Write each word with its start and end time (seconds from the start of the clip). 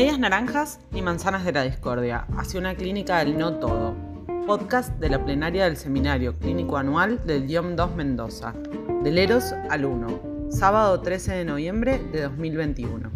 medias 0.00 0.18
naranjas 0.18 0.80
y 0.94 1.02
manzanas 1.02 1.44
de 1.44 1.52
la 1.52 1.62
discordia, 1.62 2.26
hacia 2.38 2.58
una 2.58 2.74
clínica 2.74 3.18
del 3.18 3.36
no 3.36 3.58
todo. 3.58 3.94
Podcast 4.46 4.98
de 4.98 5.10
la 5.10 5.22
plenaria 5.22 5.64
del 5.64 5.76
Seminario 5.76 6.38
Clínico 6.38 6.78
Anual 6.78 7.22
del 7.26 7.46
DIOM 7.46 7.76
2 7.76 7.96
Mendoza, 7.96 8.54
del 9.02 9.18
Eros 9.18 9.52
al 9.68 9.84
1, 9.84 10.48
sábado 10.48 11.02
13 11.02 11.34
de 11.34 11.44
noviembre 11.44 11.98
de 11.98 12.22
2021. 12.22 13.10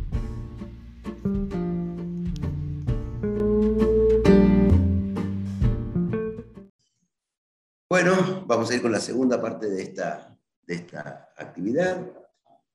Bueno, 7.89 8.45
vamos 8.47 8.71
a 8.71 8.75
ir 8.75 8.83
con 8.83 8.93
la 8.93 9.01
segunda 9.01 9.41
parte 9.41 9.71
de 9.71 9.83
esta, 9.85 10.37
de 10.67 10.75
esta 10.75 11.31
actividad. 11.39 12.24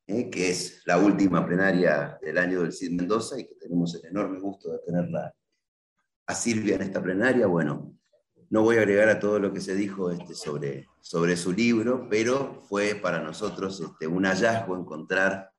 ¿Eh? 0.09 0.29
que 0.29 0.49
es 0.49 0.81
la 0.85 0.97
última 0.97 1.45
plenaria 1.45 2.17
del 2.21 2.37
año 2.37 2.61
del 2.61 2.73
CID 2.73 2.91
Mendoza 2.91 3.39
y 3.39 3.47
que 3.47 3.55
tenemos 3.55 3.93
el 3.95 4.05
enorme 4.05 4.39
gusto 4.39 4.71
de 4.71 4.79
tenerla 4.79 5.33
a 6.25 6.35
Silvia 6.35 6.75
en 6.75 6.81
esta 6.81 7.01
plenaria. 7.01 7.47
Bueno, 7.47 7.95
no 8.49 8.63
voy 8.63 8.77
a 8.77 8.79
agregar 8.79 9.09
a 9.09 9.19
todo 9.19 9.39
lo 9.39 9.53
que 9.53 9.61
se 9.61 9.75
dijo 9.75 10.11
este, 10.11 10.33
sobre, 10.33 10.87
sobre 11.01 11.37
su 11.37 11.53
libro, 11.53 12.07
pero 12.09 12.61
fue 12.67 12.95
para 12.95 13.21
nosotros 13.21 13.79
este, 13.79 14.07
un 14.07 14.25
hallazgo 14.25 14.75
encontrar 14.75 15.51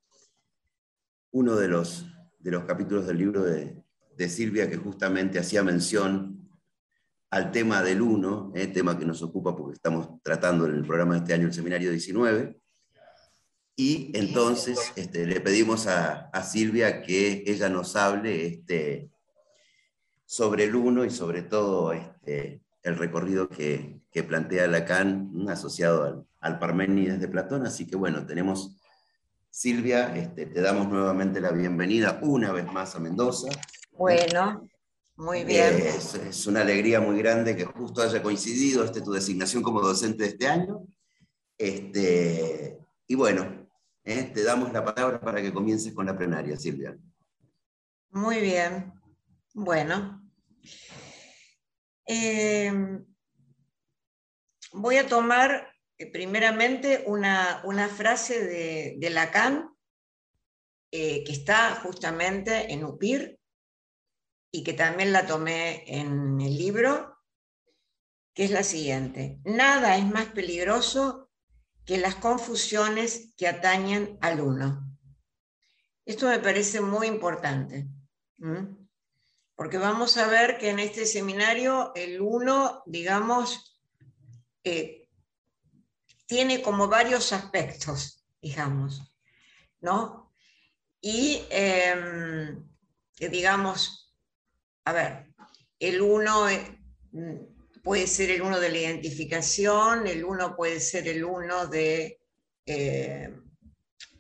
uno 1.32 1.54
de 1.54 1.68
los, 1.68 2.06
de 2.38 2.50
los 2.50 2.64
capítulos 2.64 3.06
del 3.06 3.18
libro 3.18 3.42
de, 3.44 3.80
de 4.16 4.28
Silvia 4.28 4.68
que 4.68 4.76
justamente 4.76 5.38
hacía 5.38 5.62
mención 5.62 6.50
al 7.30 7.52
tema 7.52 7.82
del 7.82 8.02
uno, 8.02 8.50
eh, 8.56 8.66
tema 8.66 8.98
que 8.98 9.06
nos 9.06 9.22
ocupa 9.22 9.56
porque 9.56 9.74
estamos 9.74 10.20
tratando 10.22 10.66
en 10.66 10.74
el 10.74 10.84
programa 10.84 11.14
de 11.14 11.20
este 11.20 11.34
año, 11.34 11.46
el 11.46 11.52
seminario 11.52 11.92
19, 11.92 12.60
y 13.76 14.10
entonces 14.14 14.92
este, 14.96 15.26
le 15.26 15.40
pedimos 15.40 15.86
a, 15.86 16.30
Silvia 16.42 17.02
que 17.02 17.44
ella 17.46 17.68
nos 17.68 17.96
hable 17.96 18.46
este, 18.46 19.10
sobre 20.26 20.64
el 20.64 20.74
uno 20.74 21.04
y 21.04 21.10
sobre 21.10 21.42
todo 21.42 21.92
este, 21.92 22.60
el 22.82 22.96
recorrido 22.96 23.48
que, 23.48 24.00
plantea 24.28 24.66
Lacan 24.66 25.46
asociado 25.48 26.26
al, 26.40 26.58
Parménides 26.58 27.20
de 27.20 27.28
Platón. 27.28 27.66
Así 27.66 27.86
que 27.86 27.96
bueno, 27.96 28.26
tenemos 28.26 28.76
Silvia, 29.48 30.14
este, 30.14 30.46
te 30.46 30.60
damos 30.60 30.88
nuevamente 30.88 31.40
la 31.40 31.52
bienvenida 31.52 32.20
una 32.22 32.52
vez 32.52 32.70
más 32.72 32.94
a 32.94 33.00
Mendoza. 33.00 33.48
Bueno, 33.92 34.68
muy 35.16 35.44
bien. 35.44 35.74
Es, 35.76 36.46
una 36.46 36.62
alegría 36.62 37.00
muy 37.00 37.18
grande 37.18 37.56
que 37.56 37.64
justo 37.64 38.02
haya 38.02 38.22
coincidido 38.22 38.84
este, 38.84 39.00
tu 39.00 39.12
designación 39.12 39.62
como 39.62 39.80
docente 39.80 40.24
de 40.24 40.28
este 40.30 40.48
año. 40.48 40.86
Este, 41.58 42.78
y 43.06 43.14
bueno, 43.14 43.59
¿eh? 44.10 44.30
Te 44.34 44.42
damos 44.42 44.72
la 44.72 44.84
palabra 44.84 45.20
para 45.20 45.40
que 45.40 45.52
comiences 45.52 45.94
con 45.94 46.06
la 46.06 46.16
plenaria, 46.16 46.56
Silvia. 46.56 46.96
Muy 48.10 48.40
bien. 48.40 48.92
Bueno. 49.54 50.28
Eh, 52.06 52.72
voy 54.72 54.96
a 54.96 55.06
tomar 55.06 55.72
eh, 55.96 56.10
primeramente 56.10 57.04
una, 57.06 57.62
frase 57.88 58.44
de, 58.98 59.10
Lacan 59.10 59.70
que 60.90 61.24
está 61.28 61.76
justamente 61.76 62.72
en 62.72 62.84
UPIR 62.84 63.38
y 64.52 64.64
que 64.64 64.72
también 64.72 65.12
la 65.12 65.24
tomé 65.24 65.84
en 65.86 66.40
el 66.40 66.58
libro, 66.58 67.16
que 68.34 68.44
es 68.44 68.50
la 68.50 68.64
siguiente. 68.64 69.38
Nada 69.44 69.96
es 69.96 70.04
más 70.04 70.26
peligroso 70.26 71.29
que 71.90 71.98
las 71.98 72.14
confusiones 72.14 73.34
que 73.36 73.48
atañen 73.48 74.16
al 74.20 74.40
uno. 74.40 74.96
Esto 76.04 76.28
me 76.28 76.38
parece 76.38 76.80
muy 76.80 77.08
importante, 77.08 77.88
porque 79.56 79.76
vamos 79.76 80.16
a 80.16 80.28
ver 80.28 80.56
que 80.58 80.70
en 80.70 80.78
este 80.78 81.04
seminario 81.04 81.90
el 81.96 82.20
uno, 82.20 82.84
digamos, 82.86 83.76
eh, 84.62 85.08
tiene 86.26 86.62
como 86.62 86.86
varios 86.86 87.32
aspectos, 87.32 88.24
digamos, 88.40 89.12
¿no? 89.80 90.32
Y, 91.00 91.42
em, 91.50 92.68
digamos, 93.18 94.14
a 94.84 94.92
ver, 94.92 95.34
el 95.80 96.00
uno 96.02 96.46
puede 97.82 98.06
ser 98.06 98.30
el 98.30 98.42
uno 98.42 98.60
de 98.60 98.68
la 98.70 98.78
identificación, 98.78 100.06
el 100.06 100.24
uno 100.24 100.56
puede 100.56 100.80
ser 100.80 101.08
el 101.08 101.24
uno 101.24 101.66
de, 101.66 102.20
eh, 102.66 103.34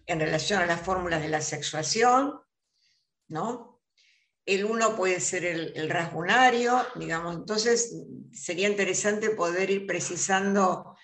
en 0.06 0.20
relación 0.20 0.62
a 0.62 0.66
las 0.66 0.80
fórmulas 0.80 1.22
de 1.22 1.28
la 1.28 1.40
sexuación, 1.40 2.40
¿no? 3.28 3.80
El 4.46 4.64
uno 4.64 4.96
puede 4.96 5.20
ser 5.20 5.44
el, 5.44 5.72
el 5.76 5.90
rasgunario, 5.90 6.84
digamos, 6.96 7.36
entonces 7.36 7.94
sería 8.32 8.68
interesante 8.68 9.30
poder 9.30 9.70
ir 9.70 9.86
precisando, 9.86 10.96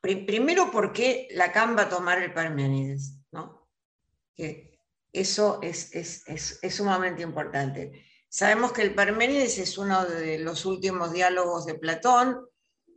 primero 0.00 0.70
por 0.70 0.92
qué 0.92 1.28
Lacan 1.30 1.76
va 1.76 1.82
a 1.82 1.88
tomar 1.88 2.22
el 2.22 2.32
Parménides, 2.32 3.20
¿no? 3.30 3.68
Que 4.34 4.78
eso 5.12 5.60
es, 5.62 5.94
es, 5.94 6.28
es, 6.28 6.58
es 6.62 6.74
sumamente 6.74 7.22
importante. 7.22 8.07
Sabemos 8.30 8.72
que 8.72 8.82
el 8.82 8.94
Parménides 8.94 9.58
es 9.58 9.78
uno 9.78 10.04
de 10.04 10.38
los 10.38 10.66
últimos 10.66 11.12
diálogos 11.12 11.64
de 11.64 11.74
Platón, 11.76 12.46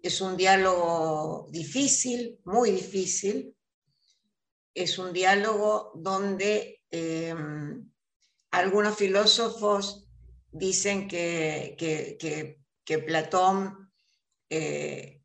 es 0.04 0.20
un 0.20 0.36
diálogo 0.36 1.48
difícil, 1.52 2.40
muy 2.44 2.72
difícil, 2.72 3.56
es 4.74 4.98
un 4.98 5.14
diálogo 5.14 5.94
donde 5.96 6.82
eh, 6.92 7.34
algunos 8.52 8.96
filósofos 8.98 10.08
dicen 10.52 11.08
que, 11.08 11.76
que, 11.80 12.58
Platón 13.06 13.90
eh, 14.50 15.22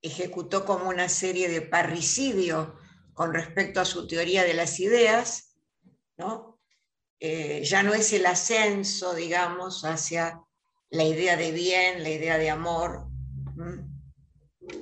ejecutó 0.00 0.64
como 0.64 0.88
una 0.88 1.08
serie 1.08 1.48
de 1.48 1.60
parricidio 1.60 2.78
con 3.14 3.34
respecto 3.34 3.80
a 3.80 3.84
su 3.84 4.06
teoría 4.06 4.44
de 4.44 4.54
las 4.54 4.78
ideas, 4.78 5.56
¿no? 6.16 6.57
Eh, 7.20 7.62
ya 7.64 7.82
no 7.82 7.94
es 7.94 8.12
el 8.12 8.26
ascenso, 8.26 9.14
digamos, 9.14 9.84
hacia 9.84 10.40
la 10.90 11.04
idea 11.04 11.36
de 11.36 11.52
bien, 11.52 12.02
la 12.02 12.10
idea 12.10 12.38
de 12.38 12.50
amor, 12.50 13.08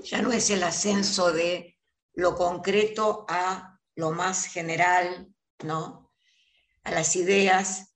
ya 0.02 0.20
no 0.20 0.32
es 0.32 0.50
el 0.50 0.62
ascenso 0.62 1.32
de 1.32 1.78
lo 2.14 2.34
concreto 2.34 3.24
a 3.28 3.78
lo 3.94 4.10
más 4.10 4.47
general, 4.47 5.28
¿no? 5.64 6.12
a 6.84 6.91
las 6.92 7.16
ideas, 7.16 7.94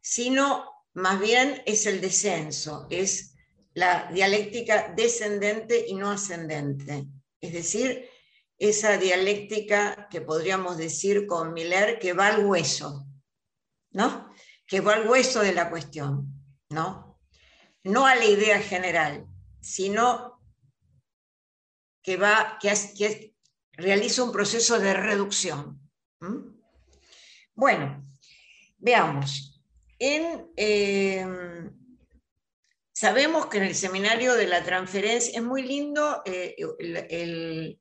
sino 0.00 0.68
más 0.94 1.20
bien 1.20 1.62
es 1.66 1.86
el 1.86 2.00
descenso, 2.00 2.86
es 2.90 3.34
la 3.74 4.10
dialéctica 4.12 4.92
descendente 4.96 5.84
y 5.86 5.94
no 5.94 6.10
ascendente. 6.10 7.06
Es 7.40 7.52
decir, 7.52 8.08
esa 8.58 8.96
dialéctica 8.98 10.08
que 10.10 10.20
podríamos 10.20 10.76
decir 10.76 11.26
con 11.26 11.52
Miller 11.52 11.98
que 11.98 12.12
va 12.12 12.28
al 12.28 12.44
hueso, 12.44 13.06
¿no? 13.92 14.32
Que 14.66 14.80
va 14.80 14.94
al 14.94 15.08
hueso 15.08 15.40
de 15.40 15.52
la 15.52 15.70
cuestión, 15.70 16.32
¿no? 16.70 17.18
No 17.84 18.06
a 18.06 18.14
la 18.14 18.24
idea 18.24 18.60
general, 18.60 19.26
sino 19.60 20.40
que, 22.02 22.16
va, 22.16 22.58
que, 22.60 23.34
realiza 23.72 24.24
un 24.24 24.32
proceso 24.32 24.78
de 24.78 24.94
reducción. 24.94 25.80
Bueno, 27.54 28.06
veamos. 28.78 29.62
Eh, 29.98 31.24
sabemos 32.92 33.46
que 33.46 33.58
en 33.58 33.64
el 33.64 33.74
seminario 33.74 34.34
de 34.34 34.46
la 34.46 34.64
transferencia 34.64 35.38
es 35.38 35.44
muy 35.44 35.62
lindo 35.62 36.22
eh, 36.24 36.56
el, 36.78 37.78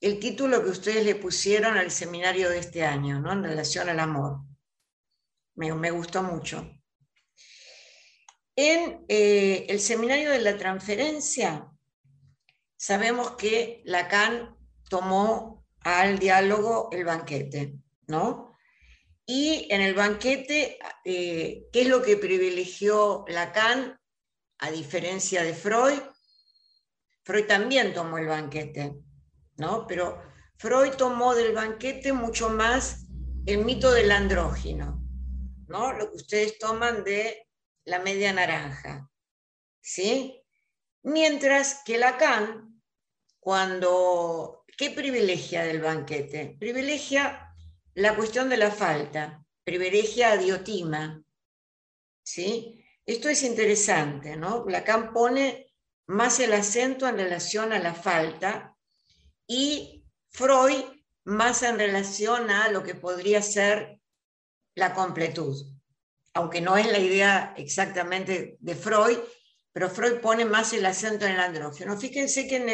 el, 0.00 0.18
título 0.18 0.62
que 0.62 0.70
ustedes 0.70 1.04
le 1.04 1.14
pusieron 1.14 1.76
al 1.76 1.90
seminario 1.90 2.50
de 2.50 2.58
este 2.58 2.84
año, 2.84 3.20
¿no? 3.20 3.32
en 3.32 3.44
relación 3.44 3.88
al 3.88 4.00
amor 4.00 4.40
me, 5.54 5.90
gustó 5.90 6.22
mucho. 6.22 6.70
En 8.54 9.04
eh, 9.08 9.66
el 9.68 9.80
seminario 9.80 10.30
de 10.30 10.40
la 10.40 10.56
transferencia, 10.56 11.70
sabemos 12.76 13.32
que 13.32 13.82
Lacan 13.84 14.56
tomó 14.88 15.66
al 15.80 16.18
diálogo 16.18 16.90
el 16.92 17.04
banquete, 17.04 17.78
¿no? 18.06 18.52
Y 19.24 19.68
en 19.70 19.80
el 19.80 19.94
banquete, 19.94 20.78
eh, 21.04 21.68
¿qué 21.72 21.82
es 21.82 21.88
lo 21.88 22.02
que 22.02 22.16
privilegió 22.16 23.24
Lacan 23.28 23.98
a 24.58 24.70
diferencia 24.70 25.42
de 25.42 25.54
Freud? 25.54 26.00
Freud 27.24 27.46
también 27.46 27.94
tomó 27.94 28.18
el 28.18 28.26
banquete, 28.26 28.96
¿no? 29.56 29.86
Pero 29.86 30.20
Freud 30.56 30.92
tomó 30.92 31.34
del 31.34 31.52
banquete 31.52 32.12
mucho 32.12 32.48
más 32.48 33.06
el 33.46 33.64
mito 33.64 33.92
del 33.92 34.10
andrógino, 34.10 35.01
lo 35.72 36.10
que 36.10 36.16
ustedes 36.16 36.58
toman 36.58 37.04
de 37.04 37.48
la 37.84 37.98
media 37.98 38.32
naranja. 38.32 39.10
¿Sí? 39.80 40.40
Mientras 41.02 41.82
que 41.84 41.98
Lacan, 41.98 42.82
cuando, 43.40 44.64
¿qué 44.76 44.90
privilegia 44.90 45.64
del 45.64 45.80
banquete? 45.80 46.56
Privilegia 46.60 47.52
la 47.94 48.14
cuestión 48.14 48.48
de 48.48 48.56
la 48.56 48.70
falta, 48.70 49.44
privilegia 49.64 50.32
a 50.32 50.36
Diotima, 50.36 51.22
¿sí? 52.22 52.84
Esto 53.04 53.28
es 53.28 53.42
interesante, 53.42 54.36
¿no? 54.36 54.64
Lacan 54.68 55.12
pone 55.12 55.72
más 56.06 56.38
el 56.40 56.52
acento 56.52 57.08
en 57.08 57.16
relación 57.16 57.72
a 57.72 57.78
la 57.78 57.94
falta 57.94 58.76
y 59.46 60.04
Freud 60.30 60.84
más 61.24 61.62
en 61.62 61.78
relación 61.78 62.50
a 62.50 62.68
lo 62.68 62.82
que 62.82 62.94
podría 62.94 63.42
ser 63.42 64.01
la 64.74 64.94
completud, 64.94 65.56
aunque 66.34 66.60
no 66.60 66.76
es 66.76 66.90
la 66.90 66.98
idea 66.98 67.54
exactamente 67.56 68.56
de 68.60 68.74
Freud, 68.74 69.18
pero 69.72 69.88
Freud 69.88 70.20
pone 70.20 70.44
más 70.44 70.72
el 70.72 70.86
acento 70.86 71.26
en 71.26 71.32
el 71.32 71.40
andrógeno. 71.40 71.96
Fíjense 71.96 72.46
que 72.46 72.56
en 72.56 72.68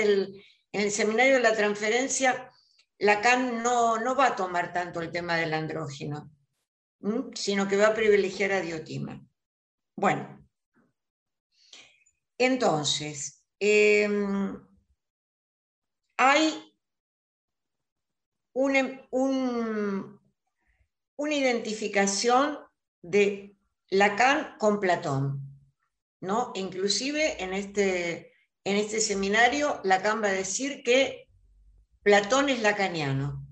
el, 0.72 0.90
seminario 0.90 1.34
de 1.34 1.42
la 1.42 1.54
transferencia, 1.54 2.50
Lacan 2.98 3.62
no, 3.62 3.98
no 3.98 4.16
va 4.16 4.28
a 4.28 4.36
tomar 4.36 4.72
tanto 4.72 5.00
el 5.00 5.10
tema 5.10 5.36
del 5.36 5.54
andrógeno, 5.54 6.30
sino 7.34 7.68
que 7.68 7.76
va 7.76 7.88
a 7.88 7.94
privilegiar 7.94 8.52
a 8.52 8.60
Diotima. 8.60 9.24
Bueno, 9.96 10.38
entonces, 12.38 13.44
em, 13.58 14.56
hay 16.16 16.74
una 21.18 21.34
identificación 21.34 22.58
de 23.02 23.56
Lacan 23.90 24.56
con 24.58 24.80
Platón, 24.80 25.42
¿no? 26.20 26.52
Inclusive 26.54 27.42
en 27.42 27.52
este, 27.52 28.32
en 28.64 28.76
este 28.76 29.00
seminario 29.00 29.80
Lacan 29.84 30.22
va 30.22 30.28
a 30.28 30.32
decir 30.32 30.82
que 30.82 31.28
Platón 32.02 32.48
es 32.48 32.62
lacaniano. 32.62 33.44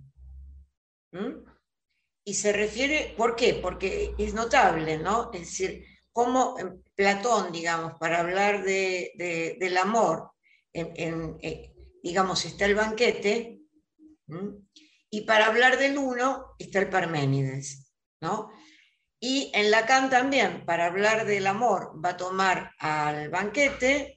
Y 2.24 2.34
se 2.34 2.52
refiere, 2.52 3.14
¿por 3.16 3.36
qué? 3.36 3.54
Porque 3.54 4.14
es 4.18 4.34
notable, 4.34 4.98
¿no? 4.98 5.30
Es 5.32 5.40
decir, 5.40 5.84
como 6.12 6.56
Platón, 6.94 7.52
digamos, 7.52 7.94
para 7.98 8.20
hablar 8.20 8.62
del 8.62 9.76
amor, 9.76 10.30
eh, 10.72 11.72
digamos, 12.02 12.44
está 12.44 12.66
el 12.66 12.74
banquete, 12.74 13.60
y 15.10 15.22
para 15.22 15.46
hablar 15.46 15.78
del 15.78 15.98
uno 15.98 16.54
está 16.58 16.80
el 16.80 16.90
Parménides, 16.90 17.92
¿no? 18.20 18.50
Y 19.18 19.50
en 19.54 19.70
Lacan 19.70 20.10
también, 20.10 20.64
para 20.66 20.86
hablar 20.86 21.26
del 21.26 21.46
amor, 21.46 21.92
va 22.04 22.10
a 22.10 22.16
tomar 22.16 22.72
al 22.78 23.30
banquete, 23.30 24.16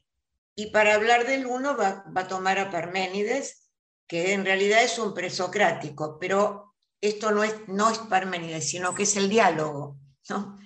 y 0.60 0.72
para 0.72 0.96
hablar 0.96 1.26
del 1.26 1.46
uno 1.46 1.78
va, 1.78 2.04
a 2.14 2.28
tomar 2.28 2.60
a 2.60 2.70
Parménides, 2.70 3.72
que 4.06 4.34
en 4.34 4.44
realidad 4.44 4.84
es 4.84 5.00
un 5.00 5.14
presocrático, 5.14 6.20
pero 6.20 6.76
esto 7.00 7.32
no 7.32 7.46
es, 7.46 7.56
no 7.70 7.90
es 7.90 7.98
Parménides, 8.00 8.70
sino 8.70 8.94
que 8.94 9.04
es 9.04 9.16
el 9.16 9.30
diálogo, 9.30 9.98
¿no? 10.28 10.60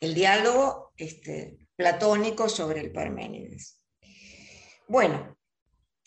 el 0.00 0.14
diálogo 0.14 0.92
este, 0.98 1.66
platónico 1.74 2.50
sobre 2.50 2.80
el 2.80 2.92
Parménides. 2.92 3.82
Bueno, 4.86 5.38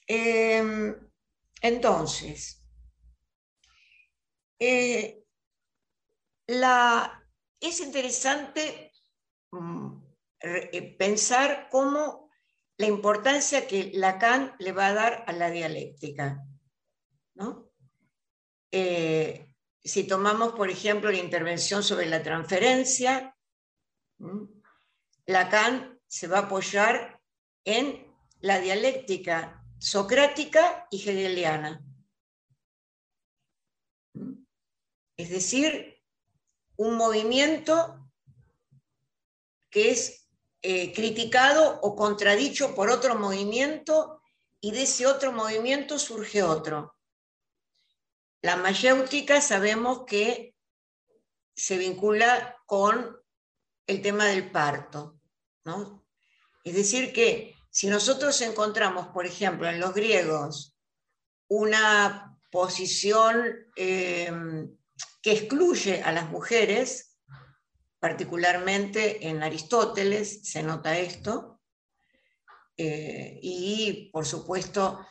em, 0.05 0.95
entonces, 1.63 2.60
eh, 4.61 5.25
es 7.59 7.79
interesante 7.79 8.93
mm, 9.51 10.03
eh, 10.41 10.95
pensar 10.99 11.67
cómo 11.71 12.29
la 12.77 12.85
importancia 12.85 13.67
que 13.67 13.91
Lacan 13.95 14.55
le 14.59 14.71
va 14.71 14.87
a 14.87 14.93
dar 14.93 15.23
a 15.27 15.33
la 15.33 15.49
dialéctica. 15.49 16.45
Eh, 18.71 19.55
si 19.83 20.03
tomamos, 20.03 20.53
por 20.53 20.69
ejemplo, 20.69 21.11
la 21.11 21.17
intervención 21.17 21.83
sobre 21.83 22.05
la 22.05 22.21
transferencia, 22.21 23.35
Lacan 25.25 25.99
se 26.05 26.27
va 26.27 26.37
a 26.37 26.41
apoyar 26.41 27.19
en 27.65 28.13
la 28.41 28.59
dialéctica 28.59 29.63
socrática 29.79 30.87
y 30.91 30.97
hegeliana. 30.97 31.83
Es 35.17 35.29
decir, 35.29 36.01
un 36.77 36.95
movimiento 36.95 38.09
que 39.69 39.91
es 39.91 40.27
eh, 40.61 40.93
criticado 40.93 41.79
o 41.81 41.95
contradicho 41.95 42.75
por 42.75 42.89
otro 42.89 43.15
movimiento 43.15 44.21
y 44.59 44.71
de 44.71 44.83
ese 44.83 45.07
otro 45.07 45.31
movimiento 45.31 45.97
surge 45.97 46.43
otro. 46.43 46.95
La 48.41 48.57
mayéutica 48.57 49.41
sabemos 49.41 50.05
que 50.05 50.55
se 51.55 51.77
vincula 51.77 52.57
con 52.65 53.17
el 53.87 54.01
tema 54.01 54.25
del 54.25 54.51
parto. 54.51 55.19
¿no? 55.65 56.05
Es 56.63 56.75
decir, 56.75 57.13
que 57.13 57.55
si 57.69 57.87
nosotros 57.87 58.39
encontramos, 58.41 59.07
por 59.07 59.25
ejemplo, 59.25 59.67
en 59.67 59.79
los 59.79 59.93
griegos, 59.93 60.75
una 61.47 62.37
posición 62.51 63.71
em, 63.75 64.75
que 65.21 65.31
excluye 65.33 66.01
a 66.01 66.11
las 66.11 66.29
mujeres, 66.29 67.17
particularmente 67.99 69.27
en 69.27 69.43
Aristóteles 69.43 70.41
se 70.43 70.63
nota 70.63 70.97
esto, 70.97 71.61
eh, 72.77 73.39
y 73.41 74.09
por 74.11 74.25
supuesto 74.25 75.05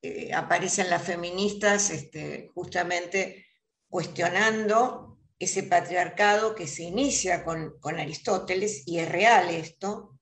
eh, 0.00 0.32
aparecen 0.32 0.90
las 0.90 1.02
feministas 1.02 1.90
este, 1.90 2.50
justamente 2.54 3.46
cuestionando 3.88 5.18
ese 5.38 5.64
patriarcado 5.64 6.54
que 6.54 6.66
se 6.66 6.84
inicia 6.84 7.44
con, 7.44 7.74
Aristóteles, 7.82 8.86
y 8.86 9.00
es 9.00 9.08
real 9.08 9.50
esto, 9.50 10.18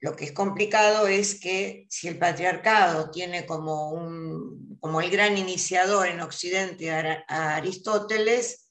lo 0.00 0.14
que 0.14 0.26
es 0.26 0.32
complicado 0.32 1.06
es 1.06 1.40
que 1.40 1.86
si 1.88 2.08
el 2.08 2.18
patriarcado 2.18 3.10
tiene 3.10 3.46
como, 3.46 3.90
un, 3.90 4.63
como 4.84 5.00
el 5.00 5.08
gran 5.08 5.38
iniciador 5.38 6.08
en 6.08 6.20
Occidente 6.20 6.92
a, 6.92 7.56
Aristóteles, 7.56 8.70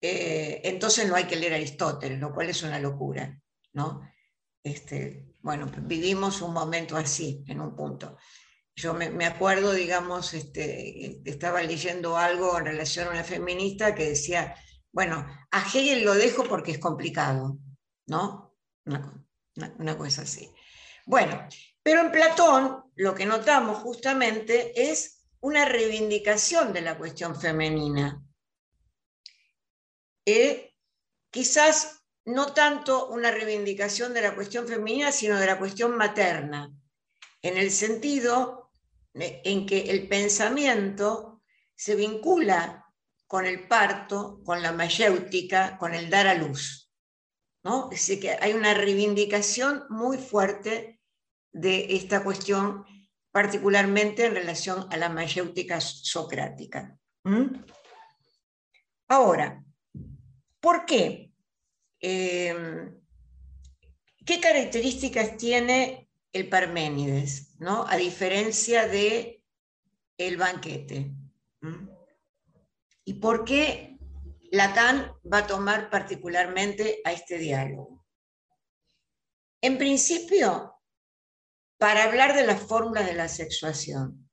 eh, 0.00 0.60
entonces 0.62 1.08
no 1.08 1.16
hay 1.16 1.24
que 1.24 1.34
leer 1.34 1.54
Aristóteles, 1.54 2.20
lo 2.20 2.32
cual 2.32 2.50
es 2.50 2.62
una 2.62 2.78
locura. 2.78 3.36
¿no? 3.72 4.00
Este, 4.62 5.34
bueno, 5.40 5.68
vivimos 5.80 6.40
un 6.40 6.52
momento 6.52 6.96
así, 6.96 7.42
en 7.48 7.60
un 7.60 7.74
punto. 7.74 8.16
Yo 8.76 8.94
me, 8.94 9.26
acuerdo, 9.26 9.72
digamos, 9.72 10.34
este, 10.34 11.20
estaba 11.28 11.60
leyendo 11.64 12.16
algo 12.16 12.56
en 12.56 12.66
relación 12.66 13.08
a 13.08 13.10
una 13.10 13.24
feminista 13.24 13.92
que 13.92 14.10
decía, 14.10 14.54
bueno, 14.92 15.26
a 15.50 15.62
Hegel 15.62 16.04
lo 16.04 16.14
dejo 16.14 16.44
porque 16.44 16.70
es 16.70 16.78
complicado, 16.78 17.58
¿no? 18.06 18.54
Una, 18.84 19.98
cosa 19.98 20.22
así. 20.22 20.48
Bueno, 21.06 21.44
pero 21.82 22.02
en 22.02 22.12
Platón 22.12 22.84
lo 22.94 23.16
que 23.16 23.26
notamos 23.26 23.78
justamente 23.78 24.88
es 24.92 25.19
una 25.40 25.64
reivindicación 25.64 26.72
de 26.72 26.82
la 26.82 26.96
cuestión 26.98 27.38
femenina. 27.38 28.22
Eh, 30.26 30.74
quizás 31.30 32.04
no 32.24 32.52
tanto 32.52 33.08
una 33.08 33.30
reivindicación 33.30 34.12
de 34.14 34.22
la 34.22 34.34
cuestión 34.34 34.68
femenina, 34.68 35.12
sino 35.12 35.38
de 35.38 35.46
la 35.46 35.58
cuestión 35.58 35.96
materna, 35.96 36.72
en 37.42 37.56
el 37.56 37.70
sentido 37.70 38.70
en 39.14 39.66
que 39.66 39.90
el 39.90 40.08
pensamiento 40.08 41.42
se 41.74 41.96
vincula 41.96 42.86
con 43.26 43.46
el 43.46 43.66
parto, 43.66 44.42
con 44.44 44.62
la 44.62 44.72
mayéutica, 44.72 45.78
con 45.78 45.94
el 45.94 46.10
dar 46.10 46.26
a 46.26 46.34
luz. 46.34 46.90
¿no? 47.62 47.90
Es 47.90 48.00
decir, 48.00 48.20
que 48.20 48.30
hay 48.32 48.52
una 48.52 48.74
reivindicación 48.74 49.84
muy 49.88 50.18
fuerte 50.18 51.00
de 51.52 51.96
esta 51.96 52.22
cuestión, 52.22 52.84
particularmente 53.32 54.26
en 54.26 54.34
relación 54.34 54.86
a 54.90 54.96
la 54.96 55.08
mayéutica 55.08 55.80
socrática. 55.80 56.96
Ahora, 59.08 59.64
¿por 60.60 60.84
qué? 60.84 61.32
Eh, 62.00 62.54
¿Qué 64.24 64.40
características 64.40 65.36
tiene 65.36 66.08
el 66.32 66.48
Parménides, 66.48 67.58
¿no? 67.58 67.86
A 67.88 67.96
diferencia 67.96 68.86
de 68.86 69.42
el 70.16 70.36
banquete. 70.36 71.12
¿Y 73.04 73.14
por 73.14 73.44
qué 73.44 73.98
Lacan 74.52 75.12
va 75.32 75.38
a 75.38 75.46
tomar 75.46 75.90
particularmente 75.90 77.00
a 77.04 77.12
este 77.12 77.38
diálogo? 77.38 78.06
En 79.62 79.78
principio, 79.78 80.79
para 81.80 82.04
hablar 82.04 82.34
de 82.34 82.46
las 82.46 82.60
fórmulas 82.60 83.06
de 83.06 83.14
la 83.14 83.26
sexuación. 83.26 84.28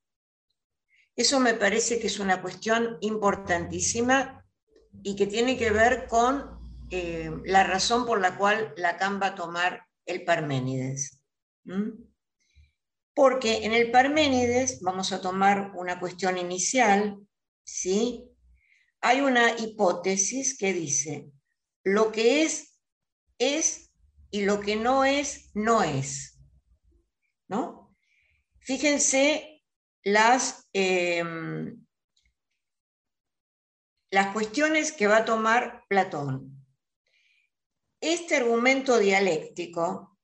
Eso 1.15 1.39
me 1.39 1.53
parece 1.53 1.97
que 1.97 2.07
es 2.07 2.19
una 2.19 2.41
cuestión 2.41 2.97
importantísima 2.99 4.45
y 5.01 5.15
que 5.15 5.27
tiene 5.27 5.57
que 5.57 5.71
ver 5.71 6.07
con 6.07 6.59
eh, 6.91 7.31
la 7.45 7.63
razón 7.63 8.05
por 8.05 8.19
la 8.19 8.37
cual 8.37 8.73
Lacan 8.75 9.21
va 9.21 9.27
a 9.27 9.35
tomar 9.35 9.85
el 10.05 10.25
Parménides. 10.25 11.23
Porque 13.13 13.65
en 13.65 13.73
el 13.73 13.91
Parménides, 13.91 14.81
vamos 14.81 15.13
a 15.13 15.21
tomar 15.21 15.71
una 15.75 16.01
cuestión 16.01 16.37
inicial, 16.37 17.17
¿sí? 17.63 18.29
hay 18.99 19.21
una 19.21 19.57
hipótesis 19.57 20.57
que 20.57 20.73
dice, 20.73 21.31
lo 21.85 22.11
que 22.11 22.43
es 22.43 22.77
es 23.39 23.89
y 24.31 24.41
lo 24.41 24.59
que 24.59 24.75
no 24.75 25.05
es, 25.05 25.49
no 25.53 25.81
es. 25.81 26.36
¿No? 27.47 27.95
Fíjense 28.59 29.63
las, 30.03 30.67
em, 30.73 31.85
las 34.09 34.33
cuestiones 34.33 34.91
que 34.91 35.07
va 35.07 35.17
a 35.17 35.25
tomar 35.25 35.83
Platón. 35.87 36.65
Este 37.99 38.35
argumento 38.35 38.97
dialéctico 38.99 40.17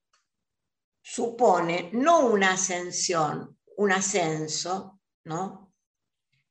supone 1.02 1.90
no 1.94 2.28
una 2.28 2.54
ascensión, 2.54 3.60
un 3.78 3.92
ascenso, 3.92 5.02
¿no? 5.26 5.74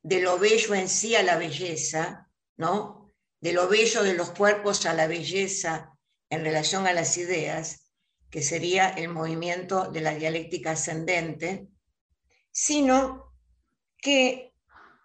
De 0.03 0.21
lo 0.21 0.39
bello 0.39 0.75
en 0.75 0.89
sí 0.89 1.15
a 1.15 1.23
la 1.23 1.37
belleza, 1.37 2.31
¿no? 2.57 3.13
De 3.41 3.53
lo 3.53 3.69
bello 3.69 4.03
de 4.03 4.15
los 4.15 4.31
cuerpos 4.31 4.85
a 4.87 4.95
la 4.95 5.07
belleza 5.07 5.97
en 6.29 6.45
relación 6.45 6.87
a 6.87 6.93
las 6.93 7.17
ideas, 7.17 7.82
que 8.33 8.43
sería 8.43 8.89
el 8.89 9.11
movimiento 9.11 9.91
de 9.91 10.01
la 10.01 10.15
dialéctica 10.15 10.71
ascendente, 10.71 11.69
sino 12.51 13.35
que 13.99 14.55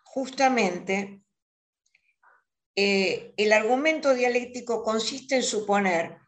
justamente 0.06 1.22
eh, 2.74 3.34
el 3.36 3.52
argumento 3.52 4.14
dialéctico 4.14 4.82
consiste 4.82 5.36
en 5.36 5.44
suponer 5.44 6.20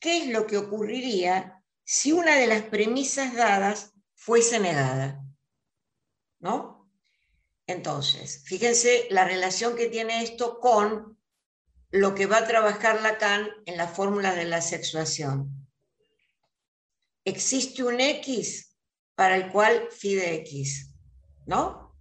qué 0.00 0.22
es 0.22 0.28
lo 0.28 0.46
que 0.46 0.56
ocurriría 0.56 1.62
si 1.84 2.12
una 2.12 2.36
de 2.36 2.46
las 2.46 2.62
premisas 2.62 3.34
dadas 3.34 3.92
fuese 4.14 4.58
negada. 4.58 5.22
¿No? 6.40 6.90
Entonces, 7.66 8.42
fíjense 8.46 9.06
la 9.10 9.26
relación 9.26 9.76
que 9.76 9.88
tiene 9.88 10.22
esto 10.22 10.60
con 10.60 11.18
lo 11.90 12.14
que 12.14 12.24
va 12.24 12.38
a 12.38 12.46
trabajar 12.46 13.02
Lacan 13.02 13.50
en 13.66 13.76
la 13.76 13.86
fórmula 13.86 14.34
de 14.34 14.46
la 14.46 14.62
sexuación. 14.62 15.57
Existe 17.28 17.84
un 17.84 18.00
X 18.00 18.74
para 19.14 19.36
el 19.36 19.52
cual 19.52 19.88
fide 19.90 20.34
X, 20.36 20.94
¿no? 21.46 21.94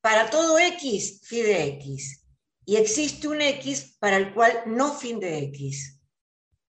Para 0.00 0.30
todo 0.30 0.58
X 0.58 1.20
fide 1.24 1.64
X. 1.78 2.24
Y 2.64 2.76
existe 2.76 3.28
un 3.28 3.40
X 3.40 3.96
para 3.98 4.16
el 4.16 4.32
cual 4.32 4.62
no 4.66 4.94
fide 4.94 5.38
X. 5.44 6.02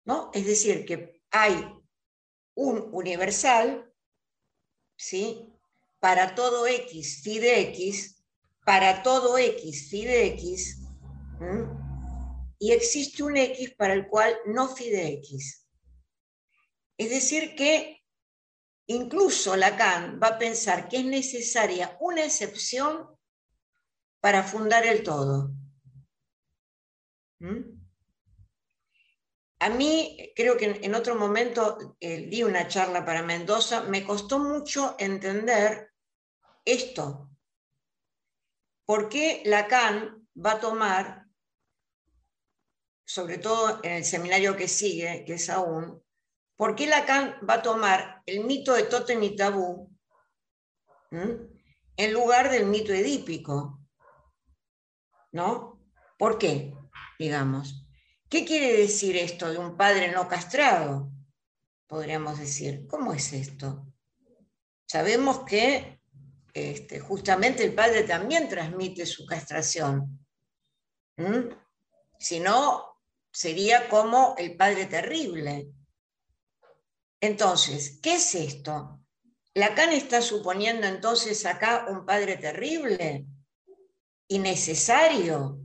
¿no? 0.05 0.29
Es 0.33 0.45
decir, 0.45 0.85
que 0.85 1.21
hay 1.31 1.67
un 2.53 2.89
universal, 2.91 3.91
¿sí? 4.95 5.51
Para 5.99 6.35
todo 6.35 6.67
X 6.67 7.21
fide 7.23 7.61
X, 7.71 8.23
para 8.63 9.03
todo 9.03 9.37
X 9.37 9.89
fide 9.89 10.27
X, 10.27 10.81
y 12.59 12.71
existe 12.71 13.23
un 13.23 13.37
X 13.37 13.73
para 13.75 13.93
el 13.93 14.07
cual 14.07 14.37
no 14.45 14.73
fide 14.75 15.07
X. 15.13 15.67
Es 16.97 17.09
decir, 17.09 17.55
que 17.55 18.03
incluso 18.87 19.55
Lacan 19.55 20.19
va 20.21 20.27
a 20.29 20.37
pensar 20.37 20.87
que 20.87 20.97
es 20.97 21.05
necesaria 21.05 21.97
una 21.99 22.23
excepción 22.23 23.09
para 24.21 24.43
fundar 24.43 24.85
el 24.85 25.03
todo. 25.03 25.51
¿Mm? 27.39 27.85
A 29.59 29.69
mí, 29.69 30.31
creo 30.35 30.57
que 30.57 30.79
en 30.83 30.95
otro 30.95 31.15
momento 31.15 31.95
eh, 31.99 32.27
di 32.29 32.43
una 32.43 32.67
charla 32.67 33.05
para 33.05 33.23
Mendoza, 33.23 33.83
me 33.83 34.03
costó 34.03 34.39
mucho 34.39 34.95
entender 34.99 35.91
esto. 36.63 37.29
¿Por 38.85 39.09
qué 39.09 39.41
Lacan 39.45 40.27
va 40.35 40.53
a 40.53 40.59
tomar, 40.59 41.24
sobre 43.05 43.37
todo 43.37 43.79
en 43.83 43.93
el 43.93 44.05
seminario 44.05 44.55
que 44.55 44.67
sigue, 44.67 45.23
que 45.25 45.35
es 45.35 45.49
aún, 45.49 46.03
¿por 46.55 46.75
qué 46.75 46.87
Lacan 46.87 47.39
va 47.47 47.55
a 47.55 47.61
tomar 47.61 48.21
el 48.25 48.43
mito 48.43 48.73
de 48.73 48.83
Totem 48.83 49.21
y 49.23 49.35
Tabú 49.35 49.91
en 51.11 52.13
lugar 52.13 52.49
del 52.49 52.65
mito 52.65 52.91
edípico? 52.91 53.85
¿no? 55.35 55.81
¿Por 56.17 56.37
qué? 56.37 56.73
Digamos. 57.19 57.85
¿Qué 58.29 58.45
quiere 58.45 58.77
decir 58.77 59.17
esto 59.17 59.51
de 59.51 59.57
un 59.57 59.75
padre 59.75 60.11
no 60.11 60.29
castrado? 60.29 61.11
Podríamos 61.87 62.39
decir, 62.39 62.87
¿cómo 62.87 63.13
es 63.13 63.33
esto? 63.33 63.85
Sabemos 64.87 65.39
que 65.39 66.01
este, 66.53 67.01
justamente 67.01 67.65
el 67.65 67.75
padre 67.75 68.03
también 68.03 68.47
transmite 68.47 69.05
su 69.05 69.25
castración. 69.25 70.25
Si 72.17 72.39
no, 72.39 72.94
sería 73.35 73.89
como 73.89 74.33
el 74.37 74.55
padre 74.55 74.85
terrible. 74.85 75.67
Entonces, 77.19 77.99
¿qué 78.01 78.15
es 78.15 78.33
esto? 78.33 79.01
¿Lacan 79.53 79.91
está 79.91 80.21
suponiendo 80.21 80.87
entonces 80.87 81.45
acá 81.45 81.85
un 81.89 82.05
padre 82.05 82.37
terrible? 82.37 83.27
innecesario. 84.27 85.59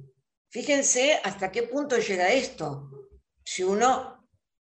Fíjense 0.50 1.20
hasta 1.24 1.50
qué 1.50 1.62
punto 1.62 1.98
llega 1.98 2.30
esto. 2.30 2.90
Si 3.44 3.62
uno 3.62 4.28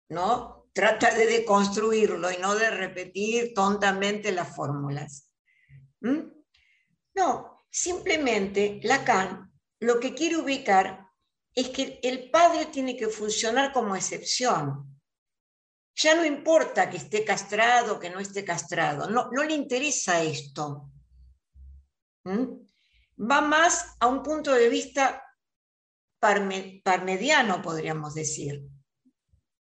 no 0.09 0.69
trata 0.73 1.13
de 1.13 1.25
deconstruirlo 1.25 2.31
y 2.31 2.37
no 2.37 2.55
de 2.55 2.69
repetir 2.69 3.53
tontamente 3.53 4.31
las 4.31 4.55
fórmulas. 4.55 5.29
¿Mm? 6.01 6.31
No, 7.15 7.65
simplemente 7.69 8.79
Lacan 8.83 9.51
lo 9.79 9.99
que 9.99 10.13
quiere 10.13 10.37
ubicar 10.37 11.00
es 11.53 11.69
que 11.69 11.99
el 12.03 12.29
padre 12.29 12.67
tiene 12.67 12.95
que 12.95 13.07
funcionar 13.07 13.71
como 13.73 13.95
excepción. 13.95 14.99
Ya 15.95 16.15
no 16.15 16.25
importa 16.25 16.89
que 16.89 16.97
esté 16.97 17.25
castrado 17.25 17.99
que 17.99 18.09
no 18.09 18.19
esté 18.19 18.45
castrado, 18.45 19.09
no, 19.09 19.29
le 19.43 19.53
interesa 19.53 20.21
esto. 20.23 20.89
¿Mm? 22.23 22.61
va 23.29 23.41
más 23.41 23.95
a 23.99 24.07
un 24.07 24.23
punto 24.23 24.53
de 24.53 24.69
vista 24.69 25.23
parmediano, 26.19 27.61
podríamos 27.61 28.13
decir, 28.13 28.67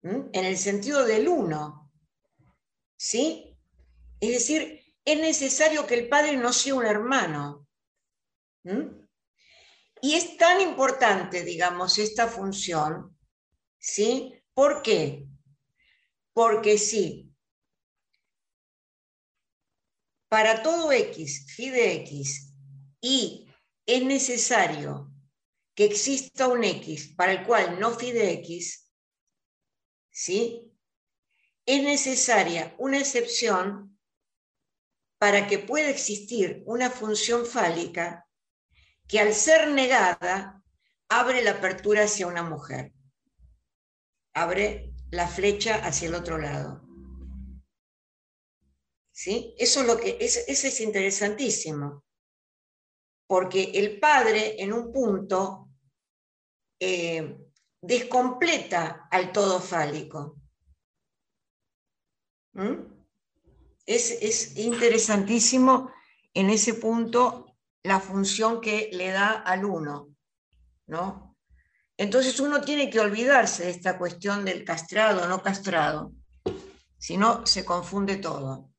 en 0.02 0.30
el 0.34 0.58
sentido 0.58 1.06
del 1.06 1.28
uno. 1.28 1.92
¿Sí? 2.98 3.58
Es 4.20 4.32
decir, 4.32 4.82
es 5.04 5.20
necesario 5.20 5.86
que 5.86 5.96
el 5.96 6.10
padre 6.10 6.38
no 6.38 6.52
sea 6.52 6.76
un 6.76 6.86
hermano. 6.86 7.68
Y 10.02 10.14
es 10.16 10.38
tan 10.38 10.62
importante, 10.62 11.44
digamos, 11.44 11.98
esta 11.98 12.28
función, 12.28 13.18
¿sí? 13.78 14.34
¿Por 14.54 14.82
qué? 14.82 15.28
Porque 16.34 16.78
sí, 16.78 17.34
para 20.30 20.62
todo 20.62 20.92
X, 20.92 21.48
phi 21.56 21.70
de 21.70 21.94
X, 21.96 22.54
y 23.02 23.48
es 23.86 24.04
necesario 24.04 25.12
que 25.74 25.86
exista 25.86 26.48
un 26.48 26.64
X 26.64 27.14
para 27.16 27.34
el 27.34 27.46
cual 27.46 27.80
no 27.80 27.92
fide 27.92 28.32
X, 28.34 28.92
¿sí? 30.10 30.68
es 31.68 31.84
necesaria 31.84 32.74
una 32.80 32.98
excepción 32.98 34.00
para 35.20 35.48
que 35.48 35.60
pueda 35.60 35.90
existir 35.90 36.64
una 36.66 36.90
función 36.90 37.46
fálica 37.46 38.27
que 39.08 39.20
al 39.20 39.34
ser 39.34 39.70
negada 39.72 40.64
abre 41.10 41.42
la 41.44 41.52
apertura 41.52 42.04
hacia 42.04 42.28
una 42.28 42.44
mujer, 42.44 42.94
abre 44.34 44.94
la 45.12 45.28
flecha 45.28 45.76
hacia 45.76 46.10
el 46.10 46.16
otro 46.16 46.38
lado. 46.38 46.82
¿Sí? 49.12 49.56
Eso 49.58 49.82
es 49.82 49.88
lo 49.88 49.98
que 49.98 50.18
es 50.20 50.80
interesantísimo 50.80 52.04
porque 53.28 53.72
el 53.76 54.00
padre 54.00 54.62
en 54.62 54.74
un 54.74 54.92
punto 54.92 55.70
eh, 56.80 57.38
descompleta 57.82 59.08
al 59.12 59.32
todo 59.32 59.60
fálico. 59.60 60.38
¿Mm? 62.54 62.96
Es, 63.86 64.58
interesantísimo 64.58 65.92
en 66.34 66.50
ese 66.50 66.74
punto 66.74 67.47
la 67.88 68.00
función 68.00 68.62
que 68.62 68.90
le 68.92 69.12
da 69.12 69.32
al 69.32 69.66
uno, 69.66 70.10
¿no? 70.88 71.38
Entonces 71.96 72.40
uno 72.40 72.62
tiene 72.62 72.90
que 72.90 73.00
olvidarse 73.00 73.64
de 73.64 73.70
esta 73.72 73.98
cuestión 73.98 74.46
del 74.46 74.64
castrado 74.64 75.24
o 75.24 75.28
no 75.28 75.42
castrado, 75.42 76.14
si 76.98 77.18
no 77.18 77.46
se 77.46 77.66
confunde 77.66 78.18
todo. 78.18 78.70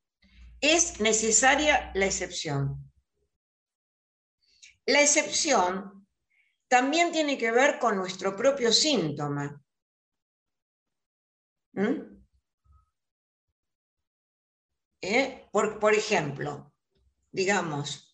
Es 0.61 0.99
necesaria 0.99 1.91
la 1.95 2.05
excepción. 2.05 2.91
La 4.85 5.01
excepción 5.01 6.07
también 6.67 7.11
tiene 7.11 7.37
que 7.37 7.51
ver 7.51 7.79
con 7.79 7.97
nuestro 7.97 8.35
propio 8.35 8.71
síntoma. 8.71 9.61
¿Mm? 11.73 12.19
¿Eh? 15.01 15.47
Por, 15.51 15.93
ejemplo, 15.93 16.73
digamos, 17.31 18.08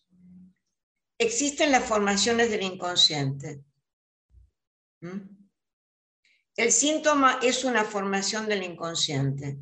existen 1.18 1.72
las 1.72 1.84
formaciones 1.84 2.50
del 2.50 2.62
inconsciente. 2.62 3.64
El 6.56 6.72
síntoma 6.72 7.38
es 7.42 7.64
una 7.64 7.84
formación 7.84 8.48
del 8.48 8.62
inconsciente. 8.62 9.58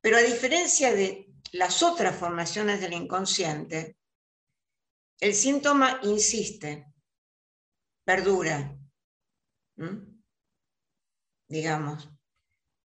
Pero 0.00 0.16
a 0.16 0.22
diferencia 0.22 0.92
de 0.92 1.32
las 1.52 1.82
otras 1.82 2.16
formaciones 2.16 2.80
del 2.80 2.92
inconsciente, 2.92 3.96
el 5.20 5.34
síntoma 5.34 6.00
insiste, 6.02 6.92
perdura, 8.04 8.76
digamos, 11.48 12.10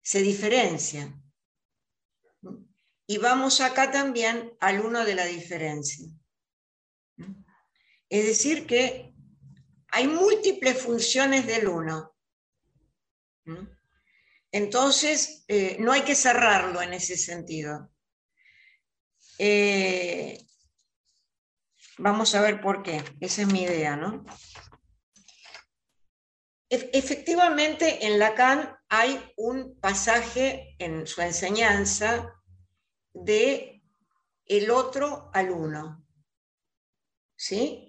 se 0.00 0.22
diferencia. 0.22 1.12
Y 3.06 3.18
vamos 3.18 3.60
acá 3.60 3.90
también 3.90 4.56
al 4.60 4.80
uno 4.80 5.04
de 5.04 5.14
la 5.14 5.24
diferencia. 5.24 6.08
Es 8.12 8.26
decir, 8.26 8.66
que 8.66 9.14
hay 9.88 10.06
múltiples 10.06 10.76
funciones 10.82 11.46
del 11.46 11.66
uno. 11.66 12.14
Entonces, 14.50 15.46
eh, 15.48 15.78
no 15.80 15.92
hay 15.92 16.02
que 16.02 16.14
cerrarlo 16.14 16.82
en 16.82 16.92
ese 16.92 17.16
sentido. 17.16 17.90
Eh, 19.38 20.46
vamos 21.96 22.34
a 22.34 22.42
ver 22.42 22.60
por 22.60 22.82
qué. 22.82 23.02
Esa 23.18 23.42
es 23.42 23.48
mi 23.48 23.62
idea, 23.62 23.96
¿no? 23.96 24.26
Efectivamente, 26.68 28.04
en 28.06 28.18
Lacan 28.18 28.76
hay 28.90 29.24
un 29.38 29.80
pasaje 29.80 30.76
en 30.78 31.06
su 31.06 31.22
enseñanza 31.22 32.30
de 33.14 33.82
el 34.44 34.70
otro 34.70 35.30
al 35.32 35.50
uno. 35.50 36.06
¿Sí? 37.36 37.88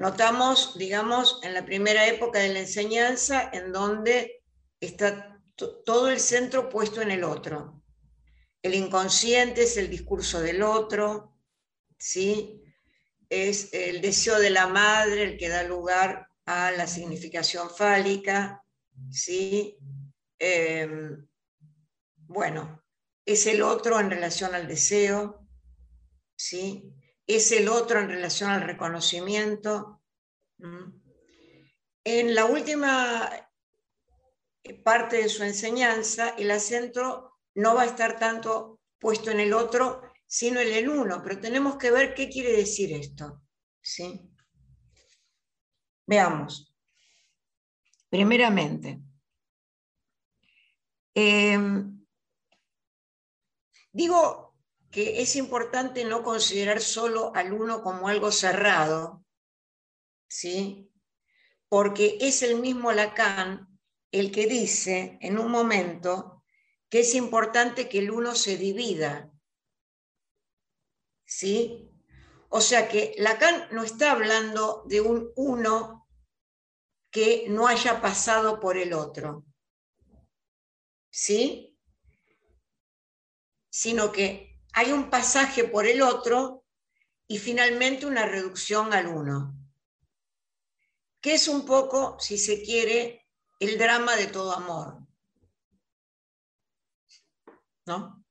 Notamos, 0.00 0.78
digamos, 0.78 1.40
en 1.42 1.52
la 1.52 1.66
primera 1.66 2.06
época 2.06 2.38
de 2.38 2.54
la 2.54 2.60
enseñanza 2.60 3.50
en 3.52 3.70
donde 3.70 4.42
está 4.80 5.38
todo 5.54 6.08
el 6.08 6.18
centro 6.18 6.70
puesto 6.70 7.02
en 7.02 7.10
el 7.10 7.22
otro. 7.22 7.82
El 8.62 8.74
inconsciente 8.74 9.64
es 9.64 9.76
el 9.76 9.90
discurso 9.90 10.40
del 10.40 10.62
otro, 10.62 11.36
¿sí? 11.98 12.62
Es 13.28 13.74
el 13.74 14.00
deseo 14.00 14.38
de 14.38 14.48
la 14.48 14.68
madre 14.68 15.22
el 15.22 15.36
que 15.36 15.50
da 15.50 15.64
lugar 15.64 16.28
a 16.46 16.70
la 16.70 16.86
significación 16.86 17.68
fálica, 17.68 18.64
¿sí? 19.10 19.76
Em, 20.38 21.28
bueno, 22.16 22.82
es 23.26 23.46
el 23.46 23.60
otro 23.60 24.00
en 24.00 24.08
relación 24.08 24.54
al 24.54 24.66
deseo, 24.66 25.46
¿sí? 26.36 26.90
Es 27.32 27.52
el 27.52 27.68
otro 27.68 28.00
en 28.00 28.08
relación 28.08 28.50
al 28.50 28.62
reconocimiento. 28.62 30.02
En 32.02 32.34
la 32.34 32.44
última 32.44 33.30
parte 34.82 35.18
de 35.18 35.28
su 35.28 35.44
enseñanza, 35.44 36.30
el 36.30 36.50
acento 36.50 37.38
no 37.54 37.76
va 37.76 37.82
a 37.82 37.86
estar 37.86 38.18
tanto 38.18 38.80
puesto 38.98 39.30
en 39.30 39.38
el 39.38 39.52
otro, 39.52 40.02
sino 40.26 40.58
en 40.58 40.72
el 40.72 40.88
uno, 40.88 41.22
pero 41.22 41.38
tenemos 41.38 41.76
que 41.76 41.92
ver 41.92 42.14
qué 42.14 42.28
quiere 42.28 42.50
decir 42.50 42.92
esto, 42.92 43.40
¿sí? 43.80 44.20
Veamos. 46.08 46.74
Primeramente, 48.08 49.00
em, 51.14 52.04
digo 53.92 54.49
que 54.90 55.22
es 55.22 55.36
importante 55.36 56.04
no 56.04 56.22
considerar 56.22 56.80
solo 56.80 57.32
al 57.34 57.52
uno 57.52 57.82
como 57.82 58.08
algo 58.08 58.32
cerrado, 58.32 59.24
¿sí? 60.28 60.90
porque 61.70 62.18
es 62.20 62.42
el 62.42 62.56
mismo 62.56 62.90
Lacan 62.92 63.78
el 64.10 64.32
que 64.32 64.46
dice 64.46 65.18
en 65.22 65.38
un 65.38 65.50
momento 65.52 66.44
que 66.90 67.00
es 67.00 67.14
importante 67.14 67.88
que 67.88 68.00
el 68.00 68.10
uno 68.10 68.34
se 68.34 68.56
divida. 68.56 69.32
¿Sí? 71.24 71.88
O 72.48 72.60
sea 72.60 72.88
que 72.88 73.14
Lacan 73.18 73.68
no 73.70 73.84
está 73.84 74.10
hablando 74.10 74.82
de 74.88 75.00
un 75.00 75.30
uno 75.36 76.08
que 77.12 77.46
no 77.48 77.68
haya 77.68 78.00
pasado 78.00 78.58
por 78.58 78.76
el 78.76 78.92
otro. 78.92 79.44
¿Sí? 81.08 81.78
Sino 83.70 84.10
que 84.10 84.49
hay 84.80 84.92
un 84.92 85.10
pasaje 85.10 85.64
por 85.64 85.86
el 85.86 86.00
otro 86.00 86.64
y 87.28 87.38
finalmente 87.38 88.06
una 88.06 88.24
reducción 88.24 88.94
al 88.94 89.08
uno. 89.08 89.54
Que 91.20 91.34
es 91.34 91.48
un 91.48 91.66
poco, 91.66 92.18
si 92.18 92.38
se 92.38 92.62
quiere, 92.62 93.28
el 93.58 93.76
drama 93.76 94.16
de 94.16 94.28
todo 94.28 94.52
amor. 94.54 95.06
¿No? 97.84 98.24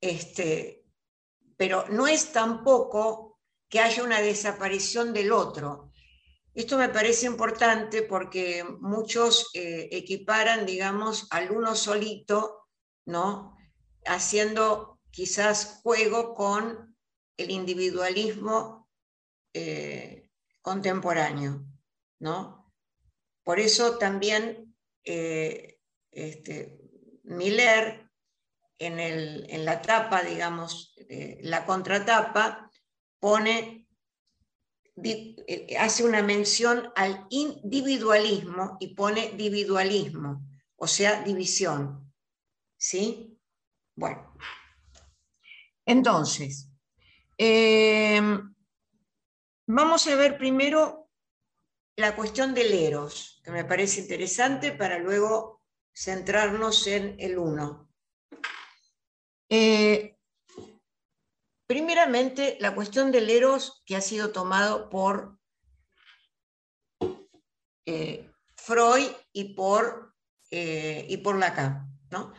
Este, 0.00 0.84
pero 1.56 1.86
no 1.90 2.08
es 2.08 2.32
tampoco 2.32 3.38
que 3.68 3.78
haya 3.78 4.02
una 4.02 4.20
desaparición 4.20 5.12
del 5.12 5.30
otro, 5.30 5.90
esto 6.52 6.76
me 6.76 6.88
parece 6.88 7.26
importante 7.26 8.02
porque 8.02 8.64
muchos 8.80 9.50
eh, 9.54 9.88
equiparan, 9.92 10.66
digamos, 10.66 11.28
al 11.30 11.52
uno 11.52 11.76
solito, 11.76 12.66
¿no? 13.06 13.56
Haciendo 14.04 14.89
quizás 15.10 15.80
juego 15.82 16.34
con 16.34 16.96
el 17.36 17.50
individualismo 17.50 18.88
eh, 19.54 20.28
contemporáneo, 20.62 21.64
¿no? 22.18 22.72
Por 23.42 23.58
eso 23.60 23.98
también 23.98 24.76
eh, 25.04 25.78
este, 26.10 26.78
Miller, 27.24 28.10
en, 28.78 28.98
en, 28.98 29.64
la 29.64 29.82
tapa, 29.82 30.22
digamos, 30.22 30.94
la 31.42 31.66
contratapa, 31.66 32.70
pone 33.18 33.80
eh, 35.02 35.76
hace 35.78 36.04
una 36.04 36.22
mención 36.22 36.92
al 36.94 37.26
individualismo 37.30 38.76
y 38.80 38.94
pone 38.94 39.30
individualismo, 39.30 40.44
o 40.76 40.86
sea, 40.86 41.22
división. 41.22 42.12
¿Sí? 42.76 43.38
Bueno. 43.94 44.34
Entonces, 45.90 46.70
em, 47.36 48.54
vamos 49.66 50.06
a 50.06 50.14
ver 50.14 50.38
primero 50.38 51.10
la 51.96 52.14
cuestión 52.14 52.54
del 52.54 52.72
eros, 52.72 53.40
que 53.44 53.50
me 53.50 53.64
parece 53.64 54.00
interesante 54.00 54.70
para 54.72 54.98
luego 54.98 55.62
centrarnos 55.92 56.86
en 56.86 57.16
el 57.18 57.38
uno. 57.38 57.90
Eh, 59.48 60.16
Primeramente, 61.66 62.56
la 62.58 62.74
cuestión 62.74 63.12
del 63.12 63.30
eros 63.30 63.82
que 63.86 63.94
ha 63.94 64.00
sido 64.00 64.32
tomado 64.32 64.90
por 64.90 65.38
eh, 67.86 68.28
Freud 68.56 69.06
y 69.32 69.54
por, 69.54 70.16
eh, 70.50 71.06
y 71.08 71.16
por 71.18 71.38
Lacan. 71.38 71.96
¿no? 72.10 72.32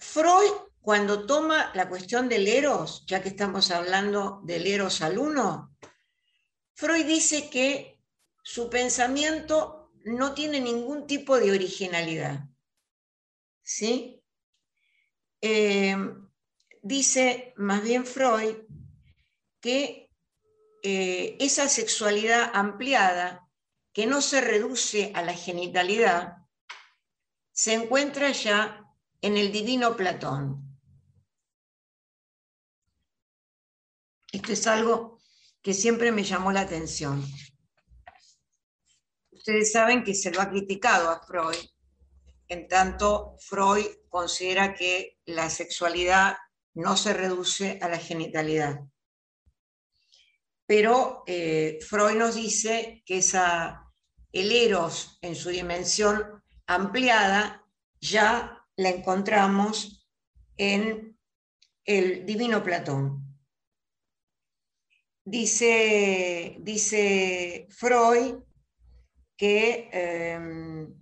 Freud, 0.00 0.50
cuando 0.84 1.24
toma 1.24 1.72
la 1.74 1.88
cuestión 1.88 2.28
del 2.28 2.46
eros, 2.46 3.06
ya 3.06 3.22
que 3.22 3.30
estamos 3.30 3.70
hablando 3.70 4.42
del 4.44 4.66
eros 4.66 5.00
al 5.00 5.16
uno, 5.16 5.74
Freud 6.74 7.06
dice 7.06 7.48
que 7.48 8.02
su 8.42 8.68
pensamiento 8.68 9.90
no 10.04 10.34
tiene 10.34 10.60
ningún 10.60 11.06
tipo 11.06 11.38
de 11.40 11.52
originalidad. 11.52 12.44
¿Sí? 13.62 14.22
Eh, 15.40 15.96
dice 16.82 17.54
más 17.56 17.82
bien 17.82 18.04
Freud 18.04 18.56
que 19.60 20.10
eh, 20.82 21.38
esa 21.40 21.70
sexualidad 21.70 22.50
ampliada, 22.52 23.48
que 23.94 24.04
no 24.04 24.20
se 24.20 24.42
reduce 24.42 25.12
a 25.14 25.22
la 25.22 25.32
genitalidad, 25.32 26.36
se 27.52 27.72
encuentra 27.72 28.32
ya 28.32 28.84
en 29.22 29.38
el 29.38 29.50
divino 29.50 29.96
Platón. 29.96 30.63
Esto 34.34 34.52
es 34.52 34.66
algo 34.66 35.20
que 35.62 35.72
siempre 35.72 36.10
me 36.10 36.24
llamó 36.24 36.50
la 36.50 36.62
atención. 36.62 37.24
Ustedes 39.30 39.70
saben 39.70 40.02
que 40.02 40.12
se 40.12 40.32
lo 40.32 40.40
ha 40.40 40.50
criticado 40.50 41.08
a 41.08 41.24
Freud, 41.24 41.56
en 42.48 42.66
tanto 42.66 43.36
Freud 43.38 43.86
considera 44.08 44.74
que 44.74 45.20
la 45.24 45.48
sexualidad 45.50 46.36
no 46.74 46.96
se 46.96 47.14
reduce 47.14 47.78
a 47.80 47.88
la 47.88 47.98
genitalidad. 47.98 48.80
Pero 50.66 51.22
eh, 51.28 51.78
Freud 51.88 52.16
nos 52.16 52.34
dice 52.34 53.04
que 53.06 53.18
esa, 53.18 53.88
el 54.32 54.50
eros 54.50 55.16
en 55.22 55.36
su 55.36 55.50
dimensión 55.50 56.42
ampliada 56.66 57.64
ya 58.00 58.66
la 58.74 58.88
encontramos 58.88 60.08
en 60.56 61.16
el 61.84 62.26
divino 62.26 62.64
Platón. 62.64 63.23
Dice, 65.26 66.56
dice 66.60 67.66
Freud 67.70 68.42
que 69.36 69.88
em, 69.90 70.94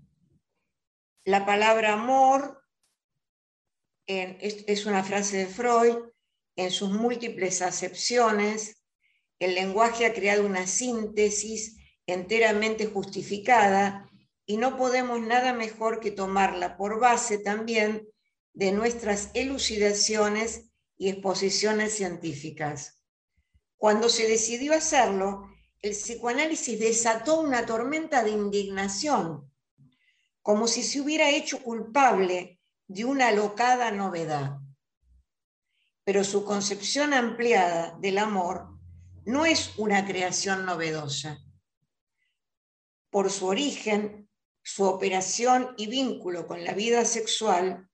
la 1.25 1.45
palabra 1.45 1.95
amor 1.95 2.63
es, 4.07 4.87
una 4.87 5.03
frase 5.03 5.39
de 5.39 5.47
Freud, 5.47 5.97
en 6.57 6.71
sus 6.71 6.91
múltiples 6.91 7.63
acepciones, 7.63 8.85
el 9.39 9.55
lenguaje 9.55 10.07
ha 10.07 10.13
creado 10.13 10.47
una 10.47 10.67
síntesis 10.67 11.77
enteramente 12.07 12.87
justificada 12.87 14.09
y 14.47 14.57
no 14.57 14.77
podemos 14.77 15.21
nada 15.21 15.53
mejor 15.53 16.01
que 16.01 16.11
tomarla 16.11 16.77
por 16.77 17.01
base 17.01 17.39
también 17.39 18.09
de 18.55 18.73
nuestras 18.73 19.31
elucidaciones 19.35 20.71
y 20.97 21.09
exposiciones 21.09 21.95
científicas. 21.95 23.02
Cuando 23.83 24.09
se 24.09 24.29
decidió 24.29 24.75
hacerlo, 24.75 25.51
el 25.81 25.91
psicoanálisis 25.91 26.79
desató 26.79 27.41
una 27.41 27.67
tormenta 27.67 28.23
de 28.23 28.31
indignación, 28.31 29.53
como 30.41 30.69
si 30.69 30.85
se 30.85 31.01
hubiera 31.01 31.31
hecho 31.31 31.61
culpable 31.65 32.61
de 32.87 33.05
una 33.05 33.27
alocada 33.27 33.91
novedad. 33.91 34.61
Pero 36.05 36.23
su 36.23 36.45
concepción 36.45 37.13
ampliada 37.13 37.99
del 37.99 38.19
amor 38.19 38.69
no 39.25 39.47
es 39.47 39.77
una 39.77 40.07
creación 40.07 40.65
novedosa. 40.65 41.41
Por 43.11 43.33
su 43.33 43.49
origen, 43.49 44.31
su 44.63 44.85
operación 44.85 45.75
y 45.77 45.89
vínculo 45.89 46.47
con 46.47 46.63
la 46.63 46.75
vida 46.75 47.05
sexual, 47.05 47.91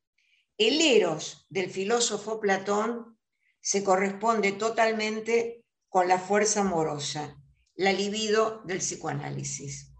el 0.58 0.82
eros 0.82 1.46
del 1.48 1.70
filósofo 1.70 2.40
Platón 2.40 3.18
se 3.62 3.82
corresponde 3.82 4.52
totalmente 4.52 5.57
con 5.88 6.08
la 6.08 6.18
fuerza 6.18 6.60
amorosa, 6.60 7.36
la 7.74 7.92
libido 7.92 8.62
del 8.64 8.78
psicoanálisis. 8.78 9.92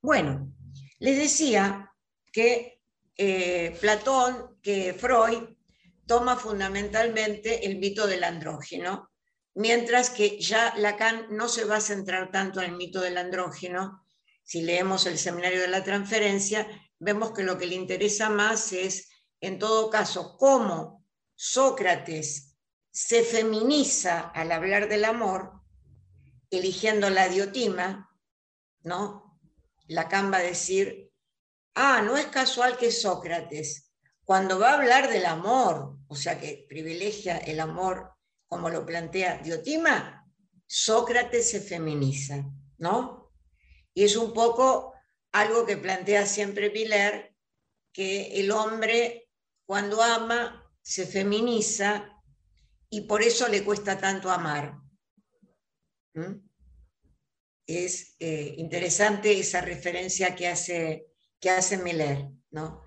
Bueno, 0.00 0.54
les 0.98 1.16
decía 1.16 1.92
que 2.32 2.80
eh, 3.16 3.76
Platón, 3.80 4.58
que 4.62 4.94
Freud 4.94 5.56
toma 6.06 6.36
fundamentalmente 6.36 7.66
el 7.66 7.78
mito 7.78 8.06
del 8.06 8.24
andrógeno, 8.24 9.10
mientras 9.54 10.10
que 10.10 10.40
ya 10.40 10.74
Lacan 10.76 11.26
no 11.30 11.48
se 11.48 11.64
va 11.64 11.76
a 11.76 11.80
centrar 11.80 12.30
tanto 12.30 12.60
en 12.60 12.70
el 12.70 12.76
mito 12.76 13.00
del 13.00 13.18
andrógeno. 13.18 14.04
Si 14.42 14.62
leemos 14.62 15.06
el 15.06 15.18
seminario 15.18 15.60
de 15.60 15.68
la 15.68 15.84
transferencia, 15.84 16.66
vemos 16.98 17.32
que 17.32 17.42
lo 17.42 17.58
que 17.58 17.66
le 17.66 17.74
interesa 17.74 18.28
más 18.28 18.72
es, 18.72 19.08
en 19.40 19.58
todo 19.58 19.90
caso, 19.90 20.36
cómo 20.38 21.04
Sócrates 21.34 22.51
se 22.92 23.24
feminiza 23.24 24.20
al 24.20 24.52
hablar 24.52 24.88
del 24.88 25.04
amor, 25.06 25.60
eligiendo 26.50 27.08
la 27.10 27.28
diotima, 27.28 28.08
¿no? 28.82 29.40
Lacan 29.88 30.30
va 30.30 30.36
a 30.36 30.42
decir, 30.42 31.10
ah, 31.74 32.02
no 32.02 32.16
es 32.16 32.26
casual 32.26 32.76
que 32.76 32.92
Sócrates, 32.92 33.90
cuando 34.24 34.58
va 34.58 34.70
a 34.70 34.74
hablar 34.74 35.10
del 35.10 35.26
amor, 35.26 35.96
o 36.06 36.14
sea 36.14 36.38
que 36.38 36.66
privilegia 36.68 37.38
el 37.38 37.58
amor 37.60 38.12
como 38.46 38.68
lo 38.68 38.84
plantea 38.84 39.38
Diotima, 39.38 40.30
Sócrates 40.66 41.50
se 41.50 41.60
feminiza, 41.60 42.44
¿no? 42.76 43.32
Y 43.94 44.04
es 44.04 44.16
un 44.16 44.34
poco 44.34 44.92
algo 45.32 45.64
que 45.64 45.78
plantea 45.78 46.26
siempre 46.26 46.70
Pilar, 46.70 47.34
que 47.92 48.40
el 48.40 48.50
hombre 48.50 49.30
cuando 49.64 50.02
ama 50.02 50.70
se 50.82 51.06
feminiza 51.06 52.11
y 52.92 53.00
por 53.00 53.22
eso 53.22 53.48
le 53.48 53.64
cuesta 53.64 53.96
tanto 53.96 54.30
amar. 54.30 54.78
Es 57.66 58.16
eh, 58.18 58.54
interesante 58.58 59.40
esa 59.40 59.62
referencia 59.62 60.36
que 60.36 60.46
hace 60.46 61.06
que 61.40 61.48
hace 61.48 61.78
Miller, 61.78 62.28
¿no? 62.50 62.82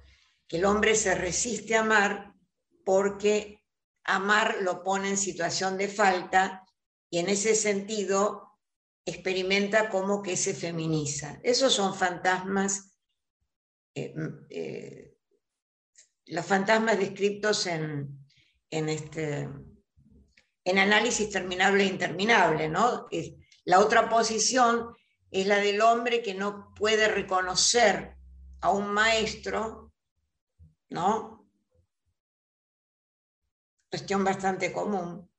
Que 0.47 0.57
el 0.57 0.65
hombre 0.65 0.95
se 0.95 1.15
resiste 1.15 1.75
a 1.75 1.81
amar 1.81 2.35
porque 2.85 3.63
amar 4.03 4.57
lo 4.61 4.83
pone 4.83 5.09
en 5.09 5.17
situación 5.17 5.75
de 5.75 5.87
falta 5.87 6.63
y 7.09 7.17
en 7.17 7.27
ese 7.27 7.55
sentido 7.55 8.59
experimenta 9.05 9.89
como 9.89 10.21
que 10.21 10.37
se 10.37 10.53
feminiza. 10.53 11.39
Esos 11.41 11.73
son 11.73 11.95
fantasmas, 11.95 12.95
eh, 13.95 14.13
eh, 14.51 15.17
los 16.27 16.45
fantasmas 16.45 16.99
descritos 16.99 17.65
en, 17.65 18.19
en, 18.69 18.89
este, 18.89 19.49
en 20.65 20.80
análisis 20.80 21.30
terminable 21.30 21.84
e 21.84 21.88
interminable, 21.88 22.67
¿no? 22.67 23.08
La 23.65 23.80
otra 23.80 24.10
posición 24.10 24.95
es 25.30 25.45
la 25.47 25.58
del 25.58 25.80
hombre 25.82 26.21
que 26.23 26.34
no 26.34 26.73
puede 26.73 27.08
reconocer 27.08 28.17
a 28.62 28.71
un 28.71 28.91
maestro, 28.91 29.93
¿no? 30.89 31.47
Cuestión 33.89 34.23
bastante 34.23 34.73
común, 34.73 35.32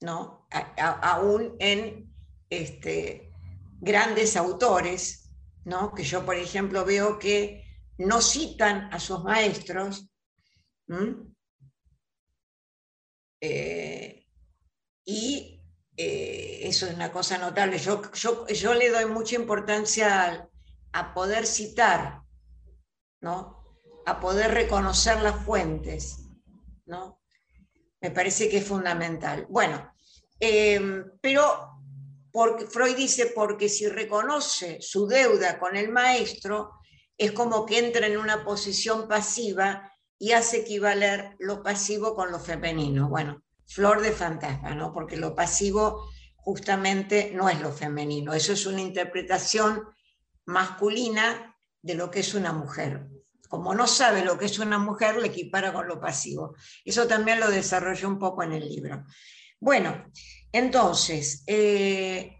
¿no? 0.00 0.46
aún 0.78 1.56
en 1.58 2.12
este, 2.50 3.32
grandes 3.80 4.36
autores, 4.36 5.30
¿no? 5.64 5.94
Que 5.94 6.02
yo, 6.02 6.24
por 6.26 6.36
ejemplo, 6.36 6.84
veo 6.84 7.18
que 7.18 7.64
no 7.98 8.20
citan 8.20 8.92
a 8.92 8.98
sus 8.98 9.22
maestros. 9.22 10.08
Y 15.04 15.60
eh, 15.96 16.60
eso 16.62 16.86
es 16.86 16.94
una 16.94 17.12
cosa 17.12 17.38
notable. 17.38 17.78
Yo, 17.78 18.02
yo, 18.12 18.74
le 18.74 18.90
doy 18.90 19.06
mucha 19.06 19.36
importancia 19.36 20.48
a 20.92 21.14
poder 21.14 21.46
citar 21.46 22.24
a 24.06 24.20
poder 24.20 24.52
reconocer 24.52 25.20
las 25.22 25.44
fuentes. 25.44 26.18
¿no? 26.86 27.20
Me 28.00 28.10
parece 28.10 28.48
que 28.48 28.58
es 28.58 28.66
fundamental. 28.66 29.46
Bueno, 29.48 29.92
em, 30.38 31.04
pero 31.20 31.70
porque, 32.30 32.66
Freud 32.66 32.96
dice, 32.96 33.26
porque 33.34 33.68
si 33.68 33.88
reconoce 33.88 34.80
su 34.82 35.06
deuda 35.06 35.58
con 35.58 35.76
el 35.76 35.90
maestro, 35.90 36.72
es 37.16 37.32
como 37.32 37.64
que 37.64 37.78
entra 37.78 38.06
en 38.06 38.18
una 38.18 38.44
posición 38.44 39.06
pasiva 39.08 39.90
y 40.18 40.32
hace 40.32 40.58
equivaler 40.58 41.36
lo 41.38 41.62
pasivo 41.62 42.14
con 42.14 42.32
lo 42.32 42.40
femenino. 42.40 43.08
Bueno, 43.08 43.43
flor 43.66 44.02
de 44.02 44.12
fantasma, 44.12 44.74
¿no? 44.74 44.92
Porque 44.92 45.16
lo 45.16 45.34
pasivo 45.34 46.08
justamente 46.36 47.32
no 47.34 47.48
es 47.48 47.60
lo 47.60 47.72
femenino, 47.72 48.34
eso 48.34 48.52
es 48.52 48.66
una 48.66 48.82
interpretación 48.82 49.82
masculina 50.44 51.56
de 51.82 51.94
lo 51.94 52.10
que 52.10 52.20
es 52.20 52.34
una 52.34 52.52
mujer 52.52 53.08
como 53.54 53.72
no 53.72 53.86
sabe 53.86 54.24
lo 54.24 54.36
que 54.36 54.46
es 54.46 54.58
una 54.58 54.78
mujer, 54.78 55.16
le 55.16 55.28
equipara 55.28 55.72
con 55.72 55.86
lo 55.86 56.00
pasivo. 56.00 56.56
Eso 56.84 57.06
también 57.06 57.38
lo 57.38 57.48
desarrolló 57.48 58.08
un 58.08 58.18
poco 58.18 58.42
en 58.42 58.52
el 58.52 58.68
libro. 58.68 59.04
Bueno, 59.60 60.10
entonces, 60.50 61.44
eh, 61.46 62.36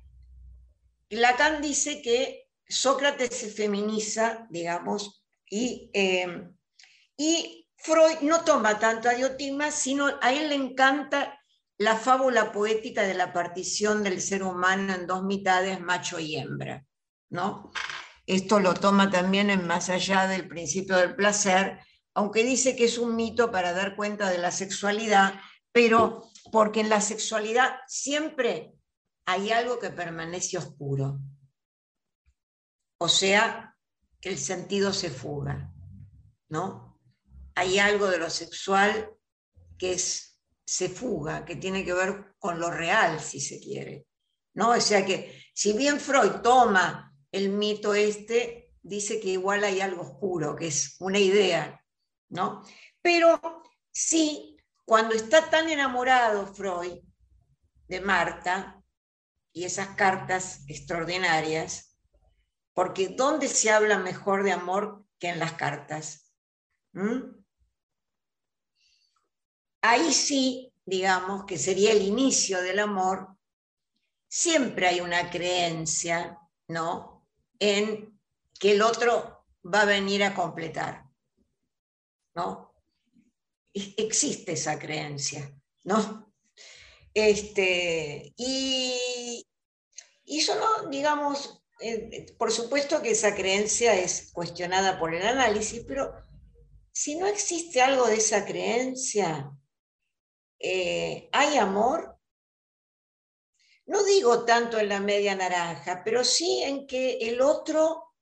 Lacan 1.10 1.62
dice 1.62 2.02
que 2.02 2.48
Sócrates 2.68 3.32
se 3.32 3.48
feminiza, 3.48 4.48
digamos, 4.50 5.24
y, 5.48 5.88
eh, 5.94 6.48
y 7.16 7.63
Freud 7.84 8.20
no 8.22 8.44
toma 8.44 8.78
tanto 8.78 9.10
a 9.10 9.12
Diotima, 9.12 9.70
sino 9.70 10.06
a 10.22 10.32
él 10.32 10.48
le 10.48 10.54
encanta 10.54 11.38
la 11.76 11.96
fábula 11.96 12.50
poética 12.50 13.02
de 13.02 13.12
la 13.12 13.34
partición 13.34 14.02
del 14.02 14.22
ser 14.22 14.42
humano 14.42 14.94
en 14.94 15.06
dos 15.06 15.22
mitades, 15.22 15.78
macho 15.82 16.18
y 16.18 16.36
hembra, 16.36 16.86
¿no? 17.28 17.70
Esto 18.24 18.58
lo 18.58 18.72
toma 18.72 19.10
también 19.10 19.50
en 19.50 19.66
más 19.66 19.90
allá 19.90 20.26
del 20.26 20.48
principio 20.48 20.96
del 20.96 21.14
placer, 21.14 21.78
aunque 22.14 22.42
dice 22.42 22.74
que 22.74 22.86
es 22.86 22.96
un 22.96 23.16
mito 23.16 23.50
para 23.50 23.74
dar 23.74 23.96
cuenta 23.96 24.30
de 24.30 24.38
la 24.38 24.50
sexualidad, 24.50 25.38
pero 25.70 26.22
porque 26.50 26.80
en 26.80 26.88
la 26.88 27.02
sexualidad 27.02 27.80
siempre 27.86 28.72
hay 29.26 29.50
algo 29.50 29.78
que 29.78 29.90
permanece 29.90 30.56
oscuro. 30.56 31.18
O 32.96 33.10
sea, 33.10 33.76
que 34.22 34.30
el 34.30 34.38
sentido 34.38 34.94
se 34.94 35.10
fuga, 35.10 35.70
¿no? 36.48 36.93
Hay 37.54 37.78
algo 37.78 38.08
de 38.08 38.18
lo 38.18 38.30
sexual 38.30 39.10
que 39.78 39.92
es, 39.92 40.40
se 40.66 40.88
fuga, 40.88 41.44
que 41.44 41.56
tiene 41.56 41.84
que 41.84 41.92
ver 41.92 42.34
con 42.38 42.58
lo 42.58 42.70
real, 42.70 43.20
si 43.20 43.40
se 43.40 43.60
quiere. 43.60 44.06
¿no? 44.54 44.70
O 44.70 44.80
sea 44.80 45.04
que 45.04 45.42
si 45.52 45.72
bien 45.72 46.00
Freud 46.00 46.40
toma 46.42 47.12
el 47.30 47.50
mito 47.50 47.94
este 47.94 48.72
dice 48.82 49.20
que 49.20 49.30
igual 49.30 49.64
hay 49.64 49.80
algo 49.80 50.02
oscuro, 50.02 50.54
que 50.56 50.68
es 50.68 50.96
una 51.00 51.18
idea, 51.18 51.82
¿no? 52.28 52.62
Pero 53.02 53.62
sí, 53.90 54.56
cuando 54.84 55.14
está 55.14 55.50
tan 55.50 55.68
enamorado 55.68 56.46
Freud 56.54 57.00
de 57.88 58.00
Marta 58.00 58.82
y 59.52 59.64
esas 59.64 59.88
cartas 59.96 60.64
extraordinarias, 60.68 61.96
porque 62.74 63.08
¿dónde 63.08 63.48
se 63.48 63.70
habla 63.70 63.98
mejor 63.98 64.42
de 64.44 64.52
amor 64.52 65.04
que 65.18 65.28
en 65.28 65.38
las 65.38 65.52
cartas? 65.54 66.32
¿Mm? 66.92 67.43
Ahí 69.86 70.14
sí, 70.14 70.72
digamos, 70.86 71.44
que 71.44 71.58
sería 71.58 71.92
el 71.92 72.00
inicio 72.00 72.62
del 72.62 72.78
amor, 72.78 73.36
siempre 74.26 74.86
hay 74.86 75.02
una 75.02 75.30
creencia, 75.30 76.38
¿no? 76.68 77.28
en 77.58 78.18
que 78.58 78.72
el 78.72 78.80
otro 78.80 79.44
va 79.62 79.82
a 79.82 79.84
venir 79.84 80.24
a 80.24 80.34
completar. 80.34 81.04
¿No? 82.34 82.74
Existe 83.74 84.52
esa 84.52 84.78
creencia, 84.78 85.54
¿no? 85.82 86.32
Este, 87.12 88.32
y, 88.38 89.46
y 90.24 90.38
eso 90.38 90.54
no, 90.54 90.88
digamos, 90.88 91.62
eh, 91.80 92.34
por 92.38 92.50
supuesto 92.50 93.02
que 93.02 93.10
esa 93.10 93.34
creencia 93.34 93.94
es 93.94 94.30
cuestionada 94.32 94.98
por 94.98 95.14
el 95.14 95.26
análisis, 95.26 95.84
pero 95.86 96.14
si 96.90 97.16
no 97.16 97.26
existe 97.26 97.82
algo 97.82 98.06
de 98.06 98.16
esa 98.16 98.46
creencia, 98.46 99.50
eh, 100.66 101.28
¿hay 101.32 101.58
amor? 101.58 102.18
No 103.86 104.02
digo 104.02 104.44
tanto 104.44 104.78
en 104.78 104.88
la 104.88 105.00
media 105.00 105.34
naranja, 105.34 106.02
pero 106.02 106.24
sí 106.24 106.62
en 106.62 106.86
que 106.86 107.18
el 107.18 107.42
otro 107.42 108.14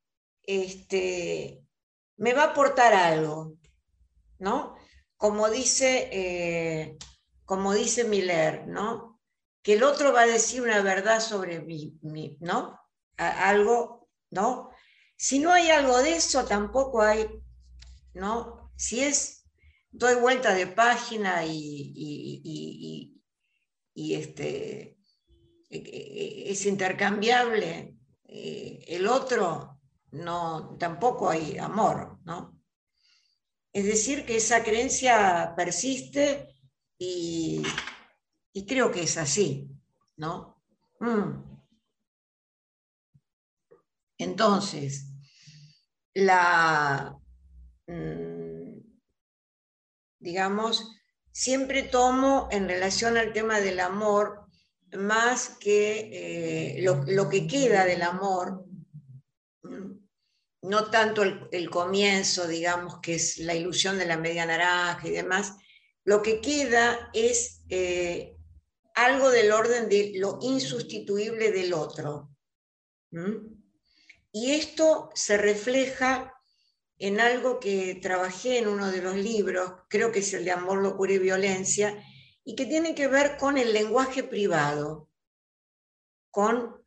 este, 0.43 1.65
me 2.17 2.35
va 2.35 2.45
a 2.45 2.51
aportar 2.51 2.95
algo, 2.95 3.55
¿no? 4.39 4.75
Como 5.17 5.49
dice, 5.51 6.09
eh, 6.13 6.99
como 7.45 7.75
dice 7.75 8.03
Miller, 8.03 8.67
¿no? 8.67 9.21
Que 9.63 9.75
el 9.75 9.85
otro 9.85 10.13
va 10.13 10.23
a 10.23 10.27
decir 10.27 10.63
una 10.63 10.83
verdad 10.83 11.21
sobre 11.21 11.61
mí, 11.61 11.97
¿no? 12.41 12.79
algo, 13.17 14.09
¿no? 14.31 14.71
Si 15.17 15.39
no 15.39 15.53
hay 15.53 15.71
algo 15.71 15.99
de 15.99 16.17
eso, 16.17 16.45
tampoco 16.45 17.03
hay, 17.03 17.29
¿no? 18.15 18.73
Si 18.75 19.05
es, 19.05 19.42
doy 19.93 20.15
vuelta 20.17 20.55
de 20.55 20.67
página 20.67 21.45
y, 21.45 21.93
y, 23.95 24.15
este, 24.15 24.99
e, 25.69 25.77
e, 25.77 26.51
es 26.51 26.67
intercambiable, 26.67 27.95
eh, 28.25 28.85
el 28.89 29.07
otro, 29.07 29.81
no, 30.13 30.77
tampoco 30.79 31.29
hay 31.29 31.59
amor, 31.59 32.19
¿no? 32.25 32.59
Es 33.73 33.85
decir, 33.85 34.27
que 34.27 34.37
esa 34.37 34.63
creencia 34.65 35.55
persiste 35.57 36.49
y, 36.99 37.63
creo 38.67 38.91
que 38.91 39.03
es 39.03 39.17
así, 39.17 39.69
¿no? 40.17 40.63
Mm. 41.01 41.53
Entonces, 44.19 45.09
la, 46.15 47.19
mm, 47.87 48.32
digamos, 50.23 50.97
siempre 51.33 51.83
tomo 51.83 52.49
en 52.51 52.69
relación 52.69 53.17
al 53.17 53.33
tema 53.33 53.61
del 53.61 53.81
amor 53.81 54.47
más 54.97 55.57
que 55.61 56.77
eh, 56.79 56.83
lo, 56.83 57.29
que 57.29 57.47
queda 57.47 57.85
del 57.85 58.03
amor, 58.03 58.65
mm, 59.63 59.93
no 60.63 60.91
tanto 60.91 61.23
el, 61.23 61.71
comienzo, 61.71 62.47
digamos, 62.47 63.01
que 63.01 63.15
es 63.15 63.39
la 63.39 63.55
ilusión 63.55 63.99
de 63.99 64.07
la 64.07 64.17
media 64.17 64.47
naranja 64.47 65.09
y 65.09 65.11
demás, 65.11 65.55
lo 66.05 66.23
que 66.23 66.41
queda 66.41 67.11
es 67.13 67.63
eh, 67.69 68.37
algo 68.95 69.31
del 69.31 69.51
orden 69.51 69.89
de 69.89 70.13
lo 70.17 70.39
insustituible 70.43 71.51
del 71.51 71.73
otro. 71.73 72.29
Y 74.33 74.53
esto 74.53 75.11
se 75.15 75.37
refleja 75.37 76.33
en 77.03 77.21
algo 77.21 77.59
que 77.59 77.97
trabajé 77.97 78.59
en 78.59 78.69
uno 78.69 78.93
de 78.93 79.03
los 79.03 79.17
libros, 79.17 79.73
creo 79.89 80.13
que 80.13 80.21
es 80.21 80.33
el 80.35 80.45
de 80.45 80.53
Amor, 80.53 80.81
Locura 80.81 81.13
y 81.13 81.19
Violencia, 81.19 82.01
y 82.45 82.55
que 82.55 82.65
tiene 82.65 82.95
que 82.95 83.09
ver 83.09 83.37
con 83.39 83.59
el 83.59 83.73
lenguaje 83.73 84.23
privado, 84.23 85.09
con 86.31 86.81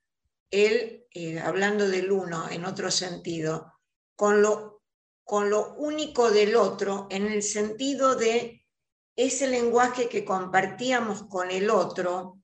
el, 0.52 1.06
eh, 1.12 1.38
hablando 1.42 1.90
del 1.90 2.14
uno 2.14 2.50
en 2.50 2.64
otro 2.64 2.92
sentido, 2.92 3.74
con 4.16 4.42
lo, 4.42 4.84
con 5.26 5.50
lo 5.50 5.74
único 5.74 6.32
del 6.32 6.56
otro, 6.56 7.08
en 7.12 7.26
el 7.26 7.44
sentido 7.44 8.16
de 8.16 8.66
ese 9.18 9.48
lenguaje 9.48 10.08
que 10.08 10.24
compartíamos 10.24 11.24
con 11.24 11.52
el 11.52 11.70
otro, 11.70 12.40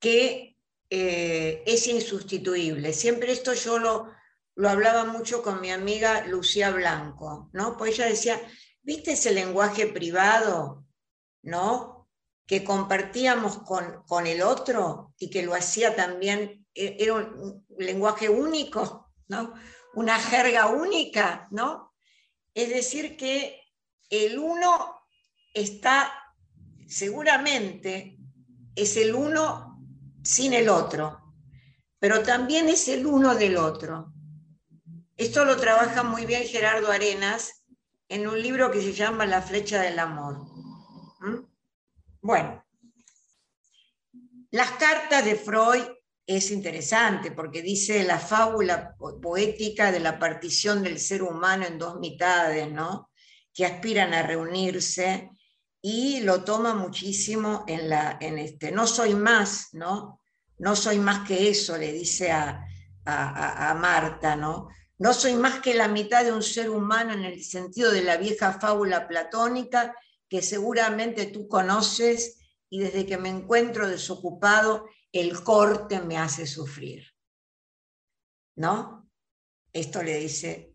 que 0.00 0.56
eh, 0.88 1.62
es 1.66 1.86
insustituible. 1.88 2.94
Siempre 2.94 3.32
esto 3.32 3.52
yo 3.52 3.78
lo, 3.78 4.21
lo 4.54 4.68
hablaba 4.68 5.04
mucho 5.04 5.42
con 5.42 5.60
mi 5.60 5.70
amiga 5.70 6.26
Lucía 6.26 6.70
Blanco, 6.70 7.50
¿no? 7.52 7.76
Pues 7.76 7.94
ella 7.94 8.06
decía, 8.06 8.40
¿viste 8.82 9.12
ese 9.12 9.32
lenguaje 9.32 9.86
privado, 9.86 10.84
¿no? 11.42 12.08
Que 12.46 12.62
compartíamos 12.64 13.58
con, 13.58 14.02
con 14.06 14.26
el 14.26 14.42
otro 14.42 15.14
y 15.18 15.30
que 15.30 15.42
lo 15.42 15.54
hacía 15.54 15.96
también, 15.96 16.66
e, 16.74 16.96
era 16.98 17.14
un 17.14 17.64
lenguaje 17.78 18.28
único, 18.28 19.12
¿no? 19.28 19.54
Una 19.94 20.18
jerga 20.18 20.66
única, 20.66 21.48
¿no? 21.50 21.94
Es 22.54 22.68
decir, 22.68 23.16
que 23.16 23.62
el 24.10 24.38
uno 24.38 25.00
está, 25.54 26.12
seguramente, 26.86 28.18
es 28.74 28.96
el 28.96 29.14
uno 29.14 29.82
sin 30.22 30.52
el 30.52 30.68
otro, 30.68 31.34
pero 31.98 32.22
también 32.22 32.68
es 32.68 32.88
el 32.88 33.06
uno 33.06 33.34
del 33.34 33.56
otro. 33.56 34.12
Esto 35.22 35.44
lo 35.44 35.56
trabaja 35.56 36.02
muy 36.02 36.26
bien 36.26 36.42
Gerardo 36.42 36.90
Arenas 36.90 37.62
en 38.08 38.26
un 38.26 38.42
libro 38.42 38.72
que 38.72 38.82
se 38.82 38.92
llama 38.92 39.24
La 39.24 39.40
flecha 39.40 39.80
del 39.80 40.00
amor. 40.00 40.48
¿Mm? 41.20 41.46
Bueno, 42.20 42.66
las 44.50 44.72
cartas 44.72 45.24
de 45.24 45.36
Freud 45.36 45.84
es 46.26 46.50
interesante 46.50 47.30
porque 47.30 47.62
dice 47.62 48.02
la 48.02 48.18
fábula 48.18 48.96
poética 49.22 49.92
de 49.92 50.00
la 50.00 50.18
partición 50.18 50.82
del 50.82 50.98
ser 50.98 51.22
humano 51.22 51.66
en 51.66 51.78
dos 51.78 52.00
mitades, 52.00 52.68
¿no? 52.72 53.08
Que 53.54 53.64
aspiran 53.64 54.14
a 54.14 54.24
reunirse 54.24 55.30
y 55.80 56.18
lo 56.22 56.42
toma 56.42 56.74
muchísimo 56.74 57.64
en, 57.68 57.88
la, 57.88 58.18
en 58.20 58.38
este, 58.38 58.72
no 58.72 58.88
soy 58.88 59.14
más, 59.14 59.68
¿no? 59.72 60.20
No 60.58 60.74
soy 60.74 60.98
más 60.98 61.24
que 61.28 61.48
eso, 61.48 61.78
le 61.78 61.92
dice 61.92 62.32
a, 62.32 62.66
a, 63.04 63.74
Marta, 63.74 64.36
¿no? 64.36 64.68
No 64.98 65.14
soy 65.14 65.34
más 65.34 65.60
que 65.60 65.74
la 65.74 65.88
mitad 65.88 66.24
de 66.24 66.32
un 66.32 66.42
ser 66.42 66.70
humano 66.70 67.12
en 67.12 67.24
el 67.24 67.42
sentido 67.42 67.90
de 67.90 68.02
la 68.02 68.16
vieja 68.16 68.58
fábula 68.60 69.08
platónica 69.08 69.94
que 70.28 70.42
seguramente 70.42 71.26
tú 71.26 71.48
conoces 71.48 72.38
y 72.70 72.80
desde 72.80 73.04
que 73.04 73.18
me 73.18 73.28
encuentro 73.28 73.88
desocupado, 73.88 74.86
el 75.12 75.42
corte 75.42 76.00
me 76.00 76.16
hace 76.16 76.46
sufrir. 76.46 77.04
¿No? 78.56 79.10
Esto 79.72 80.02
le 80.02 80.18
dice 80.18 80.72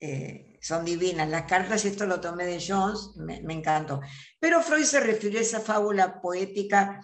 eh, 0.00 0.58
son 0.62 0.84
divinas. 0.84 1.28
Las 1.28 1.44
cartas, 1.44 1.84
esto 1.84 2.06
lo 2.06 2.20
tomé 2.20 2.46
de 2.46 2.64
Jones, 2.66 3.10
me, 3.16 3.36
encantó. 3.52 4.00
Pero 4.38 4.62
Freud 4.62 4.84
se 4.84 5.00
refirió 5.00 5.38
a 5.38 5.42
esa 5.42 5.60
fábula 5.60 6.20
poética 6.20 7.00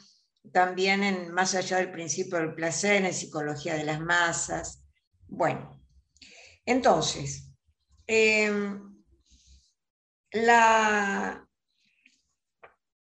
también 0.52 1.02
en 1.02 1.32
Más 1.32 1.54
allá 1.54 1.78
del 1.78 1.90
principio 1.90 2.38
del 2.38 2.54
placer, 2.54 3.04
en 3.04 3.12
Psicología 3.12 3.74
de 3.74 3.84
las 3.84 4.00
Masas. 4.00 4.84
Bueno, 5.26 5.75
entonces, 6.66 7.52
em, 8.06 9.02
la, 10.32 11.48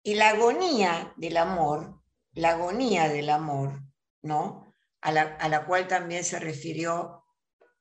y 0.03 0.15
la 0.15 0.31
agonía 0.31 1.13
del 1.17 1.37
amor, 1.37 2.01
la 2.33 2.51
agonía 2.51 3.09
del 3.09 3.29
amor, 3.29 3.83
¿no? 4.23 4.73
A 5.03 5.13
la, 5.13 5.67
cual 5.67 5.89
también 5.89 6.25
se 6.25 6.39
refirió 6.39 7.25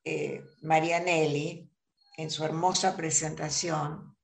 eh, 0.04 0.44
Marianelli, 0.62 1.72
en 2.18 2.30
su 2.30 2.44
hermosa 2.44 2.98
presentación, 2.98 4.18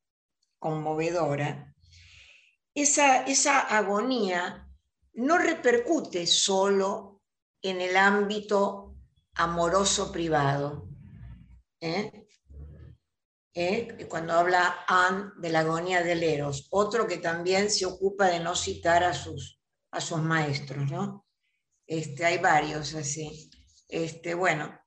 conmovedora, 0.60 1.74
esa, 2.74 3.24
esa 3.24 3.60
agonía 3.60 4.68
no 5.14 5.38
repercute 5.38 6.28
solo 6.28 7.22
en 7.62 7.80
el 7.80 7.96
ámbito 7.96 8.98
amoroso 9.36 10.12
privado. 10.12 10.85
¿Eh? 11.86 12.28
¿Eh? 13.54 14.08
Cuando 14.10 14.34
habla 14.34 14.84
Anne 14.88 15.32
de 15.38 15.50
la 15.50 15.60
agonía 15.60 16.04
del 16.04 16.24
Eros, 16.24 16.68
otro 16.72 17.08
que 17.08 17.18
también 17.18 17.70
se 17.70 17.86
ocupa 17.86 18.28
de 18.28 18.40
no 18.40 18.56
citar 18.56 19.04
a 19.04 19.14
sus, 19.14 19.62
a 19.92 20.02
sus 20.02 20.22
maestros, 20.22 20.92
¿no? 20.92 21.26
Este, 21.88 22.26
hay 22.26 22.40
varios 22.40 22.94
así. 22.96 23.50
Este, 23.88 24.34
bueno, 24.34 24.78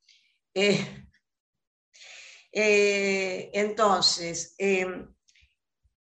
eh, 0.52 1.04
entonces, 3.54 4.56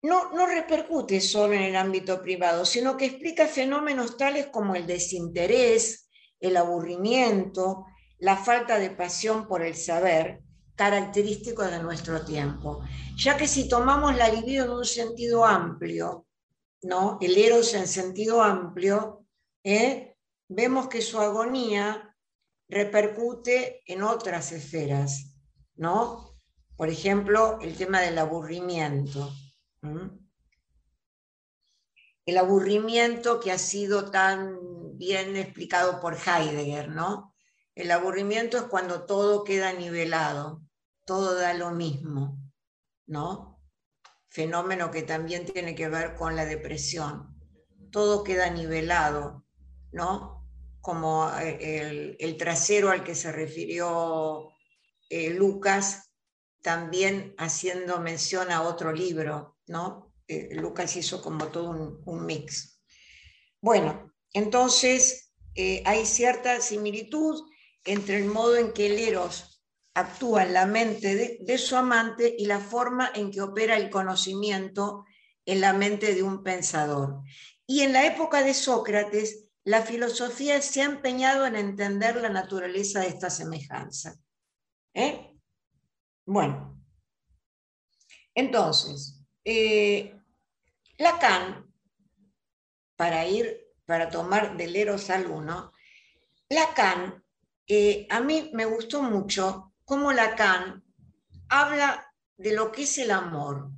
no, 0.02 0.32
no 0.34 0.46
repercute 0.48 1.22
solo 1.22 1.54
en 1.54 1.62
el 1.62 1.76
ámbito 1.76 2.22
privado, 2.22 2.66
sino 2.66 2.98
que 2.98 3.06
explica 3.06 3.48
fenómenos 3.48 4.18
tales 4.18 4.48
como 4.48 4.76
el 4.76 4.88
desinterés, 4.88 6.10
el 6.40 6.58
aburrimiento, 6.58 7.86
la 8.20 8.36
falta 8.36 8.80
de 8.80 8.90
pasión 8.90 9.48
por 9.48 9.62
el 9.62 9.76
saber, 9.76 10.42
característicos 10.78 11.72
de 11.72 11.82
nuestro 11.82 12.24
tiempo. 12.24 12.84
Ya 13.18 13.36
que 13.36 13.48
si 13.48 13.68
tomamos 13.68 14.16
la 14.16 14.30
libido 14.30 14.66
en 14.66 14.72
un 14.72 14.86
sentido 14.86 15.44
amplio, 15.44 16.28
¿no? 16.84 17.18
el 17.20 17.36
eros 17.36 17.74
en 17.74 17.88
sentido 17.88 18.44
amplio, 18.44 19.26
¿eh? 19.64 20.16
vemos 20.48 20.88
que 20.88 21.02
su 21.02 21.20
agonía 21.20 22.16
repercute 22.70 23.82
en 23.86 24.04
otras 24.04 24.52
esferas, 24.52 25.34
¿no? 25.76 26.38
Por 26.76 26.90
ejemplo, 26.90 27.58
el 27.62 27.76
tema 27.76 28.02
del 28.02 28.20
aburrimiento. 28.20 29.34
El 32.26 32.38
aburrimiento 32.38 33.40
que 33.40 33.52
ha 33.52 33.58
sido 33.58 34.12
tan 34.12 34.60
bien 34.96 35.36
explicado 35.38 36.00
por 36.00 36.16
Heidegger, 36.16 36.90
¿no? 36.90 37.34
El 37.74 37.90
aburrimiento 37.90 38.58
es 38.58 38.64
cuando 38.64 39.06
todo 39.06 39.44
queda 39.44 39.74
nivelado, 39.74 40.67
todo 41.08 41.36
da 41.36 41.54
lo 41.54 41.72
mismo, 41.72 42.38
¿no? 43.08 43.64
Fenómeno 44.28 44.92
que 44.92 45.04
también 45.04 45.46
tiene 45.46 45.74
que 45.74 45.88
ver 45.88 46.16
con 46.16 46.36
la 46.36 46.46
depresión. 46.46 47.34
Todo 47.92 48.26
queda 48.26 48.50
nivelado, 48.50 49.46
¿no? 49.94 50.46
Como 50.82 51.32
eh, 51.40 52.18
el, 52.20 52.38
trasero 52.38 52.92
al 52.92 53.06
que 53.06 53.16
se 53.16 53.32
refirió 53.32 54.50
eh, 55.10 55.30
Lucas, 55.30 56.12
también 56.62 57.34
haciendo 57.38 58.02
mención 58.02 58.52
a 58.52 58.64
otro 58.64 58.92
libro, 58.92 59.58
¿no? 59.66 60.14
Eh, 60.28 60.50
Lucas 60.56 60.94
hizo 60.98 61.22
como 61.22 61.48
todo 61.48 61.70
un, 61.70 62.02
un 62.06 62.26
mix. 62.26 62.82
Bueno, 63.62 64.14
entonces 64.34 65.32
hay 65.86 66.06
cierta 66.06 66.62
similitud 66.62 67.50
entre 67.84 68.18
el 68.18 68.26
modo 68.26 68.58
en 68.58 68.74
que 68.74 68.86
el 68.88 69.00
Eros 69.00 69.57
actúa 69.98 70.44
en 70.44 70.54
la 70.54 70.68
mente 70.68 71.40
de, 71.40 71.58
su 71.58 71.76
amante 71.76 72.36
y 72.38 72.46
la 72.46 72.60
forma 72.60 73.12
en 73.16 73.32
que 73.32 73.42
opera 73.42 73.76
el 73.76 73.90
conocimiento 73.90 75.06
en 75.44 75.60
la 75.60 75.74
mente 75.74 76.14
de 76.14 76.22
un 76.22 76.44
pensador. 76.44 77.24
Y 77.66 77.82
en 77.82 77.94
la 77.94 78.06
época 78.06 78.44
de 78.44 78.54
Sócrates, 78.54 79.50
la 79.64 79.82
filosofía 79.82 80.62
se 80.62 80.84
ha 80.84 80.86
empeñado 80.86 81.48
en 81.48 81.56
entender 81.56 82.16
la 82.18 82.30
naturaleza 82.30 83.00
de 83.00 83.08
esta 83.08 83.32
semejanza. 83.32 84.16
¿Eh? 84.94 85.36
Bueno, 86.26 86.80
entonces, 88.36 89.20
eh, 89.44 90.16
Lacan, 91.00 91.74
para 92.96 93.26
ir, 93.26 93.74
para 93.86 94.10
tomar 94.10 94.58
del 94.58 94.76
Eros 94.76 95.10
al 95.10 95.26
uno, 95.26 95.72
Lacan, 96.50 97.24
eh, 97.66 98.06
a 98.12 98.20
mí 98.20 98.52
me 98.54 98.66
gustó 98.66 99.02
mucho 99.02 99.67
cómo 99.88 100.12
Lacan 100.12 100.84
habla 101.48 102.14
de 102.36 102.54
lo 102.54 102.74
que 102.74 102.84
es 102.84 102.98
el 102.98 103.10
amor. 103.10 103.72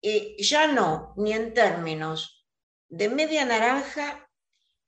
Eh, 0.00 0.36
ya 0.38 0.68
no, 0.68 1.12
ni 1.16 1.32
en 1.32 1.52
términos 1.52 2.46
de 2.88 3.08
media 3.08 3.44
naranja 3.44 4.30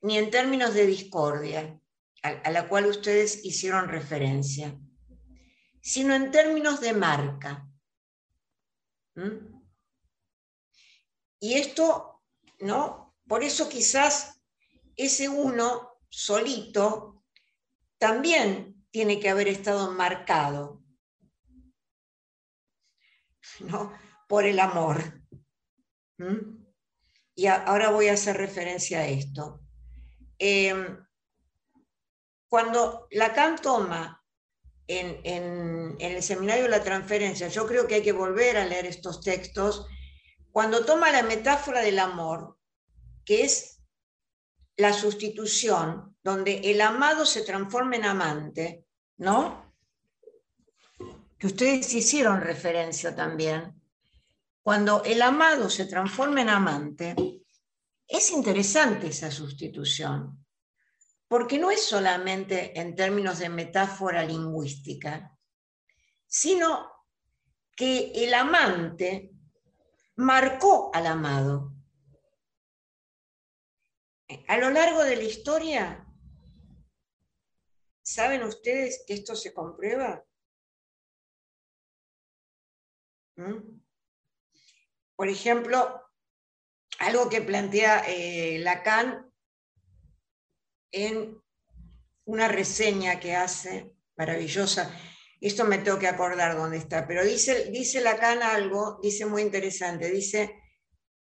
ni 0.00 0.16
en 0.16 0.30
términos 0.30 0.74
de 0.74 0.86
discordia, 0.86 1.80
a, 2.22 2.50
la 2.50 2.68
cual 2.68 2.86
ustedes 2.86 3.44
hicieron 3.44 3.88
referencia, 3.88 4.78
sino 5.80 6.14
en 6.14 6.30
términos 6.30 6.80
de 6.80 6.92
marca. 6.92 7.68
Y 11.40 11.54
esto, 11.54 12.22
¿no? 12.60 13.16
Por 13.26 13.42
eso 13.42 13.68
quizás 13.68 14.40
ese 14.96 15.28
uno 15.28 16.00
solito 16.08 17.11
también 18.02 18.84
tiene 18.90 19.20
que 19.20 19.30
haber 19.30 19.46
estado 19.46 19.92
marcado, 19.92 20.82
¿no? 23.60 23.92
Por 24.26 24.44
el 24.44 24.58
amor. 24.58 25.22
Y 27.36 27.46
ahora 27.46 27.90
voy 27.90 28.08
a 28.08 28.14
hacer 28.14 28.36
referencia 28.38 28.98
a 28.98 29.06
esto. 29.06 29.60
Em, 30.36 30.98
cuando 32.48 33.06
Lacan 33.12 33.54
toma 33.62 34.20
en, 34.88 35.96
el 36.00 36.22
seminario 36.24 36.66
la 36.66 36.82
transferencia, 36.82 37.46
yo 37.46 37.68
creo 37.68 37.86
que 37.86 37.94
hay 37.94 38.02
que 38.02 38.10
volver 38.10 38.56
a 38.56 38.66
leer 38.66 38.86
estos 38.86 39.20
textos, 39.20 39.86
cuando 40.50 40.84
toma 40.84 41.12
la 41.12 41.22
metáfora 41.22 41.82
del 41.82 42.00
amor, 42.00 42.58
que 43.24 43.44
es 43.44 43.80
la 44.76 44.92
sustitución, 44.92 46.11
donde 46.22 46.60
el 46.70 46.80
amado 46.80 47.26
se 47.26 47.42
transforma 47.42 47.96
en 47.96 48.04
amante, 48.04 48.84
¿no? 49.16 49.74
Que 51.38 51.46
ustedes 51.46 51.92
hicieron 51.94 52.40
referencia 52.40 53.14
también 53.14 53.82
cuando 54.62 55.02
el 55.02 55.20
amado 55.22 55.68
se 55.68 55.86
transforma 55.86 56.40
en 56.40 56.48
amante, 56.48 57.16
es 58.06 58.30
interesante 58.30 59.08
esa 59.08 59.30
sustitución, 59.30 60.46
porque 61.26 61.58
no 61.58 61.70
es 61.72 61.84
solamente 61.84 62.78
en 62.78 62.94
términos 62.94 63.40
de 63.40 63.48
metáfora 63.48 64.24
lingüística, 64.24 65.36
sino 66.28 66.92
que 67.74 68.12
el 68.14 68.32
amante 68.34 69.32
marcó 70.16 70.92
al 70.94 71.06
amado. 71.08 71.72
A 74.46 74.56
lo 74.58 74.70
largo 74.70 75.02
de 75.02 75.16
la 75.16 75.24
historia, 75.24 76.01
¿saben 78.12 78.42
ustedes 78.42 79.04
que 79.06 79.14
esto 79.14 79.34
se 79.34 79.52
comprueba? 79.54 80.24
¿Mm? 83.36 83.80
Por 85.16 85.28
ejemplo, 85.28 86.02
algo 86.98 87.28
que 87.28 87.40
plantea 87.40 88.04
eh, 88.06 88.58
Lacan 88.58 89.32
en 90.90 91.40
una 92.24 92.48
reseña 92.48 93.18
que 93.18 93.34
hace, 93.34 93.94
maravillosa, 94.16 94.94
esto 95.40 95.64
me 95.64 95.78
tengo 95.78 95.98
que 95.98 96.06
acordar 96.06 96.56
dónde 96.56 96.76
está, 96.76 97.06
pero 97.06 97.24
dice, 97.24 97.70
dice 97.70 98.00
Lacan 98.00 98.42
algo, 98.42 99.00
dice 99.02 99.26
muy 99.26 99.42
interesante, 99.42 100.10
dice 100.10 100.60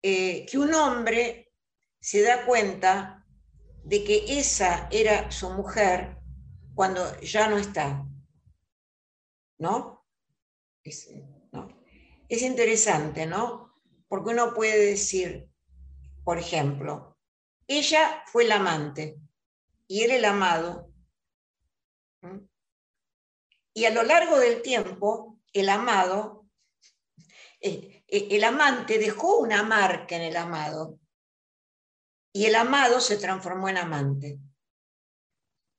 eh, 0.02 0.46
que 0.46 0.58
un 0.58 0.74
hombre 0.74 1.54
se 2.00 2.22
da 2.22 2.46
cuenta 2.46 3.26
de 3.84 4.04
que 4.04 4.40
esa 4.40 4.88
era 4.92 5.32
su 5.32 5.50
mujer 5.52 6.21
cuando 6.76 7.20
ya 7.22 7.48
no 7.48 7.58
está. 7.58 8.06
¿No? 9.58 10.06
Es, 10.84 11.10
es 12.28 12.42
interesante, 12.42 13.26
¿no? 13.26 13.76
Porque 14.08 14.32
uno 14.32 14.54
puede 14.54 14.86
decir, 14.86 15.50
por 16.24 16.38
ejemplo, 16.38 17.18
ella 17.68 18.24
fue 18.26 18.46
el 18.46 18.52
amante 18.52 19.20
y 19.88 20.04
él 20.04 20.12
el 20.12 20.26
amado. 20.26 20.92
Y 23.74 23.86
a 23.86 23.92
lo 23.92 24.04
largo 24.04 24.40
del 24.40 24.62
tiempo, 24.62 25.40
el 25.54 25.70
amado, 25.70 26.48
eh, 27.62 28.04
eh, 28.08 28.28
el 28.32 28.44
amante 28.44 28.98
dejó 28.98 29.38
una 29.38 29.64
marca 29.64 30.16
en 30.16 30.24
el 30.24 30.38
amado 30.38 31.00
y 32.34 32.46
el 32.46 32.56
amado 32.56 33.00
se 33.00 33.18
transformó 33.18 33.70
en 33.70 33.78
amante. 33.78 34.40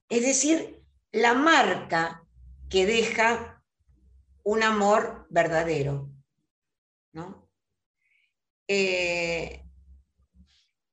Es 0.09 0.23
decir, 0.23 0.82
la 1.13 1.35
marca 1.35 2.27
que 2.69 2.87
deja 2.87 3.63
un 4.45 4.63
amor 4.63 5.27
verdadero. 5.31 6.11
¿no? 7.13 7.51
Eh, 8.67 9.63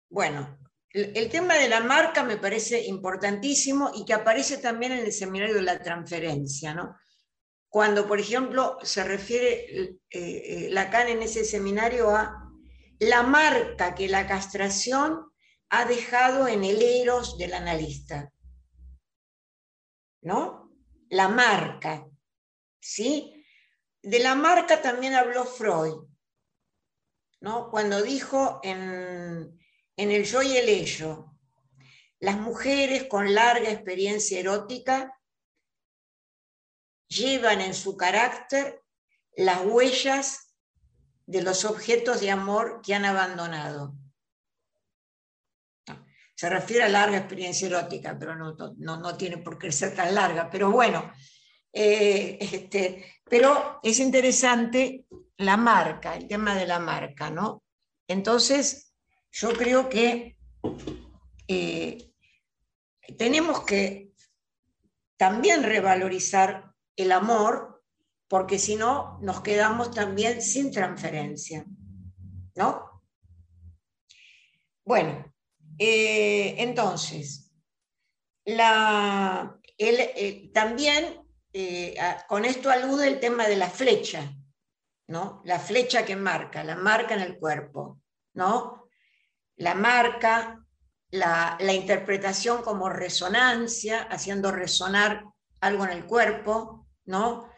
bueno, 0.09 0.59
el, 0.91 1.29
tema 1.29 1.55
de 1.55 1.69
la 1.69 1.81
marca 1.81 2.23
me 2.23 2.37
parece 2.37 2.85
importantísimo 2.85 3.91
y 3.95 4.05
que 4.05 4.13
aparece 4.13 4.57
también 4.57 4.91
en 4.91 4.99
el 4.99 5.13
seminario 5.13 5.55
de 5.55 5.61
la 5.61 5.81
transferencia, 5.81 6.73
¿no? 6.73 6.95
Cuando, 7.69 8.07
por 8.07 8.19
ejemplo, 8.19 8.79
se 8.81 9.03
refiere 9.03 9.65
eh, 9.73 9.99
eh, 10.09 10.67
Lacan 10.71 11.07
en 11.07 11.21
ese 11.21 11.45
seminario 11.45 12.09
a 12.09 12.51
la 12.97 13.21
marca 13.21 13.93
que 13.93 14.09
la 14.09 14.25
castración 14.25 15.31
ha 15.69 15.85
dejado 15.85 16.47
en 16.47 16.63
el 16.63 16.81
eros 16.81 17.37
del 17.37 17.53
analista. 17.53 18.33
¿No? 20.21 20.71
La 21.09 21.27
marca. 21.27 22.07
¿Sí? 22.79 23.43
De 24.01 24.19
la 24.19 24.35
marca 24.35 24.81
también 24.81 25.13
habló 25.13 25.45
Freud. 25.45 26.09
Cuando 27.71 28.01
dijo 28.01 28.59
en, 28.63 29.57
El 29.95 30.25
yo 30.25 30.41
y 30.41 30.57
el 30.57 30.67
ello, 30.67 31.37
las 32.19 32.37
mujeres 32.37 33.05
con 33.05 33.33
larga 33.33 33.71
experiencia 33.71 34.39
erótica 34.39 35.17
llevan 37.07 37.61
en 37.61 37.73
su 37.73 37.95
carácter 37.95 38.83
las 39.37 39.65
huellas 39.65 40.53
de 41.25 41.41
los 41.41 41.63
objetos 41.63 42.19
de 42.19 42.31
amor 42.31 42.81
que 42.83 42.93
han 42.93 43.05
abandonado. 43.05 43.93
Se 46.39 46.49
refiere 46.49 46.85
a 46.85 46.87
larga 46.87 47.17
experiencia 47.17 47.67
erótica, 47.67 48.17
pero 48.17 48.33
no, 48.33 49.17
tiene 49.17 49.39
por 49.39 49.59
qué 49.59 49.73
ser 49.73 49.93
tan 49.93 50.15
larga. 50.15 50.49
Pero 50.49 50.71
bueno, 50.71 51.11
eh, 51.73 52.37
este, 52.39 53.17
pero 53.29 53.81
es 53.83 53.99
interesante 53.99 55.03
la 55.35 55.57
marca, 55.57 56.15
el 56.15 56.29
tema 56.29 56.55
de 56.55 56.65
la 56.65 56.79
marca, 56.79 57.29
¿no? 57.29 57.61
Entonces, 58.07 58.93
yo 59.29 59.51
creo 59.51 59.89
que 59.89 60.37
eh, 61.49 62.09
tenemos 63.17 63.65
que 63.65 64.13
también 65.17 65.61
revalorizar 65.61 66.73
el 66.95 67.11
amor, 67.11 67.83
porque 68.29 68.59
si 68.59 68.77
no, 68.77 69.19
nos 69.21 69.41
quedamos 69.41 69.91
también 69.91 70.41
sin 70.41 70.71
transferencia. 70.71 71.65
¿No? 72.55 73.03
Bueno, 74.85 75.29
eh, 75.79 76.55
entonces, 76.57 77.51
la, 78.45 79.59
también 80.53 81.23
eh, 81.53 81.97
con 82.27 82.45
esto 82.45 82.69
alude 82.69 83.07
el 83.07 83.19
tema 83.19 83.47
de 83.47 83.55
la 83.55 83.69
flecha, 83.69 84.35
¿no? 85.07 85.41
La 85.45 85.59
flecha 85.59 86.05
que 86.05 86.15
marca, 86.15 86.63
la 86.63 86.75
marca 86.75 87.15
en 87.15 87.21
el 87.21 87.39
cuerpo, 87.39 88.01
¿no? 88.33 88.87
La 89.55 89.73
marca, 89.73 90.63
la, 91.11 91.57
interpretación 91.73 92.61
como 92.61 92.89
resonancia, 92.89 94.03
haciendo 94.03 94.51
resonar 94.51 95.23
algo 95.61 95.85
en 95.85 95.91
el 95.91 96.05
cuerpo, 96.05 96.87
¿no? 97.05 97.49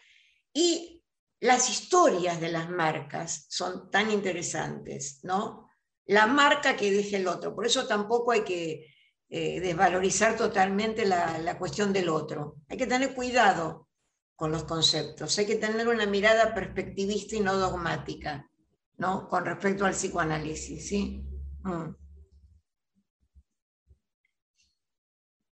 Y 0.53 1.03
las 1.41 1.69
historias 1.69 2.39
de 2.39 2.49
las 2.49 2.69
marcas 2.69 3.45
son 3.49 3.89
tan 3.89 4.11
interesantes, 4.11 5.19
¿no? 5.23 5.70
La 6.11 6.27
marca 6.27 6.75
que 6.75 6.91
deja 6.91 7.15
el 7.15 7.27
otro. 7.27 7.55
Por 7.55 7.65
eso 7.65 7.87
tampoco 7.87 8.33
hay 8.33 8.41
que 8.41 8.85
eh, 9.29 9.61
desvalorizar 9.61 10.35
totalmente 10.35 11.05
la, 11.05 11.37
la, 11.37 11.57
cuestión 11.57 11.93
del 11.93 12.09
otro. 12.09 12.57
Hay 12.67 12.75
que 12.75 12.85
tener 12.85 13.15
cuidado 13.15 13.87
con 14.35 14.51
los 14.51 14.65
conceptos, 14.65 15.37
hay 15.39 15.45
que 15.45 15.55
tener 15.55 15.87
una 15.87 16.05
mirada 16.05 16.53
perspectivista 16.53 17.37
y 17.37 17.39
no 17.39 17.55
dogmática, 17.55 18.49
¿no? 18.97 19.29
Con 19.29 19.45
respecto 19.45 19.85
al 19.85 19.93
psicoanálisis, 19.93 20.85
¿sí? 20.85 21.23
Mm. 21.63 21.95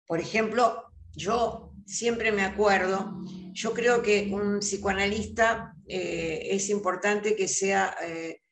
Por 0.06 0.20
ejemplo, 0.20 0.84
yo 1.14 1.74
siempre 1.88 2.32
me 2.32 2.44
acuerdo, 2.44 3.12
yo 3.54 3.74
creo 3.74 4.04
que 4.04 4.30
un 4.32 4.60
psicoanalista 4.60 5.74
eh, 5.88 6.50
es 6.52 6.70
importante 6.70 7.36
que 7.36 7.48
sea, 7.48 7.96
eh, 8.04 8.43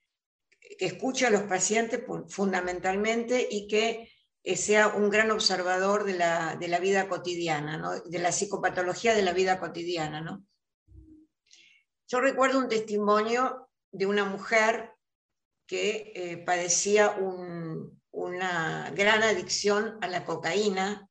que 0.82 0.88
escuche 0.88 1.28
a 1.28 1.30
los 1.30 1.44
pacientes 1.44 2.02
fundamentalmente 2.28 3.48
y 3.52 3.68
que 3.68 4.12
eh, 4.42 4.58
sea 4.58 4.88
un 4.88 5.12
gran 5.12 5.30
observador 5.30 6.06
de 6.06 6.16
la, 6.16 6.80
vida 6.82 7.08
cotidiana, 7.08 8.02
de 8.04 8.18
la 8.18 8.32
psicopatología 8.32 9.14
de 9.14 9.22
la 9.22 9.32
vida 9.32 9.60
cotidiana. 9.60 10.42
Yo 12.08 12.20
recuerdo 12.20 12.58
un 12.58 12.68
testimonio 12.68 13.70
de 13.92 14.08
una 14.08 14.26
mujer 14.26 14.96
que 15.68 16.42
padecía 16.48 17.16
una 18.10 18.90
gran 18.96 19.22
adicción 19.22 20.00
a 20.02 20.08
la 20.08 20.26
cocaína 20.26 21.08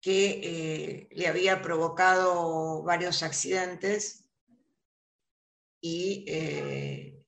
que 0.00 0.40
eh, 0.42 1.08
le 1.10 1.28
había 1.28 1.60
provocado 1.60 2.82
varios 2.84 3.22
accidentes 3.22 4.24
y, 5.82 6.24
eh, 6.26 7.19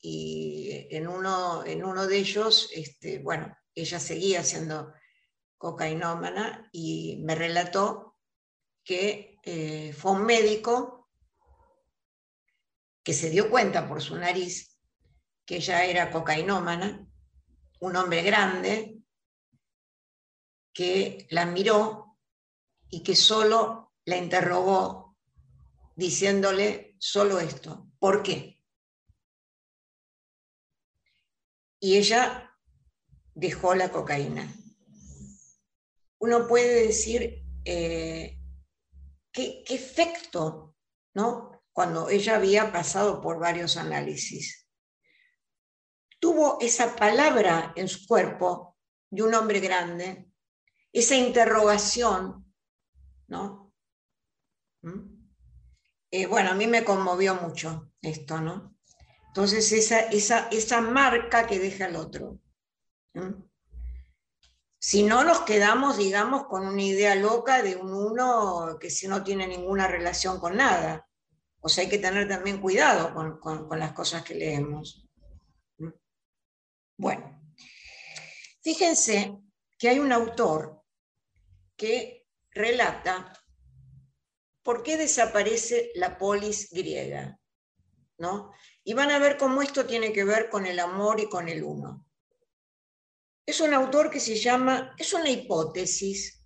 y 0.00 0.86
en, 0.90 1.08
uno, 1.08 1.64
en, 1.64 1.84
uno, 1.84 2.06
de 2.06 2.18
ellos, 2.18 2.70
este, 2.74 3.18
bueno, 3.18 3.54
ella 3.74 4.00
seguía 4.00 4.42
siendo 4.42 4.92
cocainómana 5.58 6.68
y 6.72 7.20
me 7.22 7.34
relató 7.34 8.16
que 8.82 9.38
eh, 9.42 9.92
fue 9.92 10.12
un 10.12 10.24
médico 10.24 11.10
que 13.02 13.12
se 13.12 13.30
dio 13.30 13.50
cuenta 13.50 13.86
por 13.88 14.00
su 14.00 14.16
nariz 14.16 14.78
que 15.44 15.56
ella 15.56 15.84
era 15.84 16.10
cocainómana, 16.10 17.06
un 17.80 17.96
hombre 17.96 18.22
grande, 18.22 19.00
que 20.72 21.26
la 21.30 21.44
miró 21.44 22.18
y 22.88 23.02
que 23.02 23.16
solo 23.16 23.92
la 24.04 24.16
interrogó 24.16 25.16
diciéndole 25.96 26.94
solo 26.98 27.40
esto, 27.40 27.88
¿por 27.98 28.22
qué? 28.22 28.59
Y 31.80 31.96
ella 31.96 32.56
dejó 33.34 33.74
la 33.74 33.90
cocaína. 33.90 34.54
Uno 36.18 36.46
puede 36.46 36.86
decir, 36.86 37.42
eh, 37.64 38.38
¿qué, 39.32 39.64
¿qué, 39.66 39.74
efecto, 39.74 40.76
¿no? 41.14 41.62
Cuando 41.72 42.10
ella 42.10 42.36
había 42.36 42.70
pasado 42.70 43.20
por 43.20 43.38
varios 43.38 43.76
análisis. 43.76 44.68
Tuvo 46.18 46.58
esa 46.60 46.94
palabra 46.94 47.72
en 47.74 47.88
su 47.88 48.06
cuerpo 48.06 48.76
de 49.10 49.22
un 49.22 49.34
hombre 49.34 49.60
grande 49.60 50.30
esa 50.92 51.14
interrogación, 51.16 52.52
¿no? 53.28 53.72
¿Mm? 54.82 55.20
Eh, 56.10 56.26
bueno, 56.26 56.50
a 56.50 56.54
mí 56.54 56.66
me 56.66 56.84
conmovió 56.84 57.36
mucho 57.36 57.92
esto, 58.02 58.40
¿no? 58.40 58.76
Entonces, 59.30 59.70
esa, 59.70 60.00
esa, 60.00 60.48
esa 60.50 60.80
marca 60.80 61.46
que 61.46 61.60
deja 61.60 61.86
el 61.86 61.94
otro. 61.94 62.40
Si 64.76 65.04
no 65.04 65.22
nos 65.22 65.42
quedamos, 65.42 65.98
digamos, 65.98 66.46
con 66.48 66.66
una 66.66 66.82
idea 66.82 67.14
loca 67.14 67.62
de 67.62 67.76
un 67.76 67.94
uno 67.94 68.76
que 68.80 68.90
si 68.90 69.06
no 69.06 69.22
tiene 69.22 69.46
ninguna 69.46 69.86
relación 69.86 70.40
con 70.40 70.56
nada. 70.56 71.08
O 71.60 71.68
sea, 71.68 71.84
hay 71.84 71.90
que 71.90 71.98
tener 71.98 72.26
también 72.26 72.60
cuidado 72.60 73.14
con, 73.14 73.38
con 73.38 73.78
las 73.78 73.92
cosas 73.92 74.24
que 74.24 74.34
leemos. 74.34 75.06
Bueno, 76.96 77.40
fíjense 78.62 79.38
que 79.78 79.90
hay 79.90 80.00
un 80.00 80.10
autor 80.10 80.82
que 81.76 82.26
relata 82.50 83.32
por 84.64 84.82
qué 84.82 84.96
desaparece 84.96 85.92
la 85.94 86.18
polis 86.18 86.68
griega. 86.72 87.40
¿no? 88.20 88.52
Y 88.84 88.94
van 88.94 89.10
a 89.10 89.18
ver 89.18 89.36
cómo 89.36 89.62
esto 89.62 89.86
tiene 89.86 90.12
que 90.12 90.24
ver 90.24 90.48
con 90.48 90.66
el 90.66 90.78
amor 90.78 91.20
y 91.20 91.28
con 91.28 91.48
el 91.48 91.62
uno. 91.62 92.06
Es 93.44 93.60
un 93.60 93.74
autor 93.74 94.10
que 94.10 94.20
se 94.20 94.36
llama, 94.36 94.94
es 94.96 95.12
una 95.12 95.28
hipótesis, 95.28 96.44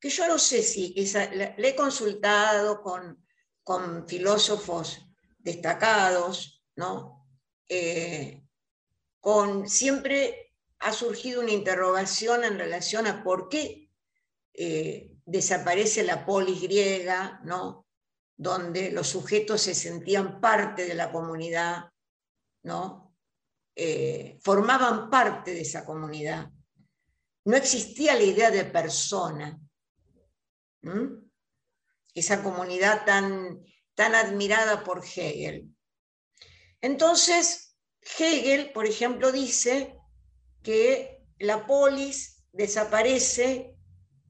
que 0.00 0.10
yo 0.10 0.26
no 0.28 0.38
sé 0.38 0.62
si 0.62 0.94
le 0.94 1.54
he 1.56 1.76
consultado 1.76 2.82
con, 2.82 3.24
con 3.62 4.06
filósofos 4.06 5.06
destacados, 5.38 6.62
¿no? 6.76 7.26
Eh, 7.68 8.42
con, 9.20 9.68
siempre 9.68 10.52
ha 10.80 10.92
surgido 10.92 11.40
una 11.40 11.52
interrogación 11.52 12.44
en 12.44 12.58
relación 12.58 13.06
a 13.06 13.24
por 13.24 13.48
qué 13.48 13.90
eh, 14.52 15.10
desaparece 15.24 16.02
la 16.02 16.26
polis 16.26 16.60
griega, 16.60 17.40
¿no? 17.44 17.83
Donde 18.36 18.90
los 18.90 19.08
sujetos 19.08 19.62
se 19.62 19.74
sentían 19.74 20.40
parte 20.40 20.86
de 20.86 20.94
la 20.94 21.12
comunidad, 21.12 21.90
¿no? 22.62 23.14
Eh, 23.76 24.38
formaban 24.42 25.10
parte 25.10 25.52
de 25.52 25.62
esa 25.62 25.84
comunidad. 25.84 26.50
No 27.44 27.56
existía 27.56 28.14
la 28.14 28.22
idea 28.22 28.50
de 28.50 28.64
persona. 28.64 29.58
Esa 32.14 32.42
comunidad 32.42 33.04
tan, 33.04 33.64
tan 33.94 34.14
admirada 34.14 34.84
por 34.84 35.04
Hegel. 35.04 35.68
Entonces, 36.80 37.76
Hegel, 38.18 38.72
por 38.72 38.86
ejemplo, 38.86 39.32
dice 39.32 39.96
que 40.62 41.24
la 41.38 41.66
polis 41.66 42.44
desaparece 42.52 43.74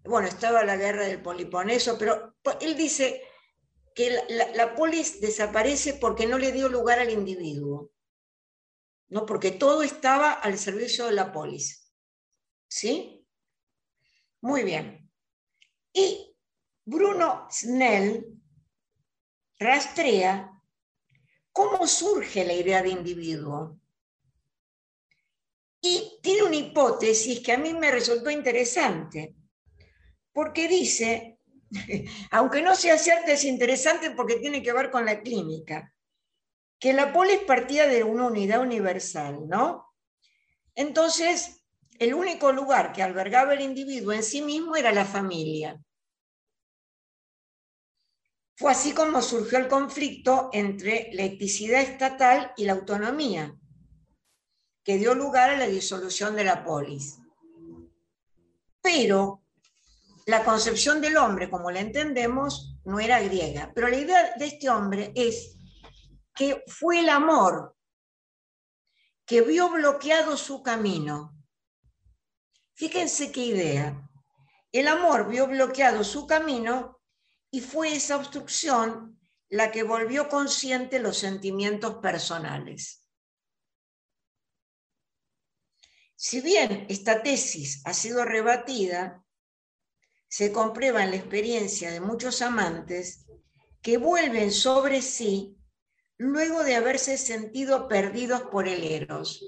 bueno, 0.05 0.28
estaba 0.28 0.64
la 0.64 0.76
guerra 0.76 1.07
del 1.07 1.22
Poliponeso, 1.22 1.96
pero 1.98 2.36
él 2.61 2.76
dice 2.76 3.22
que 3.95 4.18
la, 4.57 4.74
polis 4.74 5.20
desaparece 5.20 5.95
porque 5.95 6.26
no 6.26 6.38
le 6.38 6.53
dio 6.53 6.68
lugar 6.68 6.99
al 6.99 7.11
individuo, 7.11 7.92
¿no? 9.09 9.24
porque 9.24 9.53
todo 9.53 9.82
estaba 9.82 10.32
al 10.32 10.59
servicio 10.59 11.07
de 11.07 11.12
la 11.12 11.32
polis. 11.32 11.92
¿Sí? 12.66 13.24
Muy 14.40 14.64
bien. 14.64 15.11
Y 15.92 16.36
Bruno 16.84 17.47
Snell 17.51 18.26
rastrea 19.61 20.61
cómo 21.53 21.86
surge 21.86 22.45
la 22.45 22.53
idea 22.53 22.82
de 22.82 22.88
individuo. 22.88 23.78
Y 25.80 26.18
tiene 26.20 26.42
una 26.42 26.57
hipótesis 26.57 27.40
que 27.40 27.53
a 27.53 27.59
mí 27.59 27.74
me 27.74 27.92
resultó 27.92 28.28
interesante 28.30 29.36
porque 30.32 30.66
dice, 30.66 31.34
aunque 32.30 32.62
no 32.62 32.74
sea 32.74 32.98
cierto, 32.98 33.30
es 33.30 33.44
interesante 33.44 34.10
porque 34.10 34.36
tiene 34.36 34.62
que 34.62 34.72
ver 34.72 34.90
con 34.90 35.04
la 35.04 35.20
clínica, 35.20 35.94
que 36.78 36.92
la 36.92 37.12
polis 37.12 37.40
partía 37.40 37.86
de 37.86 38.04
una 38.04 38.26
unidad 38.26 38.60
universal, 38.60 39.48
¿no? 39.48 39.92
Entonces, 40.74 41.64
el 41.98 42.14
único 42.14 42.52
lugar 42.52 42.92
que 42.92 43.02
albergaba 43.02 43.54
el 43.54 43.60
individuo 43.60 44.12
en 44.12 44.22
sí 44.22 44.42
mismo 44.42 44.76
era 44.76 44.92
la 44.92 45.04
familia. 45.04 45.80
Fue 48.56 48.70
así 48.70 48.92
como 48.92 49.20
surgió 49.20 49.58
el 49.58 49.68
conflicto 49.68 50.50
entre 50.52 51.10
la 51.12 51.24
eticidad 51.24 51.80
estatal 51.80 52.52
y 52.56 52.64
la 52.64 52.74
autonomía, 52.74 53.56
que 54.84 54.96
dio 54.96 55.14
lugar 55.14 55.50
a 55.50 55.56
la 55.56 55.66
disolución 55.66 56.36
de 56.36 56.44
la 56.44 56.64
polis. 56.64 57.18
pero 58.80 59.43
la 60.26 60.44
concepción 60.44 61.00
del 61.00 61.16
hombre, 61.16 61.50
como 61.50 61.70
la 61.70 61.80
entendemos, 61.80 62.78
no 62.84 62.98
era 62.98 63.20
griega. 63.20 63.72
Pero 63.74 63.88
la 63.88 63.96
idea 63.96 64.34
de 64.36 64.46
este 64.46 64.70
hombre 64.70 65.12
es 65.14 65.56
que 66.34 66.64
fue 66.66 67.00
el 67.00 67.08
amor 67.08 67.76
que 69.26 69.42
vio 69.42 69.70
bloqueado 69.70 70.36
su 70.36 70.62
camino. 70.62 71.36
Fíjense 72.74 73.30
qué 73.32 73.40
idea. 73.40 74.08
El 74.72 74.88
amor 74.88 75.28
vio 75.28 75.46
bloqueado 75.46 76.02
su 76.04 76.26
camino 76.26 77.00
y 77.50 77.60
fue 77.60 77.94
esa 77.94 78.16
obstrucción 78.16 79.20
la 79.48 79.70
que 79.70 79.84
volvió 79.84 80.28
consciente 80.28 80.98
los 80.98 81.18
sentimientos 81.18 81.96
personales. 81.96 83.06
Si 86.16 86.40
bien 86.40 86.86
esta 86.88 87.22
tesis 87.22 87.82
ha 87.84 87.92
sido 87.92 88.24
rebatida, 88.24 89.23
se 90.35 90.51
comprueba 90.51 91.05
en 91.05 91.11
la 91.12 91.16
experiencia 91.16 91.93
de 91.93 92.01
muchos 92.01 92.43
amantes 92.43 93.24
que 93.80 93.99
vuelven 93.99 94.51
sobre 94.51 95.01
sí 95.01 95.57
luego 96.16 96.64
de 96.64 96.74
haberse 96.74 97.16
sentido 97.18 97.87
perdidos 97.87 98.43
por 98.43 98.66
el 98.66 98.82
eros. 98.82 99.47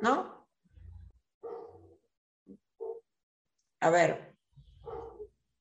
¿No? 0.00 0.48
A 3.80 3.90
ver, 3.90 4.34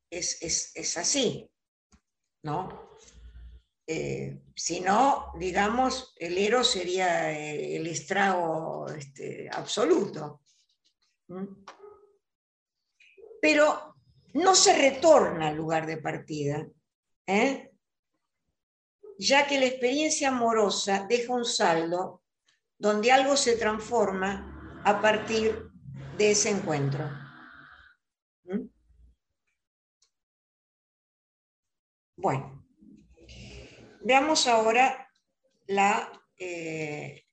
es, 0.09 0.97
así, 0.97 1.51
¿no? 2.43 2.89
Eh, 3.85 4.41
si 4.55 4.79
no, 4.79 5.33
digamos, 5.37 6.13
el 6.15 6.37
eros 6.37 6.71
sería 6.71 7.37
el 7.37 7.85
estrago 7.85 8.87
este, 8.87 9.49
absoluto 9.51 10.39
pero 13.41 13.95
no 14.33 14.55
se 14.55 14.77
retorna 14.77 15.49
al 15.49 15.55
lugar 15.55 15.85
de 15.85 15.97
partida, 15.97 16.67
¿eh? 17.25 17.71
ya 19.17 19.47
que 19.47 19.59
la 19.59 19.65
experiencia 19.65 20.29
amorosa 20.29 21.05
deja 21.09 21.33
un 21.33 21.45
saldo 21.45 22.21
donde 22.77 23.11
algo 23.11 23.35
se 23.35 23.57
transforma 23.57 24.81
a 24.85 25.01
partir 25.01 25.69
de 26.17 26.31
ese 26.31 26.49
encuentro. 26.49 27.09
¿Mm? 28.43 28.67
Bueno, 32.17 32.65
veamos 34.01 34.47
ahora 34.47 35.11
la, 35.67 36.11
eh, 36.37 37.25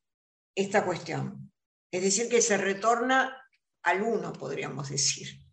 esta 0.54 0.84
cuestión. 0.84 1.52
Es 1.90 2.02
decir, 2.02 2.28
que 2.28 2.42
se 2.42 2.56
retorna 2.56 3.40
al 3.82 4.02
uno, 4.02 4.32
podríamos 4.32 4.88
decir. 4.88 5.43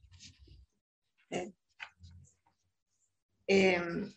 Em, 3.48 4.14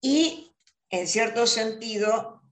y 0.00 0.56
en 0.90 1.08
cierto 1.08 1.46
sentido, 1.46 2.42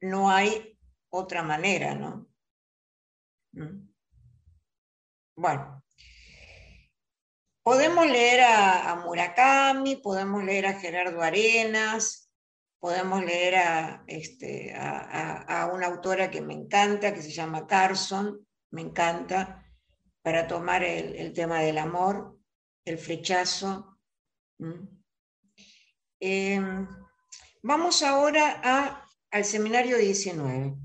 no 0.00 0.30
hay 0.30 0.78
otra 1.10 1.42
manera, 1.42 1.94
¿no? 1.94 2.28
¿Mm? 3.52 3.88
Bueno, 5.36 5.84
podemos 7.62 8.06
leer 8.06 8.40
a, 8.42 8.96
Murakami, 9.04 9.96
podemos 9.96 10.42
leer 10.42 10.66
a 10.66 10.80
Gerardo 10.80 11.22
Arenas, 11.22 12.30
podemos 12.80 13.24
leer 13.24 13.56
a, 13.56 14.04
este, 14.06 14.74
a, 14.74 15.70
una 15.72 15.86
autora 15.86 16.30
que 16.30 16.40
me 16.40 16.54
encanta, 16.54 17.14
que 17.14 17.22
se 17.22 17.30
llama 17.30 17.66
Carson, 17.66 18.46
me 18.70 18.82
encanta, 18.82 19.64
para 20.28 20.46
tomar 20.46 20.84
el, 20.84 21.32
tema 21.32 21.60
del 21.60 21.78
amor, 21.78 22.38
el 22.84 22.98
flechazo. 22.98 23.98
Em, 26.20 26.86
vamos 27.62 28.02
ahora 28.02 29.06
al 29.30 29.44
seminario 29.46 29.96
19. 29.96 30.76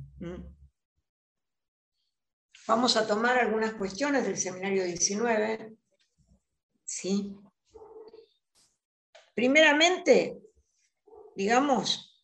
Vamos 2.68 2.96
a 2.96 3.06
tomar 3.06 3.38
algunas 3.38 3.74
cuestiones 3.74 4.24
del 4.24 4.38
seminario 4.38 4.86
19. 4.86 5.76
¿Sí? 6.86 7.36
Primeramente, 9.36 10.40
digamos, 11.36 12.24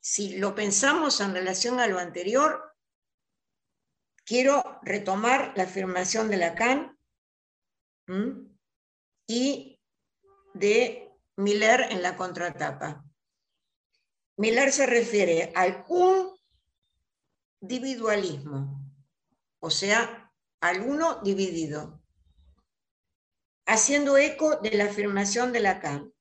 si 0.00 0.38
lo 0.38 0.54
pensamos 0.54 1.20
en 1.20 1.34
relación 1.34 1.78
a 1.78 1.88
lo 1.88 1.98
anterior, 1.98 2.71
quiero 4.24 4.80
retomar 4.82 5.52
la 5.56 5.64
afirmación 5.64 6.28
de 6.28 6.36
Lacan 6.36 6.98
y 9.26 9.80
de 10.54 11.10
Miller 11.36 11.88
en 11.90 12.02
la 12.02 12.16
contratapa. 12.16 13.04
Miller 14.36 14.72
se 14.72 14.86
refiere 14.86 15.52
al 15.54 15.84
un 15.88 16.32
individualismo, 17.60 18.92
o 19.60 19.70
sea, 19.70 20.32
al 20.60 20.80
uno 20.80 21.20
dividido, 21.22 22.02
haciendo 23.66 24.16
eco 24.16 24.56
de 24.56 24.72
la 24.72 24.84
afirmación 24.84 25.52
de 25.52 25.60
Lacan. 25.60 26.12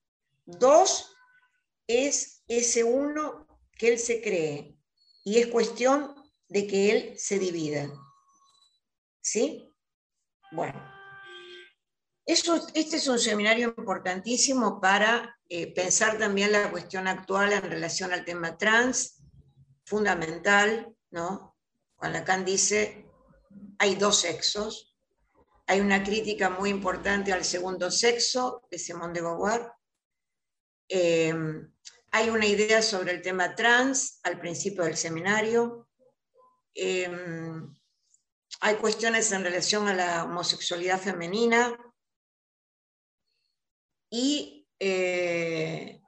Dos 0.46 1.16
es 1.88 2.44
ese 2.48 2.84
uno 2.84 3.48
que 3.78 3.94
él 3.94 4.00
se 4.00 4.22
cree 4.22 4.78
y 5.24 5.40
es 5.40 5.48
cuestión 5.48 6.21
de 6.52 6.68
que 6.68 6.92
él 6.92 7.14
se 7.18 7.40
divida. 7.40 7.90
¿Sí? 9.22 9.74
Bueno, 10.52 10.84
eso, 12.26 12.68
este 12.74 12.98
es 12.98 13.08
un 13.08 13.20
seminario 13.20 13.74
importantísimo 13.78 14.82
para 14.82 15.40
eh, 15.48 15.74
pensar 15.74 16.18
también 16.18 16.52
la 16.52 16.70
cuestión 16.70 17.08
actual 17.08 17.54
en 17.54 17.62
relación 17.62 18.12
al 18.12 18.26
tema 18.26 18.58
trans, 18.58 19.24
fundamental, 19.86 20.94
¿no? 21.10 21.56
Cuando 21.96 22.20
Lacan 22.20 22.44
dice, 22.44 23.06
hay 23.80 23.96
dos 23.96 24.20
sexos, 24.20 24.98
hay 25.68 25.80
una 25.80 26.04
crítica 26.04 26.50
muy 26.50 26.70
importante 26.70 27.32
al 27.32 27.46
segundo 27.46 27.90
sexo 27.90 28.68
de 28.70 28.78
Simone 28.78 29.14
de 29.14 29.22
Beauvoir, 29.22 29.72
eh, 30.90 31.34
hay 32.12 32.30
una 32.30 32.46
idea 32.46 32.82
sobre 32.82 33.14
el 33.14 33.22
tema 33.22 33.56
trans 33.56 34.20
al 34.24 34.38
principio 34.38 34.84
del 34.84 34.98
seminario, 34.98 35.88
Em, 36.74 37.76
hay 38.62 38.76
cuestiones 38.76 39.32
en 39.32 39.44
relación 39.44 39.88
a 39.88 39.94
la 39.94 40.24
homosexualidad 40.24 41.00
femenina 41.00 41.78
y, 44.10 44.68
eh, 44.80 46.02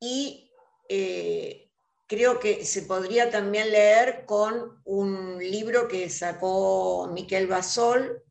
y 0.00 0.50
eh, 0.88 1.70
creo 2.06 2.38
que 2.38 2.64
se 2.64 2.82
podría 2.82 3.30
también 3.30 3.70
leer 3.70 4.24
con 4.26 4.80
un 4.84 5.38
libro 5.38 5.88
que 5.88 6.08
sacó 6.10 7.08
Miquel 7.12 7.46
Basol, 7.46 8.22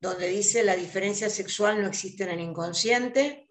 donde 0.00 0.28
dice 0.28 0.62
la 0.62 0.76
diferencia 0.76 1.30
sexual 1.30 1.80
no 1.80 1.88
existe 1.88 2.24
en 2.24 2.30
el 2.30 2.40
inconsciente. 2.40 3.48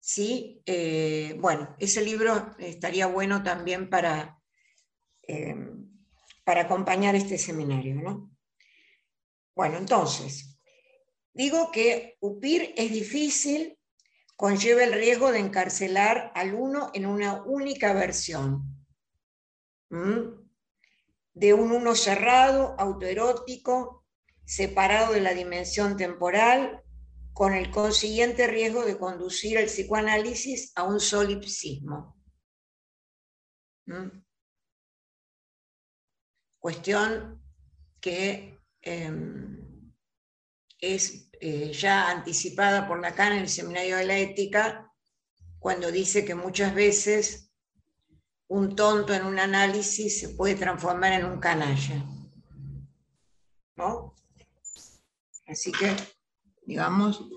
Sí, 0.00 0.62
eh, 0.64 1.36
bueno, 1.38 1.74
ese 1.78 2.00
libro 2.02 2.54
estaría 2.58 3.06
bueno 3.06 3.42
también 3.42 3.90
para, 3.90 4.37
Em, 5.28 5.86
para 6.42 6.62
acompañar 6.62 7.14
este 7.14 7.36
seminario. 7.36 7.94
¿no? 7.96 8.30
Bueno, 9.54 9.76
entonces, 9.76 10.58
digo 11.34 11.70
que 11.70 12.16
UPIR 12.20 12.72
es 12.74 12.90
difícil, 12.90 13.78
conlleva 14.36 14.84
el 14.84 14.94
riesgo 14.94 15.30
de 15.30 15.40
encarcelar 15.40 16.32
al 16.34 16.54
uno 16.54 16.90
en 16.94 17.04
una 17.04 17.42
única 17.42 17.92
versión. 17.92 18.62
De 19.90 21.52
un 21.52 21.72
uno 21.72 21.94
cerrado, 21.94 22.74
autoerótico, 22.78 24.06
separado 24.46 25.12
de 25.12 25.20
la 25.20 25.34
dimensión 25.34 25.98
temporal, 25.98 26.82
con 27.34 27.52
el 27.52 27.70
consiguiente 27.70 28.46
riesgo 28.46 28.86
de 28.86 28.96
conducir 28.96 29.58
el 29.58 29.66
psicoanálisis 29.66 30.72
a 30.74 30.84
un 30.84 30.98
solipsismo 30.98 32.16
cuestión 36.58 37.42
que 38.00 38.58
em, 38.82 39.92
es 40.80 41.30
eh, 41.40 41.72
ya 41.72 42.10
anticipada 42.10 42.86
por 42.86 43.00
Lacan 43.00 43.32
en 43.32 43.38
el 43.40 43.48
Seminario 43.48 43.96
de 43.96 44.06
la 44.06 44.18
Ética, 44.18 44.92
cuando 45.58 45.90
dice 45.90 46.24
que 46.24 46.34
muchas 46.34 46.74
veces 46.74 47.52
un 48.48 48.74
tonto 48.74 49.12
en 49.12 49.26
un 49.26 49.38
análisis 49.38 50.20
se 50.20 50.30
puede 50.30 50.54
transformar 50.54 51.12
en 51.12 51.26
un 51.26 51.38
canalla. 51.38 52.04
¿No? 53.76 54.14
Así 55.46 55.70
que, 55.72 55.94
digamos, 56.62 57.28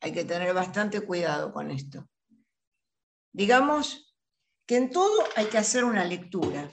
hay 0.00 0.12
que 0.12 0.24
tener 0.24 0.52
bastante 0.52 1.00
cuidado 1.00 1.52
con 1.52 1.70
esto. 1.70 2.08
Digamos 3.32 4.16
que 4.66 4.76
en 4.76 4.90
todo 4.90 5.24
hay 5.36 5.46
que 5.46 5.58
hacer 5.58 5.84
una 5.84 6.04
lectura. 6.04 6.70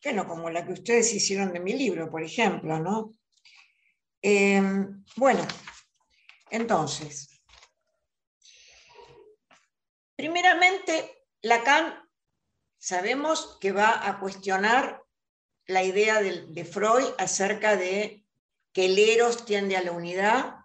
Que 0.00 0.12
no 0.12 0.26
como 0.26 0.50
la 0.50 0.64
que 0.64 0.72
ustedes 0.72 1.12
hicieron 1.12 1.52
de 1.52 1.60
mi 1.60 1.72
libro, 1.72 2.10
por 2.10 2.22
ejemplo, 2.22 2.78
¿no? 2.78 3.14
Eh, 4.22 4.62
bueno, 5.16 5.46
entonces, 6.50 7.40
primeramente, 10.16 11.24
Lacan 11.42 11.94
sabemos 12.78 13.58
que 13.60 13.72
va 13.72 14.08
a 14.08 14.18
cuestionar 14.20 15.02
la 15.66 15.82
idea 15.82 16.20
de, 16.20 16.46
de 16.46 16.64
Freud 16.64 17.06
acerca 17.18 17.76
de 17.76 18.24
que 18.72 18.86
el 18.86 18.98
eros 18.98 19.44
tiende 19.44 19.76
a 19.76 19.82
la 19.82 19.92
unidad 19.92 20.56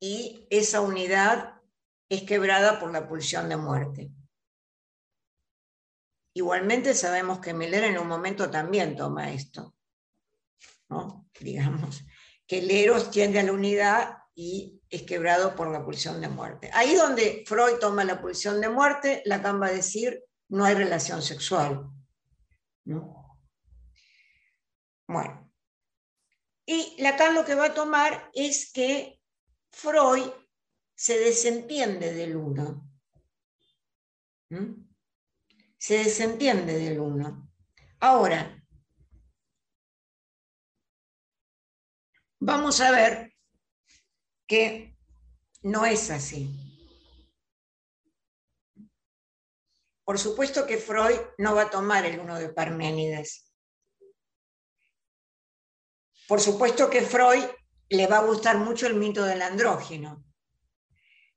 y 0.00 0.46
esa 0.50 0.80
unidad 0.80 1.60
es 2.08 2.22
quebrada 2.22 2.78
por 2.78 2.92
la 2.92 3.08
pulsión 3.08 3.48
de 3.48 3.56
muerte. 3.56 4.10
Igualmente 6.34 6.94
sabemos 6.94 7.40
que 7.40 7.52
Miller 7.52 7.84
en 7.84 7.98
un 7.98 8.08
momento 8.08 8.50
también 8.50 8.96
toma 8.96 9.32
esto, 9.32 9.74
¿no? 10.88 11.28
digamos, 11.40 12.04
que 12.46 12.58
el 12.58 12.70
eros 12.70 13.10
tiende 13.10 13.40
a 13.40 13.42
la 13.42 13.52
unidad 13.52 14.18
y 14.34 14.80
es 14.88 15.02
quebrado 15.02 15.54
por 15.54 15.70
la 15.70 15.84
pulsión 15.84 16.20
de 16.20 16.28
muerte. 16.28 16.70
Ahí 16.72 16.94
donde 16.94 17.44
Freud 17.46 17.78
toma 17.80 18.04
la 18.04 18.20
pulsión 18.20 18.60
de 18.60 18.68
muerte, 18.68 19.22
Lacan 19.26 19.60
va 19.60 19.66
a 19.66 19.72
decir 19.72 20.24
no 20.48 20.64
hay 20.64 20.74
relación 20.74 21.22
sexual. 21.22 21.88
Bueno, 25.06 25.52
y 26.66 26.96
Lacan 27.02 27.34
lo 27.34 27.44
que 27.44 27.54
va 27.54 27.66
a 27.66 27.74
tomar 27.74 28.30
es 28.34 28.72
que 28.72 29.20
Freud 29.70 30.30
se 30.94 31.18
desentiende 31.18 32.12
del 32.14 32.36
uno. 32.36 32.88
Se 35.82 35.98
desentiende 35.98 36.78
del 36.78 37.00
uno. 37.00 37.50
Ahora, 37.98 38.64
vamos 42.38 42.80
a 42.80 42.92
ver 42.92 43.34
que 44.46 44.96
no 45.62 45.84
es 45.84 46.08
así. 46.10 46.48
Por 50.04 50.20
supuesto 50.20 50.66
que 50.68 50.78
Freud 50.78 51.18
no 51.38 51.56
va 51.56 51.62
a 51.62 51.70
tomar 51.70 52.06
el 52.06 52.20
uno 52.20 52.38
de 52.38 52.50
Parménides. 52.50 53.52
Por 56.28 56.40
supuesto 56.40 56.88
que 56.90 57.02
Freud 57.02 57.42
le 57.88 58.06
va 58.06 58.18
a 58.18 58.24
gustar 58.24 58.56
mucho 58.56 58.86
el 58.86 58.94
mito 58.94 59.24
del 59.24 59.42
andrógeno. 59.42 60.31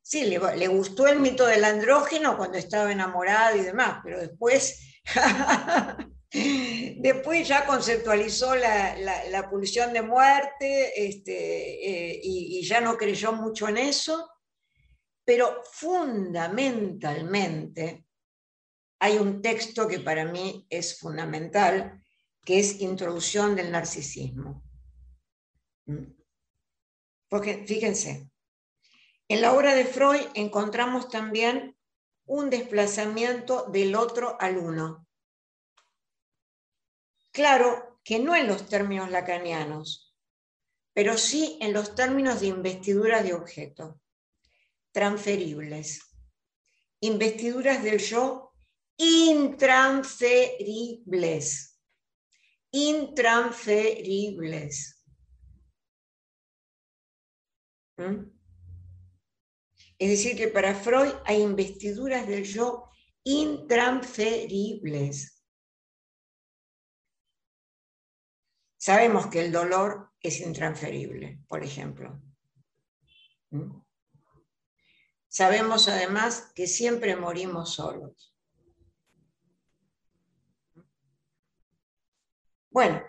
Sí, 0.08 0.26
le, 0.26 0.68
gustó 0.68 1.08
el 1.08 1.20
mito 1.20 1.48
del 1.48 1.64
andrógeno 1.64 2.38
cuando 2.38 2.60
estaba 2.60 2.92
enamorado 2.92 3.58
y 3.58 3.62
demás, 3.62 4.02
pero 4.04 4.20
después, 4.20 5.00
después 6.32 7.48
ya 7.48 7.66
conceptualizó 7.66 8.56
la, 8.56 9.48
pulsión 9.50 9.94
de 9.94 10.04
muerte 10.04 11.08
este, 11.08 12.12
eh, 12.12 12.20
y, 12.22 12.60
y 12.60 12.68
ya 12.68 12.82
no 12.82 12.98
creyó 12.98 13.34
mucho 13.34 13.68
en 13.68 13.80
eso. 13.80 14.30
Pero 15.26 15.64
fundamentalmente 15.72 18.06
hay 19.00 19.18
un 19.18 19.42
texto 19.42 19.88
que 19.88 20.02
para 20.02 20.26
mí 20.26 20.68
es 20.70 21.00
fundamental, 21.00 22.00
que 22.44 22.60
es 22.60 22.80
Introducción 22.80 23.56
del 23.56 23.72
Narcisismo. 23.72 24.64
¿Mm? 25.88 26.14
Porque 27.28 27.66
fíjense, 27.66 28.30
en 29.28 29.42
la 29.42 29.54
obra 29.54 29.74
de 29.74 29.86
Freud 29.86 30.28
encontramos 30.36 31.10
también 31.10 31.76
un 32.26 32.50
desplazamiento 32.50 33.66
del 33.72 33.96
otro 33.96 34.38
al 34.40 34.58
uno. 34.58 35.08
Claro 37.32 38.00
que 38.04 38.20
no 38.20 38.36
en 38.36 38.48
los 38.48 38.68
términos 38.68 39.10
lacanianos, 39.12 40.14
pero 40.94 41.18
sí 41.18 41.58
en 41.62 41.74
los 41.74 41.96
términos 41.96 42.40
de 42.40 42.48
investidura 42.48 43.22
de 43.24 43.34
objeto, 43.34 44.00
transferibles, 44.92 46.16
investiduras 47.02 47.84
del 47.84 48.00
yo 48.00 48.54
intransferibles, 48.98 51.82
intransferibles. 52.72 55.04
¿Mm? 57.98 58.35
Es 59.98 60.10
decir, 60.10 60.36
que 60.36 60.50
para 60.50 60.76
Freud 60.76 61.14
hay 61.26 61.42
investiduras 61.42 62.28
del 62.28 62.44
yo 62.44 62.90
intransferibles. 63.24 65.42
Sabemos 68.78 69.28
que 69.28 69.46
el 69.46 69.52
dolor 69.52 70.12
es 70.20 70.42
intransferible, 70.42 71.40
por 71.48 71.64
ejemplo. 71.64 72.22
¿Mm? 73.50 73.82
Sabemos 75.28 75.88
además 75.88 76.52
que 76.54 76.68
siempre 76.68 77.16
morimos 77.16 77.74
solos. 77.74 78.36
Bueno, 82.70 83.02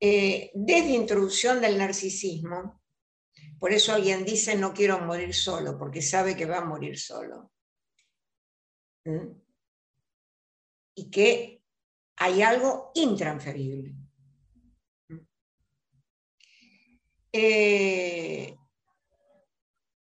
eh, 0.00 0.50
desde 0.54 0.90
introducción 0.90 1.60
del 1.60 1.78
narcisismo, 1.78 2.82
por 3.58 3.72
eso 3.72 3.92
alguien 3.92 4.24
dice 4.24 4.54
no 4.56 4.72
quiero 4.72 5.00
morir 5.00 5.34
solo, 5.34 5.78
porque 5.78 6.02
sabe 6.02 6.36
que 6.36 6.46
va 6.46 6.58
a 6.58 6.64
morir 6.64 6.98
solo. 6.98 7.52
¿Mm? 9.04 9.40
Y 10.96 11.10
que 11.10 11.62
hay 12.16 12.42
algo 12.42 12.90
intransferible. 12.94 13.94
¿Mm? 15.08 15.18
Eh, 17.32 18.56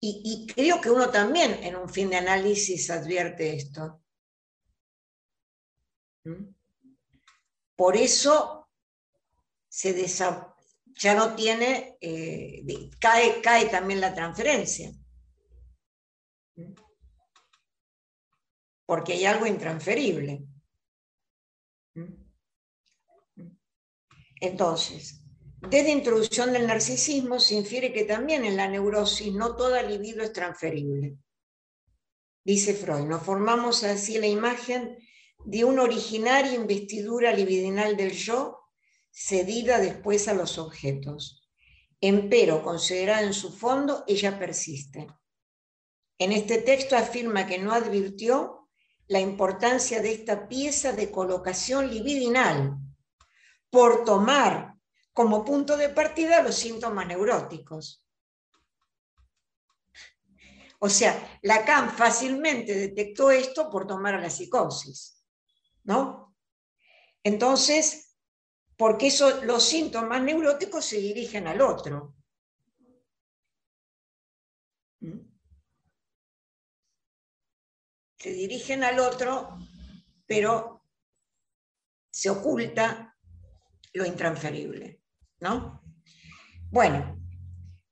y, 0.01 0.45
creo 0.53 0.79
que 0.79 0.91
uno 0.91 1.09
también 1.09 1.63
en 1.63 1.75
un 1.75 1.89
fin 1.89 2.09
de 2.09 2.17
análisis 2.17 2.89
advierte 2.91 3.55
esto. 3.55 4.03
¿Mm? 6.25 6.53
Por 7.75 7.97
eso 7.97 8.69
se 9.67 9.93
desarrolla 9.93 10.54
ya 10.95 11.13
no 11.13 11.35
tiene, 11.35 11.97
eh, 11.99 12.63
cae, 12.99 13.41
cae 13.41 13.65
también 13.65 14.01
la 14.01 14.13
transferencia. 14.13 14.91
Porque 18.85 19.13
hay 19.13 19.25
algo 19.25 19.45
intransferible. 19.45 20.45
Entonces, 24.39 25.21
desde 25.69 25.91
introducción 25.91 26.53
del 26.53 26.67
narcisismo 26.67 27.39
se 27.39 27.55
infiere 27.55 27.91
que 27.91 28.03
también 28.03 28.45
en 28.45 28.55
la 28.55 28.67
neurosis 28.67 29.33
no 29.33 29.55
toda 29.55 29.81
libido 29.81 30.23
es 30.23 30.31
transferible. 30.31 31.17
Dice 32.43 32.75
Freud, 32.75 33.05
nos 33.05 33.23
formamos 33.23 33.83
así 33.83 34.19
la 34.19 34.27
imagen 34.27 34.97
de 35.45 35.63
una 35.65 35.81
originaria 35.81 36.53
investidura 36.53 37.33
libidinal 37.33 37.97
del 37.97 38.11
yo 38.11 38.64
cedida 39.15 39.79
después 39.79 40.27
a 40.27 40.33
los 40.33 40.57
objetos. 40.57 41.49
Empero, 42.01 42.61
considerada 42.61 43.21
en 43.21 43.33
su 43.33 43.51
fondo, 43.51 44.03
ella 44.07 44.37
persiste. 44.37 45.07
En 46.17 46.33
este 46.33 46.57
texto 46.57 46.97
afirma 46.97 47.47
que 47.47 47.57
no 47.57 47.71
advirtió 47.71 48.67
la 49.07 49.21
importancia 49.21 50.01
de 50.01 50.11
esta 50.11 50.49
pieza 50.49 50.91
de 50.91 51.11
colocación 51.11 51.89
libidinal 51.89 52.77
por 53.69 54.03
tomar 54.03 54.75
como 55.13 55.45
punto 55.45 55.77
de 55.77 55.89
partida 55.89 56.43
los 56.43 56.55
síntomas 56.55 57.07
neuróticos. 57.07 58.05
O 60.79 60.89
sea, 60.89 61.39
Lacan 61.41 61.89
fácilmente 61.89 62.75
detectó 62.75 63.31
esto 63.31 63.69
por 63.69 63.87
tomar 63.87 64.15
a 64.15 64.21
la 64.21 64.29
psicosis, 64.29 65.23
¿no? 65.83 66.35
Entonces, 67.23 68.04
porque 68.77 69.07
eso, 69.07 69.43
los 69.43 69.63
síntomas 69.63 70.21
neuróticos 70.21 70.83
se 70.85 70.97
dirigen 70.97 71.47
al 71.47 71.61
otro. 71.61 72.15
¿Mm? 74.99 75.19
Se 78.17 78.33
dirigen 78.33 78.83
al 78.83 78.99
otro, 78.99 79.57
pero 80.25 80.83
se 82.11 82.29
oculta 82.29 83.15
lo 83.93 84.05
intransferible. 84.05 85.01
¿no? 85.39 85.81
Bueno, 86.71 87.17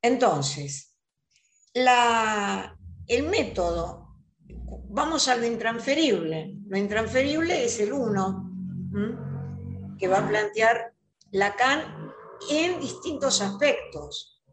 entonces, 0.02 0.98
el 1.74 3.24
método, 3.30 4.18
vamos 4.90 5.28
a 5.28 5.36
lo 5.36 5.46
intransferible. 5.46 6.58
Lo 6.68 6.78
intransferible 6.78 7.64
es 7.64 7.80
el 7.80 7.94
uno 7.94 8.50
que 9.98 10.08
va 10.08 10.20
a 10.20 10.28
plantear 10.28 10.94
Lacan 11.32 12.14
en 12.50 12.80
distintos 12.80 13.42
aspectos. 13.42 14.44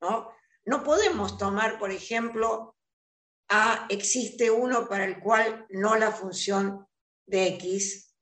No 0.00 0.84
podemos 0.84 1.38
tomar, 1.38 1.78
por 1.78 1.90
ejemplo, 1.90 2.76
a 3.48 3.86
existe 3.88 4.50
uno 4.50 4.88
para 4.88 5.04
el 5.04 5.18
cual 5.20 5.66
no 5.70 5.96
la 5.96 6.12
función 6.12 6.86
de 7.26 7.48
X. 7.48 8.14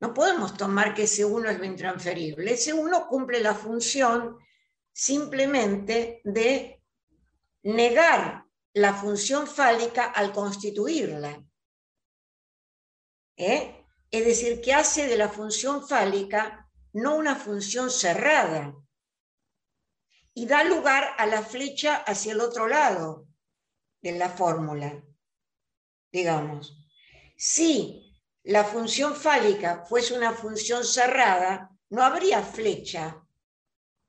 No 0.00 0.12
podemos 0.12 0.56
tomar 0.56 0.94
que 0.94 1.04
ese 1.04 1.24
uno 1.24 1.48
es 1.48 1.58
lo 1.58 1.64
intransferible. 1.64 2.52
Ese 2.52 2.72
uno 2.72 3.06
cumple 3.08 3.40
la 3.40 3.54
función 3.54 4.38
simplemente 4.92 6.20
de 6.24 6.82
negar 7.62 8.44
la 8.74 8.94
función 8.94 9.46
fálica 9.46 10.06
al 10.06 10.32
constituirla. 10.32 11.42
¿Eh? 13.36 13.85
Es 14.10 14.24
decir, 14.24 14.60
que 14.60 14.72
hace 14.72 15.08
de 15.08 15.16
la 15.16 15.28
función 15.28 15.86
fálica 15.86 16.70
no 16.92 17.16
una 17.16 17.36
función 17.36 17.90
cerrada 17.90 18.74
y 20.34 20.46
da 20.46 20.64
lugar 20.64 21.14
a 21.18 21.26
la 21.26 21.42
flecha 21.42 21.96
hacia 21.96 22.32
el 22.32 22.40
otro 22.40 22.68
lado 22.68 23.26
de 24.02 24.12
la 24.12 24.28
fórmula, 24.28 25.02
digamos. 26.12 26.78
Si 27.36 28.06
la 28.44 28.64
función 28.64 29.14
fálica 29.14 29.84
fuese 29.88 30.16
una 30.16 30.32
función 30.32 30.84
cerrada, 30.84 31.70
no 31.90 32.02
habría 32.02 32.42
flecha 32.42 33.22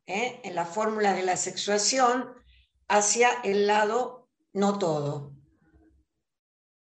¿eh? 0.06 0.40
en 0.44 0.56
la 0.56 0.66
fórmula 0.66 1.14
de 1.14 1.24
la 1.24 1.38
sexuación 1.38 2.34
hacia 2.88 3.42
el 3.44 3.68
lado 3.68 4.30
no 4.54 4.78
todo. 4.78 5.34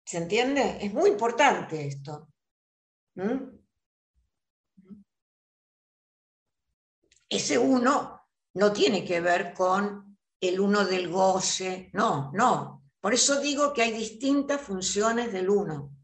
¿Se 0.04 0.18
entiende? 0.18 0.78
Es 0.80 0.92
muy 0.92 1.10
importante 1.10 1.86
esto. 1.86 2.29
¿Mm? 3.20 3.60
Ese 7.28 7.58
uno 7.58 8.28
no 8.54 8.72
tiene 8.72 9.04
que 9.04 9.20
ver 9.20 9.52
con 9.52 10.18
el 10.40 10.58
uno 10.58 10.86
del 10.86 11.10
goce, 11.10 11.90
no, 11.92 12.32
no. 12.32 12.82
Por 12.98 13.12
eso 13.12 13.40
digo 13.40 13.74
que 13.74 13.82
hay 13.82 13.92
distintas 13.92 14.62
funciones 14.62 15.32
del 15.32 15.50
uno. 15.50 15.94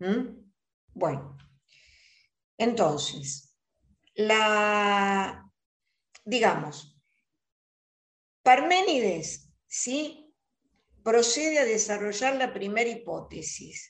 ¿Mm? 0.00 0.50
Bueno, 0.92 1.38
entonces, 2.58 3.54
la, 4.14 5.48
digamos, 6.24 7.00
Parménides, 8.42 9.52
¿sí? 9.66 10.34
Procede 11.04 11.60
a 11.60 11.64
desarrollar 11.64 12.34
la 12.36 12.52
primera 12.52 12.90
hipótesis, 12.90 13.89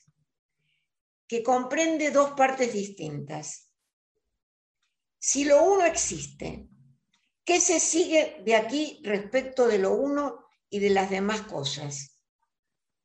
que 1.31 1.43
comprende 1.43 2.11
dos 2.11 2.31
partes 2.31 2.73
distintas. 2.73 3.71
Si 5.17 5.45
lo 5.45 5.63
uno 5.63 5.85
existe, 5.85 6.67
¿qué 7.45 7.61
se 7.61 7.79
sigue 7.79 8.41
de 8.43 8.53
aquí 8.53 8.99
respecto 9.01 9.65
de 9.65 9.79
lo 9.79 9.93
uno 9.93 10.45
y 10.69 10.79
de 10.79 10.89
las 10.89 11.09
demás 11.09 11.43
cosas? 11.43 12.19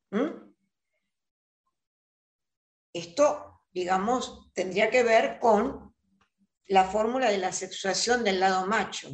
¿Mm? 0.09 0.53
Esto, 2.91 3.61
digamos, 3.71 4.51
tendría 4.53 4.89
que 4.89 5.03
ver 5.03 5.39
con 5.39 5.95
la 6.65 6.83
fórmula 6.83 7.31
de 7.31 7.37
la 7.37 7.53
sexuación 7.53 8.25
del 8.25 8.41
lado 8.41 8.67
macho. 8.67 9.09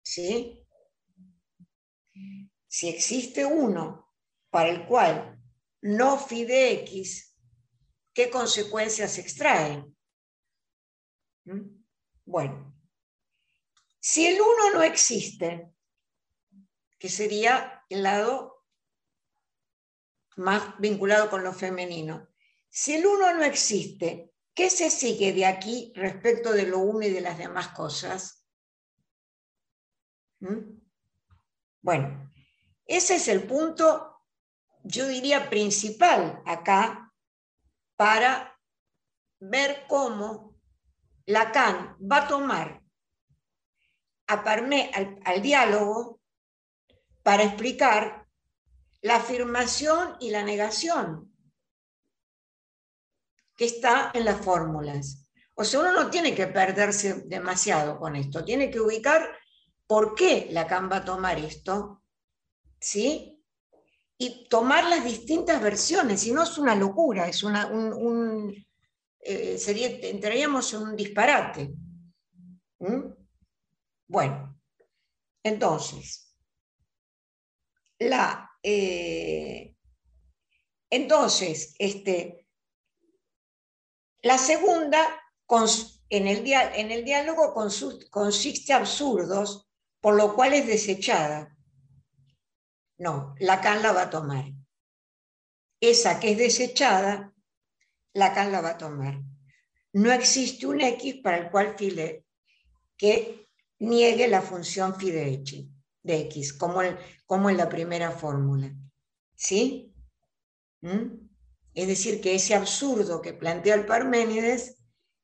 ¿Sí? 0.00 0.64
Si 2.68 2.88
existe 2.88 3.44
uno 3.44 4.14
para 4.48 4.68
el 4.68 4.86
cual 4.86 5.42
no 5.80 6.16
fide 6.16 6.70
X, 6.84 7.30
¿qué 8.12 8.30
consecuencias 8.30 9.18
extraen? 9.18 9.96
¿Mm? 11.44 11.82
Bueno, 12.24 12.74
si 14.00 14.26
el 14.26 14.40
uno 14.40 14.70
no 14.74 14.82
existe, 14.82 15.72
que 16.98 17.08
sería 17.08 17.84
el 17.88 18.02
lado 18.02 18.64
más 20.36 20.78
vinculado 20.78 21.30
con 21.30 21.42
lo 21.42 21.52
femenino, 21.52 22.28
si 22.68 22.94
el 22.94 23.06
uno 23.06 23.34
no 23.34 23.44
existe, 23.44 24.32
¿qué 24.54 24.70
se 24.70 24.90
sigue 24.90 25.32
de 25.32 25.46
aquí 25.46 25.92
respecto 25.94 26.52
de 26.52 26.66
lo 26.66 26.78
uno 26.78 27.04
y 27.04 27.10
de 27.10 27.20
las 27.20 27.38
demás 27.38 27.68
cosas? 27.68 28.46
¿Mm? 30.40 30.80
Bueno, 31.80 32.32
ese 32.86 33.16
es 33.16 33.28
el 33.28 33.46
punto, 33.46 34.20
yo 34.84 35.06
diría, 35.08 35.50
principal 35.50 36.42
acá 36.46 37.01
para 38.02 38.58
ver 39.38 39.84
cómo 39.86 40.58
Lacan 41.26 41.96
va 42.00 42.24
a 42.24 42.26
tomar 42.26 42.82
a 44.26 44.34
al, 44.34 45.20
al 45.24 45.40
diálogo 45.40 46.20
para 47.22 47.44
explicar 47.44 48.26
la 49.02 49.18
afirmación 49.18 50.16
y 50.18 50.30
la 50.30 50.42
negación 50.42 51.32
que 53.54 53.66
está 53.66 54.10
en 54.14 54.24
las 54.24 54.40
fórmulas. 54.40 55.28
O 55.54 55.62
sea, 55.62 55.78
uno 55.78 55.92
no 55.92 56.10
tiene 56.10 56.34
que 56.34 56.48
perderse 56.48 57.22
demasiado 57.26 58.00
con 58.00 58.16
esto, 58.16 58.44
tiene 58.44 58.68
que 58.68 58.80
ubicar 58.80 59.30
por 59.86 60.16
qué 60.16 60.48
Lacan 60.50 60.90
va 60.90 60.96
a 60.96 61.04
tomar 61.04 61.38
esto, 61.38 62.02
¿sí? 62.80 63.31
Y 64.18 64.48
tomar 64.48 64.84
las 64.84 65.04
distintas 65.04 65.60
versiones, 65.60 66.20
si 66.20 66.32
no 66.32 66.44
es 66.44 66.56
una 66.58 66.74
locura, 66.74 67.28
es 67.28 67.42
una, 67.42 67.66
un, 67.66 68.54
eh, 69.20 69.58
sería, 69.58 69.88
entraríamos 70.08 70.72
en 70.74 70.82
un 70.82 70.96
disparate. 70.96 71.74
¿Mm? 72.78 73.12
Bueno, 74.06 74.60
entonces, 75.42 76.34
la, 77.98 78.50
eh, 78.62 79.74
entonces, 80.90 81.74
este, 81.78 82.46
la 84.22 84.38
segunda, 84.38 85.20
en 86.08 86.28
el, 86.28 86.46
en 86.46 86.90
el 86.90 87.04
diálogo 87.04 87.54
consiste 88.10 88.72
absurdos 88.72 89.68
por 90.02 90.16
lo 90.16 90.34
cual 90.34 90.52
es 90.52 90.66
desechada. 90.66 91.51
No, 93.02 93.34
Lacan 93.40 93.82
la 93.82 93.90
va 93.90 94.02
a 94.02 94.10
tomar. 94.10 94.44
Esa 95.80 96.20
que 96.20 96.30
es 96.30 96.38
desechada, 96.38 97.34
Lacan 98.14 98.52
la 98.52 98.60
va 98.60 98.70
a 98.70 98.78
tomar. 98.78 99.20
No 99.92 100.12
existe 100.12 100.68
un 100.68 100.80
X 100.80 101.16
para 101.16 101.38
el 101.38 101.50
cual 101.50 101.74
file 101.76 102.24
que 102.96 103.48
niegue 103.80 104.28
la 104.28 104.40
función 104.40 104.94
phi 104.94 105.10
de 105.10 105.42
X, 106.04 106.52
como, 106.52 107.50
en 107.50 107.56
la 107.56 107.68
primera 107.68 108.12
fórmula. 108.12 108.72
¿Sí? 109.34 109.92
¿Mm? 110.82 111.28
Es 111.74 111.88
decir, 111.88 112.20
que 112.20 112.36
ese 112.36 112.54
absurdo 112.54 113.20
que 113.20 113.32
plantea 113.32 113.74
el 113.74 113.84
Parménides 113.84 114.80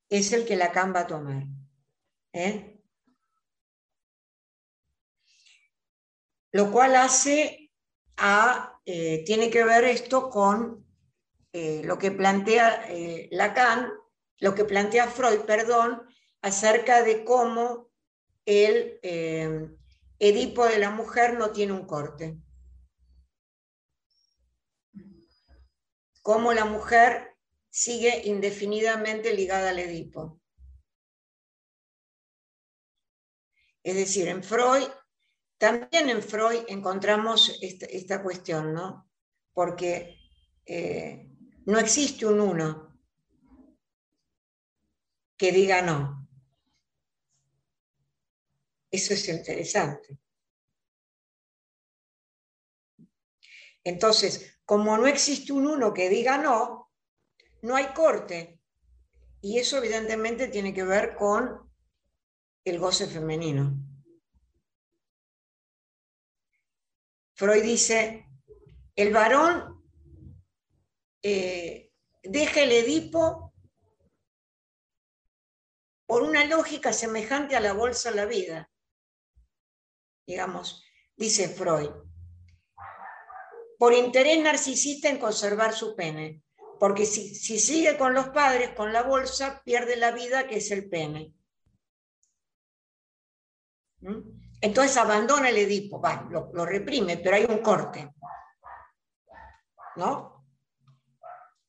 es 0.08 0.32
el 0.32 0.44
que 0.46 0.56
Lacan 0.56 0.92
va 0.92 1.00
a 1.02 1.06
tomar. 1.06 1.44
¿Eh? 2.32 2.82
Lo 6.50 6.72
cual 6.72 6.96
hace 6.96 7.67
eh, 8.84 9.22
tiene 9.24 9.50
que 9.50 9.64
ver 9.64 9.84
esto 9.84 10.28
con 10.28 10.84
eh, 11.52 11.82
lo 11.84 11.98
que 11.98 12.10
plantea 12.10 12.86
eh, 12.88 13.28
Lacan, 13.30 13.92
lo 14.38 14.54
que 14.54 14.64
plantea 14.64 15.08
Freud, 15.08 15.40
perdón, 15.40 16.02
acerca 16.42 17.02
de 17.02 17.24
cómo 17.24 17.90
el 18.44 18.98
Edipo 20.20 20.66
de 20.66 20.78
la 20.78 20.90
mujer 20.90 21.38
no 21.38 21.52
tiene 21.52 21.72
un 21.72 21.86
corte. 21.86 22.38
Cómo 26.22 26.52
la 26.52 26.64
mujer 26.64 27.36
sigue 27.70 28.22
indefinidamente 28.26 29.32
ligada 29.32 29.70
al 29.70 29.78
Edipo. 29.78 30.40
Es 33.84 33.94
decir, 33.94 34.28
en 34.28 34.42
Freud 34.42 34.88
también 35.58 36.08
en 36.08 36.22
Freud 36.22 36.64
encontramos 36.68 37.58
esta, 37.60 38.22
cuestión, 38.22 38.72
¿no? 38.72 39.10
Porque 39.52 40.16
eh, 40.64 41.28
no 41.66 41.78
existe 41.78 42.26
un 42.26 42.40
uno 42.40 42.96
que 45.36 45.52
diga 45.52 45.82
no. 45.82 46.28
Eso 48.90 49.14
es 49.14 49.28
interesante. 49.28 50.18
Entonces, 53.84 54.60
como 54.64 54.96
no 54.96 55.06
existe 55.06 55.52
un 55.52 55.66
uno 55.66 55.92
que 55.92 56.08
diga 56.08 56.38
no, 56.38 56.92
no 57.62 57.74
hay 57.74 57.86
corte. 57.94 58.60
Y 59.40 59.58
eso 59.58 59.78
evidentemente 59.78 60.48
tiene 60.48 60.72
que 60.72 60.84
ver 60.84 61.14
con 61.16 61.70
el 62.64 62.78
goce 62.78 63.06
femenino. 63.06 63.87
Freud 67.38 67.62
dice, 67.62 68.26
el 68.96 69.12
varón 69.12 69.80
eh, 71.22 71.92
deja 72.24 72.62
el 72.64 72.72
Edipo 72.72 73.54
por 76.04 76.24
una 76.24 76.44
lógica 76.46 76.92
semejante 76.92 77.54
a 77.54 77.60
la 77.60 77.74
bolsa 77.74 78.10
de 78.10 78.16
la 78.16 78.24
vida. 78.24 78.70
digamos, 80.26 80.82
dice 81.16 81.48
Freud, 81.48 81.90
por 83.78 83.94
interés 83.94 84.42
narcisista 84.42 85.08
en 85.08 85.20
conservar 85.20 85.72
su 85.74 85.94
pene, 85.94 86.42
porque 86.80 87.06
si, 87.06 87.36
sigue 87.36 87.96
con 87.96 88.14
los 88.14 88.30
padres, 88.30 88.70
con 88.70 88.92
la 88.92 89.04
bolsa, 89.04 89.62
pierde 89.64 89.94
la 89.94 90.10
vida 90.10 90.48
que 90.48 90.56
es 90.56 90.72
el 90.72 90.88
pene. 90.88 91.32
¿Mm? 94.00 94.37
Entonces 94.60 94.96
abandona 94.96 95.50
el 95.50 95.58
Edipo, 95.58 96.02
lo, 96.30 96.66
reprime, 96.66 97.16
pero 97.18 97.36
hay 97.36 97.44
un 97.44 97.58
corte. 97.58 98.12
¿No? 99.96 100.44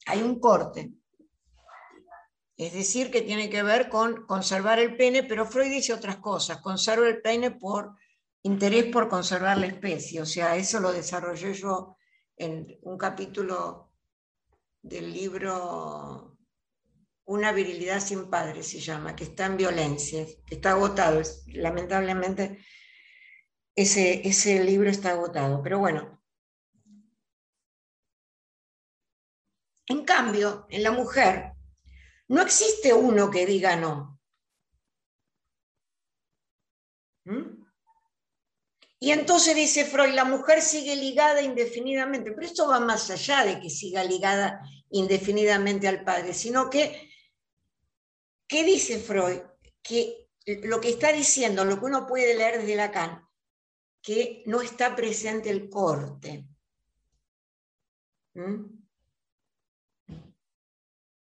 Hay 0.08 0.22
un 0.22 0.40
corte. 0.40 0.92
Es 2.58 2.74
decir, 2.74 3.12
que 3.12 3.22
tiene 3.22 3.50
que 3.50 3.64
ver 3.64 3.90
con 3.90 4.26
conservar 4.26 4.80
el 4.80 4.98
pene, 4.98 5.24
pero 5.24 5.46
Freud 5.46 5.70
dice 5.70 5.94
otras 5.94 6.18
cosas. 6.18 6.62
Conserva 6.62 7.08
el 7.08 7.22
pene 7.22 7.52
por 7.52 7.96
interés 8.44 8.86
por 8.86 9.08
conservar 9.08 9.58
la 9.58 9.68
especie. 9.68 10.22
O 10.22 10.26
sea, 10.26 10.56
eso 10.56 10.80
lo 10.80 10.92
desarrollé 10.92 11.54
yo 11.54 11.96
en 12.36 12.78
un 12.82 12.98
capítulo 12.98 13.94
del 14.82 15.14
libro 15.14 16.38
Una 17.26 17.52
virilidad 17.52 18.00
sin 18.00 18.30
padre, 18.30 18.64
se 18.64 18.80
llama, 18.80 19.16
que 19.16 19.26
está 19.26 19.46
en 19.46 19.58
violencia, 19.58 20.26
que 20.46 20.56
está 20.56 20.72
agotado. 20.72 21.22
Lamentablemente, 21.48 22.60
ese, 23.82 24.28
ese 24.28 24.64
libro 24.64 24.90
está 24.90 25.12
agotado. 25.12 25.62
Pero 25.64 25.80
bueno. 25.80 26.22
En 29.88 30.06
cambio, 30.06 30.68
en 30.70 30.84
la 30.84 30.92
mujer, 30.92 31.54
no 32.28 32.42
existe 32.42 32.94
uno 32.94 33.32
que 33.32 33.46
diga 33.46 33.76
no. 33.76 34.20
¿Mm? 37.26 37.60
Y 39.02 39.12
entonces 39.12 39.56
dice 39.56 39.86
Freud, 39.86 40.14
la 40.14 40.26
mujer 40.26 40.62
sigue 40.62 40.96
ligada 40.96 41.42
indefinidamente, 41.42 42.34
pero 42.34 42.46
esto 42.46 42.68
va 42.68 42.82
más 42.82 43.10
allá 43.10 43.46
de 43.46 43.62
que 43.62 43.70
siga 43.70 44.04
ligada 44.04 44.62
indefinidamente 44.90 45.88
al 45.88 46.04
padre, 46.04 46.34
sino 46.34 46.70
que, 46.70 47.10
¿qué 48.46 48.66
dice 48.66 49.00
Freud? 49.00 49.40
Que 49.82 50.28
lo 50.64 50.82
que 50.82 50.90
está 50.90 51.14
diciendo, 51.14 51.64
lo 51.64 51.80
que 51.80 51.86
uno 51.86 52.06
puede 52.06 52.36
leer 52.36 52.60
desde 52.60 52.76
Lacan, 52.76 53.29
que 54.02 54.44
no 54.46 54.62
está 54.62 54.96
presente 54.96 55.50
el 55.50 55.70
corte. 55.70 56.48
¿Mm? 58.34 58.66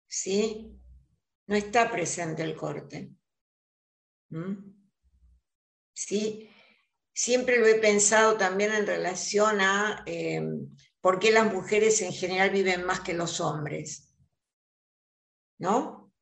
¿Sí? 0.06 0.78
No 1.46 1.56
está 1.56 1.90
presente 1.90 2.42
el 2.42 2.56
corte. 2.56 3.10
¿Mm? 4.30 4.72
¿Sí? 5.92 6.48
Siempre 7.12 7.58
lo 7.58 7.66
he 7.66 7.74
pensado 7.74 8.36
también 8.36 8.72
en 8.72 8.86
relación 8.86 9.60
a 9.60 10.02
eh, 10.06 10.40
por 11.00 11.18
qué 11.18 11.30
las 11.30 11.52
mujeres 11.52 12.00
en 12.00 12.12
general 12.12 12.50
viven 12.50 12.84
más 12.84 13.00
que 13.00 13.12
los 13.12 13.40
hombres. 13.40 14.14
¿No? 15.58 16.12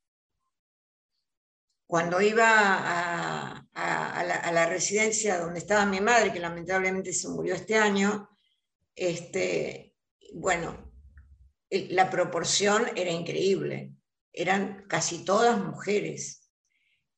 Cuando 1.86 2.20
iba 2.20 2.46
a, 2.46 3.49
la, 4.52 4.66
residencia 4.66 5.38
donde 5.38 5.58
estaba 5.58 5.86
mi 5.86 6.00
madre, 6.00 6.32
que 6.32 6.40
lamentablemente 6.40 7.12
se 7.12 7.28
murió 7.28 7.54
este 7.54 7.76
año, 7.76 8.28
este, 8.94 9.94
bueno, 10.34 10.92
la 11.70 12.10
proporción 12.10 12.86
era 12.96 13.10
increíble 13.10 13.94
eran 14.32 14.84
casi 14.88 15.24
todas 15.24 15.58
mujeres. 15.58 16.50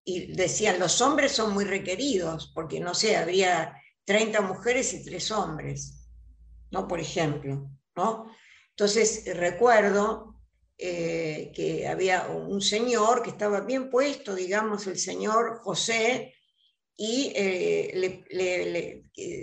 Y 0.04 0.32
decían, 0.34 0.80
los 0.80 1.00
hombres 1.00 1.32
son 1.32 1.52
muy 1.52 1.64
requeridos, 1.64 2.50
porque 2.54 2.80
no 2.80 2.94
sé, 2.94 3.16
habría 3.16 3.76
30 4.04 4.40
mujeres 4.40 4.92
y 4.94 5.04
3 5.04 5.30
hombres, 5.30 6.08
¿no? 6.70 6.88
Por 6.88 7.00
ejemplo, 7.00 7.70
¿no? 7.94 8.26
Entonces 8.70 9.24
recuerdo 9.36 10.40
eh, 10.76 11.52
que 11.54 11.86
había 11.86 12.26
un 12.26 12.60
señor 12.60 13.22
que 13.22 13.30
estaba 13.30 13.60
bien 13.60 13.90
puesto, 13.90 14.34
digamos, 14.34 14.86
el 14.88 14.98
señor 14.98 15.60
José, 15.62 16.34
y 16.96 17.32
eh, 17.34 19.02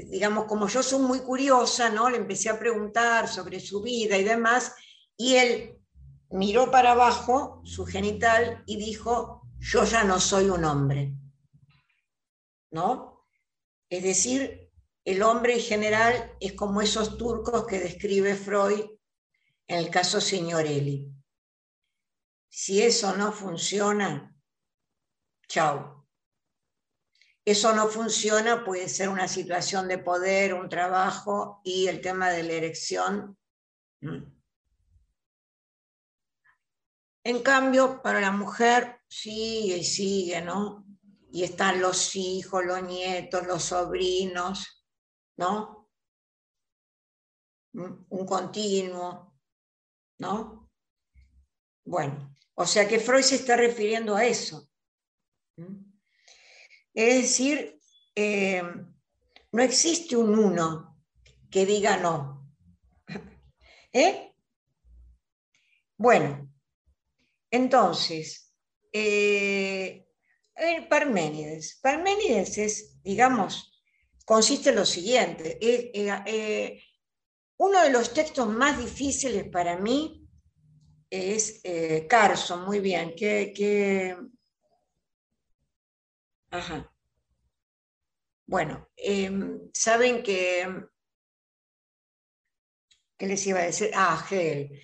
digamos, 0.10 0.46
como 0.46 0.68
yo 0.68 0.84
soy 0.84 1.00
muy 1.00 1.20
curiosa, 1.20 1.90
¿no? 1.90 2.10
Le 2.10 2.18
empecé 2.18 2.50
a 2.50 2.60
preguntar 2.60 3.28
sobre 3.28 3.60
su 3.60 3.82
vida 3.82 4.18
y 4.18 4.24
demás, 4.24 4.74
y 5.18 5.36
él 5.36 5.80
miró 6.32 6.72
para 6.72 6.92
abajo 6.92 7.62
su 7.66 7.86
genital 7.86 8.64
y 8.66 8.78
dijo, 8.78 9.42
yo 9.60 9.84
ya 9.84 10.04
no 10.04 10.20
soy 10.20 10.50
un 10.50 10.64
hombre. 10.64 11.14
¿No? 12.72 13.26
Es 13.90 14.04
decir, 14.04 14.70
el 15.04 15.24
hombre 15.24 15.56
en 15.56 15.62
general 15.62 16.36
es 16.40 16.54
como 16.54 16.82
esos 16.82 17.18
turcos 17.18 17.66
que 17.66 17.80
describe 17.80 18.36
Freud 18.36 18.86
en 19.68 19.78
el 19.78 19.90
caso 19.90 20.22
Signorelli. 20.22 21.12
Si 22.48 22.82
eso 22.82 23.16
no 23.16 23.32
funciona, 23.32 24.36
chao. 25.48 25.99
Eso 27.46 27.74
no 27.74 27.88
funciona, 27.88 28.64
puede 28.64 28.90
ser 28.90 29.10
una 29.10 29.28
situación 29.28 29.88
de 29.88 29.98
poder, 29.98 30.54
un 30.54 30.70
trabajo 30.70 31.62
y 31.64 31.88
el 31.88 32.02
tema 32.02 32.30
de 32.30 32.44
la 32.44 32.54
erección. 32.54 33.38
En 37.24 37.44
cambio, 37.44 38.02
para 38.02 38.22
la 38.22 38.32
mujer 38.32 39.02
sigue 39.08 39.78
y 39.78 39.84
sigue, 39.84 40.42
¿no? 40.42 40.86
Y 41.32 41.44
están 41.44 41.80
los 41.80 42.16
hijos, 42.16 42.66
los 42.66 42.82
nietos, 42.84 43.46
los 43.46 43.64
sobrinos, 43.64 44.86
¿no? 45.38 45.90
Un 47.74 48.26
continuo, 48.26 49.40
¿no? 50.20 50.70
Bueno, 51.86 52.36
o 52.56 52.66
sea 52.66 52.88
que 52.88 53.00
Freud 53.00 53.24
se 53.24 53.36
está 53.36 53.56
refiriendo 53.56 54.16
a 54.16 54.26
eso. 54.26 54.70
Es 57.00 57.16
decir, 57.22 57.80
eh, 58.14 58.62
no 59.54 59.64
existe 59.64 60.18
un 60.18 60.38
uno 60.38 61.02
que 61.50 61.66
diga 61.66 61.96
no. 61.96 62.46
¿Eh? 63.94 64.34
Bueno, 65.96 66.52
entonces, 67.50 68.54
eh, 68.92 70.10
Parménides. 70.90 71.80
Parménides 71.82 72.58
es, 72.58 73.02
digamos, 73.02 73.82
consiste 74.26 74.72
en 74.72 74.76
lo 74.76 74.86
siguiente. 74.86 75.58
Eh, 75.62 75.92
eh, 75.94 76.84
uno 77.60 77.82
de 77.82 77.92
los 77.92 78.14
textos 78.14 78.50
más 78.50 78.78
difíciles 78.78 79.48
para 79.48 79.78
mí 79.78 80.28
es 81.10 81.62
Carson, 82.10 82.66
muy 82.66 82.82
bien. 82.82 83.16
Que, 83.16 84.18
Ajá. 86.52 86.92
Bueno, 88.46 88.90
em, 88.96 89.70
saben 89.74 90.24
que... 90.24 90.68
¿Qué 93.18 93.28
les 93.28 93.46
iba 93.48 93.60
a 93.60 93.64
decir? 93.64 93.92
Ah, 93.94 94.26
Hegel. 94.30 94.82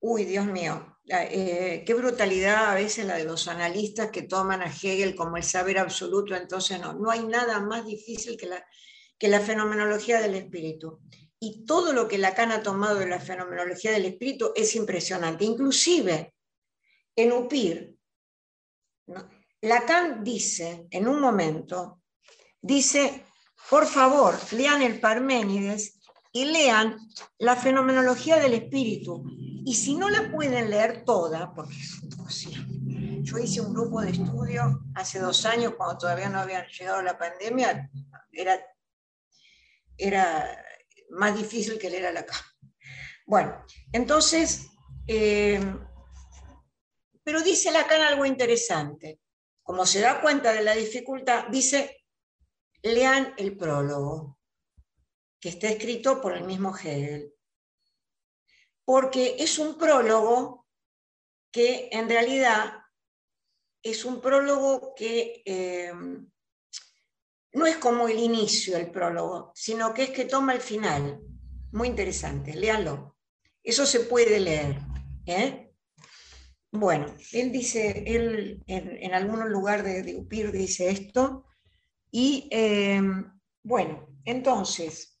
Uy, 0.00 0.24
Dios 0.24 0.46
mío, 0.46 0.96
eh, 1.08 1.82
qué 1.84 1.94
brutalidad 1.94 2.70
a 2.70 2.74
veces 2.74 3.04
la 3.04 3.16
de 3.16 3.24
los 3.24 3.48
analistas 3.48 4.10
que 4.10 4.22
toman 4.22 4.62
a 4.62 4.70
Hegel 4.70 5.16
como 5.16 5.36
el 5.36 5.42
saber 5.42 5.78
absoluto, 5.78 6.36
entonces 6.36 6.80
no, 6.80 6.92
no 6.92 7.10
hay 7.10 7.24
nada 7.24 7.60
más 7.60 7.84
difícil 7.84 8.36
que 8.36 8.46
la, 8.46 8.64
que 9.18 9.28
la 9.28 9.40
fenomenología 9.40 10.20
del 10.20 10.36
espíritu. 10.36 11.00
Y 11.40 11.64
todo 11.64 11.92
lo 11.92 12.08
que 12.08 12.18
Lacan 12.18 12.52
ha 12.52 12.62
tomado 12.62 12.98
de 12.98 13.06
la 13.06 13.20
fenomenología 13.20 13.90
del 13.92 14.06
espíritu 14.06 14.52
es 14.54 14.74
impresionante. 14.76 15.44
Inclusive 15.44 16.34
en 17.16 17.32
Upir, 17.32 17.96
Lacan 19.60 20.22
dice 20.22 20.86
en 20.90 21.08
un 21.08 21.20
momento, 21.20 22.02
dice, 22.60 23.24
por 23.70 23.86
favor, 23.86 24.36
lean 24.52 24.82
el 24.82 25.00
Parménides 25.00 26.00
y 26.32 26.44
lean 26.44 26.98
la 27.38 27.56
fenomenología 27.56 28.38
del 28.38 28.54
espíritu. 28.54 29.24
Y 29.64 29.74
si 29.74 29.94
no 29.94 30.08
la 30.08 30.30
pueden 30.30 30.70
leer 30.70 31.04
toda, 31.04 31.52
porque 31.54 31.74
yo 33.22 33.38
hice 33.38 33.60
un 33.60 33.74
grupo 33.74 34.00
de 34.00 34.10
estudio 34.10 34.84
hace 34.94 35.18
dos 35.18 35.44
años, 35.44 35.74
cuando 35.76 35.98
todavía 35.98 36.28
no 36.28 36.38
había 36.38 36.66
llegado 36.68 37.02
la 37.02 37.18
pandemia, 37.18 37.90
era, 38.32 38.58
era 39.96 40.64
más 41.10 41.36
difícil 41.36 41.78
que 41.78 41.90
leer 41.90 42.06
a 42.06 42.12
la 42.12 42.24
cama. 42.24 42.46
Bueno, 43.26 43.62
entonces, 43.92 44.68
eh, 45.06 45.60
pero 47.22 47.42
dice 47.42 47.70
Lacan 47.70 48.00
algo 48.00 48.24
interesante. 48.24 49.20
Como 49.68 49.84
se 49.84 50.00
da 50.00 50.22
cuenta 50.22 50.54
de 50.54 50.62
la 50.62 50.74
dificultad, 50.74 51.48
dice, 51.48 52.02
lean 52.82 53.34
el 53.36 53.54
prólogo, 53.54 54.38
que 55.38 55.50
está 55.50 55.68
escrito 55.68 56.22
por 56.22 56.32
el 56.32 56.44
mismo 56.44 56.74
Hegel 56.74 57.34
porque 58.88 59.36
es 59.38 59.58
un 59.58 59.76
prólogo 59.76 60.66
que 61.52 61.90
en 61.92 62.08
realidad 62.08 62.72
es 63.82 64.06
un 64.06 64.18
prólogo 64.18 64.94
que, 64.94 65.42
eh, 65.44 65.92
no 67.52 67.66
es 67.66 67.76
como 67.76 68.08
el 68.08 68.18
inicio 68.18 68.78
del 68.78 68.90
prólogo, 68.90 69.52
sino 69.54 69.92
que 69.92 70.04
es 70.04 70.10
que 70.10 70.24
toma 70.24 70.54
el 70.54 70.62
final. 70.62 71.20
Muy 71.72 71.88
interesante, 71.88 72.54
léanlo. 72.54 73.18
Eso 73.62 73.84
se 73.84 74.00
puede 74.00 74.40
leer. 74.40 74.78
¿eh? 75.26 75.67
Bueno, 76.70 77.06
él 77.32 77.50
dice, 77.50 78.04
él 78.06 78.62
en, 78.66 79.14
algún 79.14 79.50
lugar 79.50 79.82
de, 79.82 80.16
Upir 80.16 80.52
dice 80.52 80.90
esto, 80.90 81.46
y 82.10 82.48
eh, 82.52 83.00
bueno, 83.62 84.06
entonces, 84.24 85.18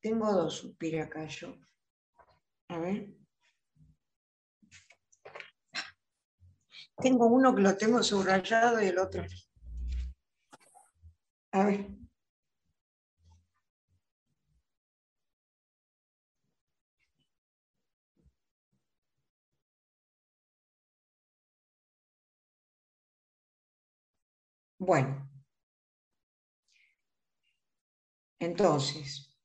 tengo 0.00 0.32
dos 0.32 0.64
Upir 0.64 1.00
acá 1.00 1.26
yo. 1.26 1.54
A 2.68 2.78
ver. 2.78 3.14
Tengo 6.96 7.26
uno 7.26 7.54
que 7.54 7.62
lo 7.62 7.76
tengo 7.76 8.02
subrayado 8.02 8.82
y 8.82 8.86
el 8.86 8.98
otro. 8.98 9.24
A 11.52 11.64
ver. 11.64 11.99
Bueno, 24.80 25.30
entonces, 28.38 29.36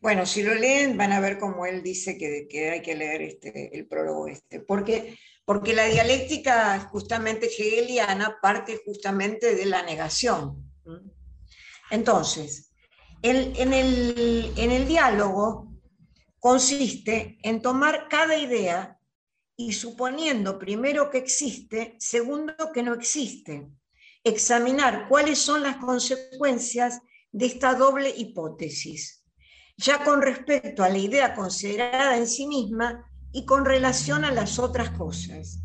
bueno, 0.00 0.26
si 0.26 0.42
lo 0.42 0.54
leen 0.54 0.98
van 0.98 1.12
a 1.12 1.20
ver 1.20 1.38
cómo 1.38 1.64
él 1.64 1.82
dice 1.82 2.18
que, 2.18 2.70
hay 2.70 2.82
que 2.82 2.94
leer 2.94 3.22
este, 3.22 3.74
el 3.74 3.86
prólogo 3.88 4.28
este, 4.28 4.60
porque, 4.60 5.18
porque 5.46 5.72
la 5.72 5.86
dialéctica 5.86 6.78
justamente 6.80 7.46
hegeliana 7.46 8.36
parte 8.42 8.78
justamente 8.84 9.54
de 9.54 9.64
la 9.64 9.82
negación. 9.82 10.70
Entonces, 11.90 12.70
en, 13.22 13.72
el, 13.72 14.52
en 14.58 14.70
el 14.70 14.86
diálogo 14.86 15.72
consiste 16.38 17.38
en 17.42 17.62
tomar 17.62 18.08
cada 18.10 18.36
idea 18.36 19.00
y 19.56 19.72
suponiendo 19.72 20.58
primero 20.58 21.10
que 21.10 21.18
existe, 21.18 21.96
segundo 21.98 22.54
que 22.72 22.82
no 22.82 22.94
existe, 22.94 23.68
examinar 24.22 25.08
cuáles 25.08 25.38
son 25.38 25.62
las 25.62 25.76
consecuencias 25.76 27.00
de 27.30 27.46
esta 27.46 27.74
doble 27.74 28.10
hipótesis 28.16 29.24
ya 29.76 30.04
con 30.04 30.22
respecto 30.22 30.82
a 30.82 30.88
la 30.88 30.98
idea 30.98 31.34
considerada 31.34 32.16
en 32.16 32.26
sí 32.26 32.46
misma 32.46 33.10
y 33.32 33.44
con 33.44 33.64
relación 33.64 34.24
a 34.24 34.30
las 34.30 34.58
otras 34.58 34.90
cosas. 34.90 35.60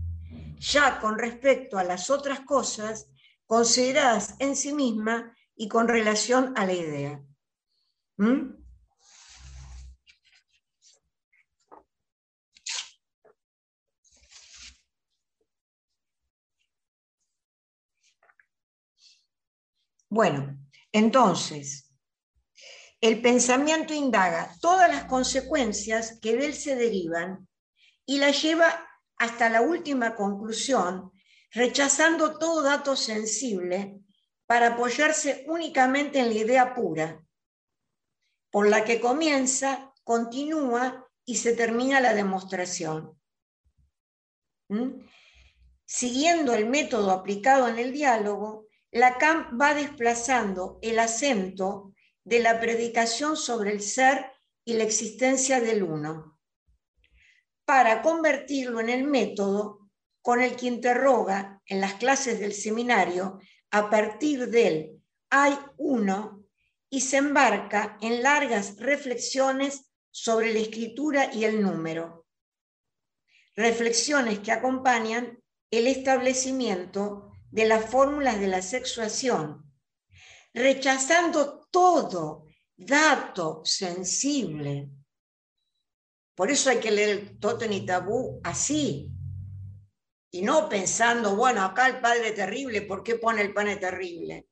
Ya 0.59 0.99
con 0.99 1.17
respecto 1.17 1.77
a 1.77 1.83
las 1.83 2.09
otras 2.09 2.41
cosas 2.41 3.09
consideradas 3.45 4.35
en 4.39 4.55
sí 4.55 4.73
misma 4.73 5.35
y 5.55 5.67
con 5.67 5.87
relación 5.87 6.53
a 6.57 6.65
la 6.65 6.73
idea. 6.73 7.23
¿Mm? 8.17 8.58
Bueno, 20.09 20.57
entonces, 20.91 21.93
el 22.99 23.21
pensamiento 23.21 23.93
indaga 23.93 24.55
todas 24.59 24.89
las 24.89 25.05
consecuencias 25.05 26.19
que 26.19 26.35
de 26.35 26.47
él 26.47 26.53
se 26.53 26.75
derivan 26.75 27.47
y 28.05 28.17
la 28.17 28.31
lleva 28.31 28.87
hasta 29.17 29.49
la 29.49 29.61
última 29.61 30.15
conclusión, 30.15 31.11
rechazando 31.51 32.39
todo 32.39 32.63
dato 32.63 32.95
sensible 32.95 33.99
para 34.47 34.73
apoyarse 34.73 35.45
únicamente 35.47 36.19
en 36.19 36.29
la 36.29 36.33
idea 36.33 36.73
pura, 36.73 37.23
por 38.49 38.67
la 38.67 38.83
que 38.83 38.99
comienza, 38.99 39.93
continúa 40.03 41.07
y 41.23 41.35
se 41.35 41.53
termina 41.53 42.01
la 42.01 42.15
demostración. 42.15 43.15
¿Mm? 44.69 45.05
Siguiendo 45.85 46.53
el 46.53 46.65
método 46.65 47.11
aplicado 47.11 47.67
en 47.67 47.77
el 47.77 47.93
diálogo, 47.93 48.68
Lacan 48.91 49.57
va 49.59 49.73
desplazando 49.73 50.79
el 50.81 50.97
acento 50.97 51.93
de 52.23 52.39
la 52.39 52.59
predicación 52.59 53.37
sobre 53.37 53.71
el 53.71 53.81
ser 53.81 54.31
y 54.65 54.73
la 54.73 54.83
existencia 54.83 55.59
del 55.61 55.83
uno, 55.83 56.39
para 57.65 58.01
convertirlo 58.01 58.79
en 58.79 58.89
el 58.89 59.03
método 59.03 59.89
con 60.21 60.41
el 60.41 60.55
que 60.55 60.67
interroga 60.67 61.61
en 61.65 61.81
las 61.81 61.95
clases 61.95 62.39
del 62.39 62.53
seminario 62.53 63.39
a 63.71 63.89
partir 63.89 64.49
del 64.49 64.99
hay 65.29 65.57
uno 65.77 66.43
y 66.89 67.01
se 67.01 67.17
embarca 67.17 67.97
en 68.01 68.23
largas 68.23 68.77
reflexiones 68.77 69.91
sobre 70.09 70.51
la 70.51 70.59
escritura 70.59 71.33
y 71.33 71.45
el 71.45 71.61
número. 71.61 72.25
Reflexiones 73.55 74.39
que 74.39 74.51
acompañan 74.51 75.41
el 75.69 75.85
establecimiento 75.85 77.28
de 77.51 77.65
las 77.65 77.89
fórmulas 77.89 78.39
de 78.39 78.47
la 78.47 78.61
sexuación, 78.61 79.65
rechazando 80.53 81.67
todo 81.71 82.47
dato 82.75 83.61
sensible. 83.65 84.89
Por 86.35 86.51
eso 86.51 86.69
hay 86.69 86.79
que 86.79 86.91
leer 86.91 87.37
Totem 87.39 87.71
y 87.73 87.85
Tabú 87.85 88.39
así, 88.43 89.11
y 90.31 90.41
no 90.43 90.69
pensando, 90.69 91.35
bueno, 91.35 91.63
acá 91.63 91.87
el 91.87 91.99
Padre 91.99 92.31
Terrible, 92.31 92.83
¿por 92.83 93.03
qué 93.03 93.15
pone 93.15 93.41
el 93.41 93.53
Padre 93.53 93.77
Terrible? 93.77 94.47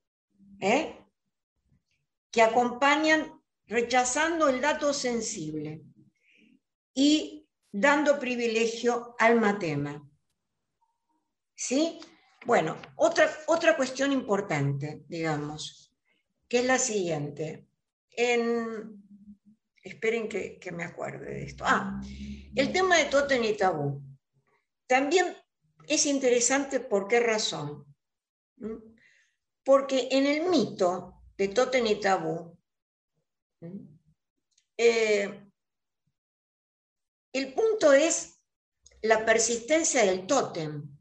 ¿Eh? 0.60 0.98
Que 2.32 2.42
acompañan 2.42 3.40
rechazando 3.68 4.50
el 4.50 4.60
dato 4.60 4.94
sensible 4.94 5.84
y 6.94 7.48
dando 7.72 8.20
privilegio 8.20 9.16
al 9.20 9.40
matema. 9.40 10.04
¿Sí? 11.54 12.00
Bueno, 12.46 12.78
otra, 12.96 13.30
otra 13.48 13.76
cuestión 13.76 14.12
importante, 14.12 15.04
digamos 15.08 15.88
que 16.48 16.60
es 16.60 16.66
la 16.66 16.80
siguiente. 16.80 17.68
esperen 19.84 20.28
que, 20.28 20.60
me 20.74 20.84
acuerde 20.84 21.34
de 21.34 21.44
esto. 21.44 21.64
Ah, 21.68 22.02
el 22.56 22.72
tema 22.72 22.98
de 22.98 23.06
Totem 23.06 23.44
y 23.44 23.56
Tabú. 23.56 24.02
También 24.88 25.36
es 25.88 26.06
interesante 26.06 26.80
por 26.80 27.08
qué 27.08 27.20
razón. 27.20 27.86
Porque 29.64 30.08
en 30.12 30.26
el 30.26 30.50
mito 30.50 31.22
de 31.38 31.50
Totem 31.50 31.86
y 31.88 32.00
Tabú, 32.00 32.58
eh, 34.78 35.44
el 37.34 37.54
punto 37.54 37.94
es 37.94 38.40
la 39.02 39.26
persistencia 39.26 40.06
del 40.06 40.26
tótem, 40.26 40.97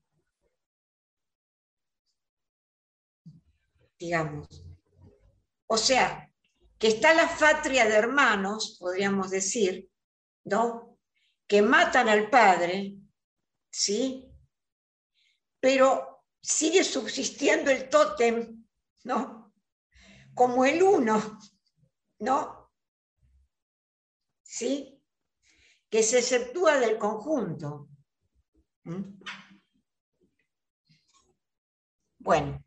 digamos. 3.99 4.64
O 5.66 5.76
sea, 5.76 6.32
que 6.78 6.88
está 6.88 7.14
la 7.14 7.28
fatria 7.28 7.86
de 7.86 7.94
hermanos, 7.94 8.76
podríamos 8.78 9.30
decir, 9.30 9.90
¿no? 10.44 10.99
Que 11.47 11.62
matan 11.62 12.09
al 12.09 12.28
padre, 12.28 12.97
¿sí? 13.70 14.30
Pero 15.61 16.24
sigue 16.40 16.84
subsistiendo 16.84 17.70
el 17.70 17.88
tótem, 17.88 18.64
¿no? 19.05 19.55
Como 20.34 20.64
el 20.64 20.82
uno, 20.82 21.38
¿no? 22.20 22.72
¿Sí? 24.42 25.03
Que 25.88 26.03
se 26.03 26.18
exceptúa 26.18 26.78
del 26.78 26.99
conjunto. 26.99 27.88
¿Mm? 28.84 29.18
Bueno, 32.18 32.66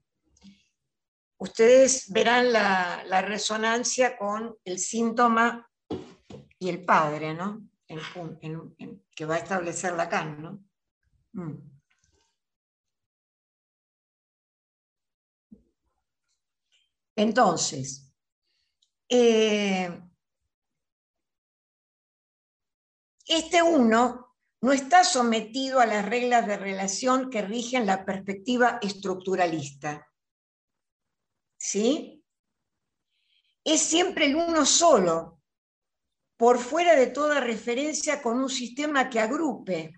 ustedes 1.39 2.11
verán 2.11 2.53
la, 2.53 3.21
resonancia 3.21 4.17
con 4.17 4.57
el 4.63 4.79
síntoma 4.79 5.69
y 6.59 6.69
el 6.69 6.85
padre, 6.85 7.33
¿no? 7.33 7.67
que 9.15 9.25
va 9.25 9.35
a 9.35 9.39
establecer 9.39 9.93
Lacan, 9.93 10.41
¿no? 10.41 10.63
Mm. 11.33 11.57
Entonces, 17.15 18.13
eh, 19.09 20.01
este 23.25 23.61
uno 23.61 24.35
no 24.61 24.71
está 24.71 25.03
sometido 25.03 25.79
a 25.79 25.85
las 25.85 26.05
reglas 26.05 26.47
de 26.47 26.57
relación 26.57 27.29
que 27.29 27.41
rigen 27.41 27.85
la 27.85 28.05
perspectiva 28.05 28.79
estructuralista. 28.81 30.08
¿Sí? 31.59 32.23
Es 33.63 33.81
siempre 33.81 34.25
el 34.25 34.35
uno 34.35 34.65
solo, 34.65 35.39
por 36.37 36.57
fuera 36.57 36.95
de 36.95 37.07
toda 37.07 37.41
referencia 37.41 38.21
con 38.21 38.39
un 38.39 38.49
sistema 38.49 39.09
que 39.09 39.19
agrupe, 39.19 39.93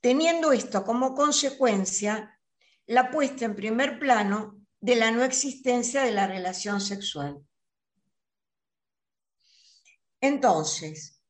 teniendo 0.00 0.50
esto 0.50 0.82
como 0.82 1.14
consecuencia 1.14 2.40
la 2.86 3.10
puesta 3.10 3.44
en 3.44 3.54
primer 3.54 3.98
plano 3.98 4.60
de 4.80 4.96
la 4.96 5.10
no 5.10 5.22
existencia 5.22 6.02
de 6.02 6.12
la 6.12 6.26
relación 6.26 6.80
sexual. 6.80 7.44
Entonces, 10.20 11.22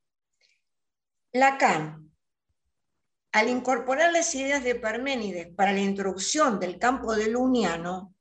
Lacan, 1.32 2.12
al 3.32 3.48
incorporar 3.48 4.12
las 4.12 4.34
ideas 4.34 4.62
de 4.62 4.76
Parménides 4.76 5.48
para 5.54 5.72
la 5.72 5.80
introducción 5.80 6.60
del 6.60 6.78
campo 6.78 7.14
del 7.14 7.36
uniano, 7.36 8.15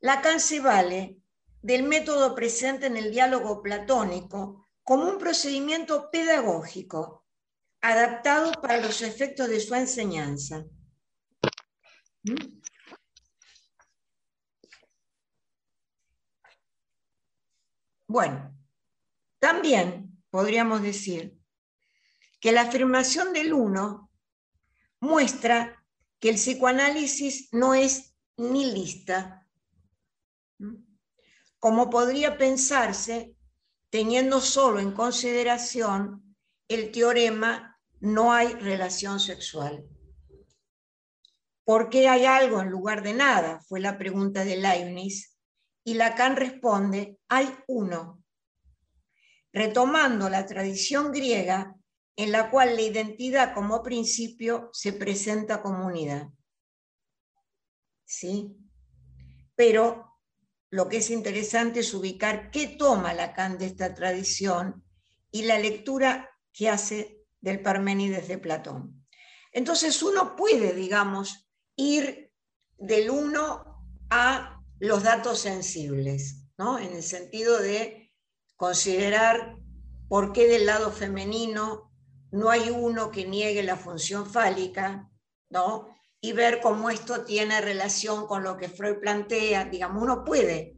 Lacan 0.00 0.40
se 0.40 0.60
vale 0.60 1.18
del 1.60 1.82
método 1.82 2.34
presente 2.34 2.86
en 2.86 2.96
el 2.96 3.10
diálogo 3.10 3.62
platónico 3.62 4.68
como 4.82 5.08
un 5.08 5.18
procedimiento 5.18 6.10
pedagógico 6.10 7.26
adaptado 7.80 8.52
para 8.52 8.80
los 8.80 9.02
efectos 9.02 9.48
de 9.48 9.60
su 9.60 9.74
enseñanza. 9.74 10.64
¿Mm? 12.22 12.58
Bueno, 18.06 18.56
también 19.38 20.22
podríamos 20.30 20.80
decir 20.80 21.38
que 22.40 22.52
la 22.52 22.62
afirmación 22.62 23.32
del 23.32 23.52
uno 23.52 24.10
muestra 25.00 25.84
que 26.18 26.30
el 26.30 26.36
psicoanálisis 26.36 27.52
no 27.52 27.74
es 27.74 28.16
ni 28.36 28.72
lista, 28.72 29.37
como 31.58 31.90
podría 31.90 32.38
pensarse 32.38 33.34
teniendo 33.90 34.40
solo 34.40 34.80
en 34.80 34.92
consideración 34.92 36.36
el 36.68 36.92
teorema 36.92 37.78
no 38.00 38.32
hay 38.32 38.52
relación 38.54 39.18
sexual. 39.18 39.84
¿Por 41.64 41.90
qué 41.90 42.08
hay 42.08 42.24
algo 42.24 42.60
en 42.60 42.70
lugar 42.70 43.02
de 43.02 43.14
nada? 43.14 43.60
Fue 43.60 43.80
la 43.80 43.98
pregunta 43.98 44.44
de 44.44 44.56
Leibniz. 44.56 45.36
Y 45.84 45.94
Lacan 45.94 46.36
responde, 46.36 47.18
hay 47.28 47.54
uno. 47.66 48.22
Retomando 49.52 50.28
la 50.28 50.46
tradición 50.46 51.12
griega 51.12 51.74
en 52.16 52.32
la 52.32 52.50
cual 52.50 52.74
la 52.76 52.82
identidad 52.82 53.54
como 53.54 53.82
principio 53.82 54.70
se 54.72 54.92
presenta 54.92 55.62
como 55.62 55.86
unidad. 55.86 56.28
¿Sí? 58.04 58.56
Pero 59.54 60.07
lo 60.70 60.88
que 60.88 60.98
es 60.98 61.10
interesante 61.10 61.80
es 61.80 61.94
ubicar 61.94 62.50
qué 62.50 62.66
toma 62.66 63.14
Lacan 63.14 63.58
de 63.58 63.66
esta 63.66 63.94
tradición 63.94 64.84
y 65.30 65.42
la 65.42 65.58
lectura 65.58 66.30
que 66.52 66.68
hace 66.68 67.24
del 67.40 67.62
Parménides 67.62 68.28
de 68.28 68.38
Platón. 68.38 69.06
Entonces 69.52 70.02
uno 70.02 70.36
puede, 70.36 70.74
digamos, 70.74 71.48
ir 71.76 72.32
del 72.76 73.10
uno 73.10 73.84
a 74.10 74.62
los 74.78 75.02
datos 75.02 75.40
sensibles, 75.40 76.44
¿no? 76.56 76.78
en 76.78 76.92
el 76.92 77.02
sentido 77.02 77.58
de 77.58 78.12
considerar 78.56 79.56
por 80.08 80.32
qué 80.32 80.46
del 80.46 80.66
lado 80.66 80.90
femenino 80.90 81.92
no 82.30 82.50
hay 82.50 82.70
uno 82.70 83.10
que 83.10 83.26
niegue 83.26 83.62
la 83.62 83.76
función 83.76 84.26
fálica, 84.26 85.10
¿no? 85.48 85.97
Y 86.20 86.32
ver 86.32 86.60
cómo 86.60 86.90
esto 86.90 87.24
tiene 87.24 87.60
relación 87.60 88.26
con 88.26 88.42
lo 88.42 88.56
que 88.56 88.68
Freud 88.68 88.98
plantea, 89.00 89.64
digamos, 89.66 90.02
uno 90.02 90.24
puede, 90.24 90.76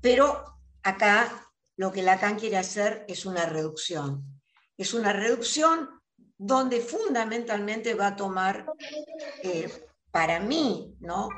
pero 0.00 0.44
acá 0.82 1.52
lo 1.76 1.92
que 1.92 2.02
Lacan 2.02 2.38
quiere 2.38 2.58
hacer 2.58 3.04
es 3.08 3.24
una 3.24 3.46
reducción. 3.46 4.40
Es 4.76 4.94
una 4.94 5.12
reducción 5.12 5.88
donde 6.36 6.80
fundamentalmente 6.80 7.94
va 7.94 8.08
a 8.08 8.16
tomar, 8.16 8.66
eh, 9.42 9.88
para 10.10 10.40
mí, 10.40 10.94
¿no? 11.00 11.28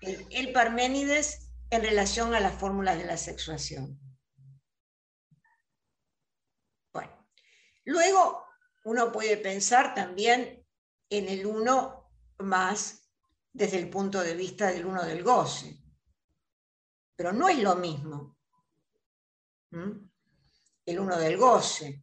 el, 0.00 0.52
Parménides 0.52 1.50
en 1.70 1.82
relación 1.82 2.34
a 2.34 2.40
las 2.40 2.54
fórmulas 2.54 2.98
de 2.98 3.04
la 3.04 3.16
sexuación. 3.16 4.00
Bueno, 6.92 7.28
luego 7.84 8.44
uno 8.84 9.12
puede 9.12 9.36
pensar 9.36 9.94
también 9.94 10.64
en 11.10 11.28
el 11.28 11.46
uno 11.46 12.05
más 12.38 13.10
desde 13.52 13.78
el 13.78 13.88
punto 13.88 14.20
de 14.22 14.34
vista 14.34 14.70
del 14.70 14.86
uno 14.86 15.02
del 15.04 15.22
goce. 15.22 15.82
Pero 17.16 17.32
no 17.32 17.48
es 17.48 17.58
lo 17.58 17.74
mismo. 17.76 18.36
El 19.70 21.00
uno 21.00 21.16
del 21.18 21.36
goce, 21.36 22.02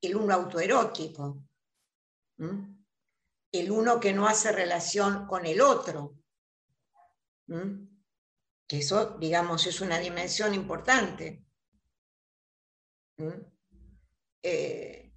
el 0.00 0.16
uno 0.16 0.34
autoerótico, 0.34 1.42
el 2.38 3.70
uno 3.70 3.98
que 3.98 4.12
no 4.12 4.26
hace 4.26 4.52
relación 4.52 5.26
con 5.26 5.44
el 5.46 5.60
otro. 5.60 6.16
Que 7.46 8.78
eso, 8.78 9.16
digamos, 9.18 9.66
es 9.66 9.80
una 9.80 9.98
dimensión 9.98 10.54
importante. 10.54 11.44
Eh, 14.42 15.12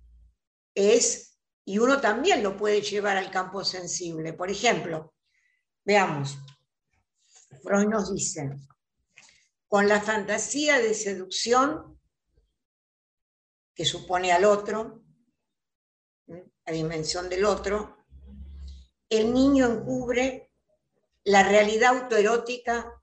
es 0.74 1.31
y 1.66 1.78
uno 1.78 2.02
también 2.02 2.44
lo 2.44 2.58
puede 2.58 2.82
llevar 2.82 3.18
al 3.18 3.32
campo 3.32 3.64
sensible. 3.64 4.34
Por 4.34 4.50
ejemplo, 4.50 5.14
veamos, 5.84 6.38
Freud 7.64 7.88
nos 7.88 8.14
dice, 8.14 8.50
con 9.68 9.88
la 9.88 10.02
fantasía 10.02 10.80
de 10.80 10.94
seducción 10.94 12.00
que 13.74 13.86
supone 13.86 14.32
al 14.32 14.46
otro, 14.46 15.04
la 16.28 16.74
dimensión 16.74 17.30
del 17.30 17.46
otro, 17.46 18.06
el 19.10 19.34
niño 19.34 19.68
encubre 19.68 20.52
la 21.24 21.44
realidad 21.44 21.98
autoerótica 21.98 23.02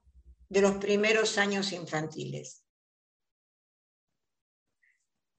de 0.49 0.61
los 0.61 0.75
primeros 0.75 1.37
años 1.37 1.71
infantiles. 1.71 2.65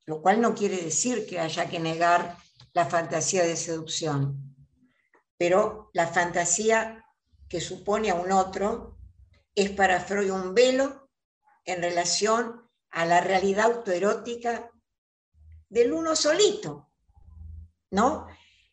Lo 0.07 0.23
cual 0.23 0.41
no 0.41 0.55
quiere 0.55 0.77
decir 0.77 1.27
que 1.27 1.39
haya 1.39 1.69
que 1.69 1.79
negar 1.79 2.37
la 2.73 2.87
fantasía 2.87 3.45
de 3.45 3.57
seducción, 3.57 4.57
pero 5.37 5.91
la 5.93 6.07
fantasía 6.07 7.05
que 7.49 7.61
supone 7.61 8.11
a 8.11 8.15
un 8.15 8.33
otro 8.33 8.99
es 9.55 9.71
para 9.71 10.01
Freud 10.01 10.31
un 10.31 10.55
velo 10.55 11.11
en 11.65 11.83
relación 11.83 12.69
a 12.91 13.05
la 13.05 13.21
realidad 13.21 13.67
autoerótica 13.67 14.71
del 15.69 15.93
uno 15.93 16.17
solito, 16.17 16.91
¿no? 17.91 18.27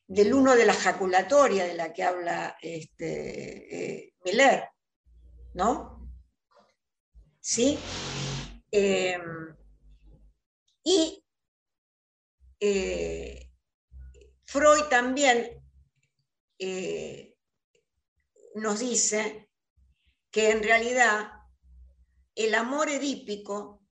Del 0.08 0.34
uno 0.34 0.56
de 0.56 0.66
la 0.66 0.74
jaculatoria 0.74 1.66
de 1.66 1.74
la 1.74 1.94
que 1.94 2.04
habla 2.04 2.58
este, 2.62 4.06
eh, 4.06 4.14
Miller, 4.24 4.70
¿no? 5.54 6.10
¿Sí? 7.40 7.78
Em, 8.72 9.56
y 10.84 11.24
eh, 12.60 13.47
Freud 14.48 14.84
también 14.90 15.62
eh, 16.58 17.36
nos 18.56 18.80
dice 18.80 19.50
que 20.32 20.52
en 20.52 20.64
realidad 20.64 21.32
el 22.34 22.56
amor 22.56 22.90
edípico 22.90 23.86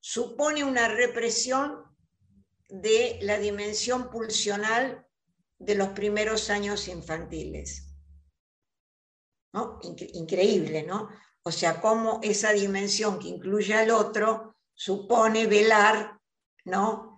supone 0.00 0.64
una 0.64 0.88
represión 0.88 1.84
de 2.68 3.18
la 3.20 3.38
dimensión 3.38 4.10
pulsional 4.10 5.06
de 5.58 5.74
los 5.74 5.88
primeros 5.88 6.48
años 6.48 6.88
infantiles. 6.88 7.94
Increíble, 10.14 10.82
¿no? 10.84 11.10
O 11.42 11.52
sea, 11.52 11.82
cómo 11.82 12.18
esa 12.22 12.52
dimensión 12.52 13.18
que 13.18 13.28
incluye 13.28 13.74
al 13.74 13.90
otro 13.90 14.56
supone 14.72 15.46
velar, 15.46 16.18
¿no? 16.64 17.13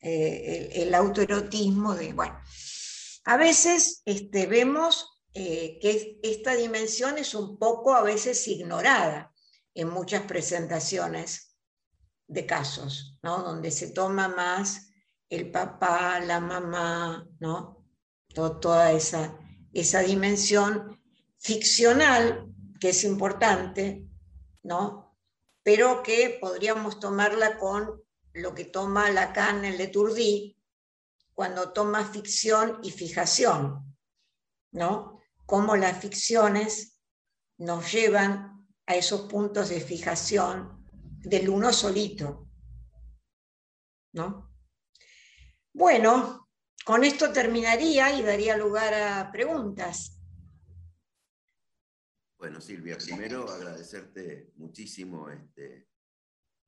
Eh, 0.00 0.70
el, 0.74 0.94
autoerotismo 0.94 1.94
de, 1.94 2.12
bueno, 2.12 2.40
a 3.24 3.36
veces 3.36 4.02
este, 4.04 4.46
vemos 4.46 5.22
eh, 5.34 5.78
que 5.80 6.20
esta 6.22 6.54
dimensión 6.54 7.18
es 7.18 7.34
un 7.34 7.58
poco 7.58 7.94
a 7.94 8.02
veces 8.02 8.46
ignorada 8.46 9.32
en 9.74 9.88
muchas 9.88 10.22
presentaciones 10.22 11.56
de 12.28 12.46
casos, 12.46 13.18
¿no? 13.22 13.42
Donde 13.42 13.70
se 13.70 13.90
toma 13.90 14.28
más 14.28 14.90
el 15.28 15.50
papá, 15.50 16.20
la 16.20 16.40
mamá, 16.40 17.28
¿no? 17.40 17.78
toda 18.34 18.92
esa, 18.92 19.36
esa 19.72 20.00
dimensión 20.00 21.00
ficcional 21.38 22.54
que 22.80 22.90
es 22.90 23.02
importante, 23.02 24.06
¿no? 24.62 25.16
Pero 25.64 26.02
que 26.02 26.38
podríamos 26.40 27.00
tomarla 27.00 27.58
con 27.58 28.00
lo 28.40 28.54
que 28.54 28.66
toma 28.66 29.10
Lacan 29.10 29.64
en 29.64 29.76
Leturdi 29.76 30.56
cuando 31.34 31.72
toma 31.72 32.04
ficción 32.04 32.80
y 32.82 32.90
fijación, 32.90 33.96
¿no? 34.72 35.20
Cómo 35.46 35.76
las 35.76 36.00
ficciones 36.00 37.00
nos 37.58 37.92
llevan 37.92 38.66
a 38.86 38.96
esos 38.96 39.22
puntos 39.22 39.68
de 39.68 39.80
fijación 39.80 40.84
del 41.20 41.48
uno 41.48 41.72
solito, 41.72 42.48
¿no? 44.12 44.52
Bueno, 45.72 46.48
con 46.84 47.04
esto 47.04 47.32
terminaría 47.32 48.18
y 48.18 48.22
daría 48.22 48.56
lugar 48.56 48.94
a 48.94 49.30
preguntas. 49.30 50.20
Bueno, 52.38 52.60
Silvia, 52.60 52.96
primero 52.96 53.50
agradecerte 53.50 54.52
muchísimo 54.56 55.28
este, 55.28 55.87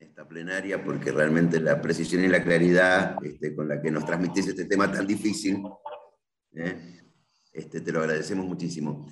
esta 0.01 0.27
plenaria 0.27 0.83
porque 0.83 1.13
realmente 1.13 1.61
la 1.61 1.81
precisión 1.81 2.25
y 2.25 2.29
la 2.29 2.43
claridad 2.43 3.17
este, 3.23 3.55
con 3.55 3.69
la 3.69 3.81
que 3.81 3.91
nos 3.91 4.07
transmitís 4.07 4.49
este 4.49 4.65
tema 4.65 4.91
tan 4.91 5.07
difícil, 5.07 5.63
¿eh? 6.55 7.03
este, 7.53 7.83
te 7.83 7.93
lo 7.93 8.01
agradecemos 8.01 8.47
muchísimo. 8.47 9.07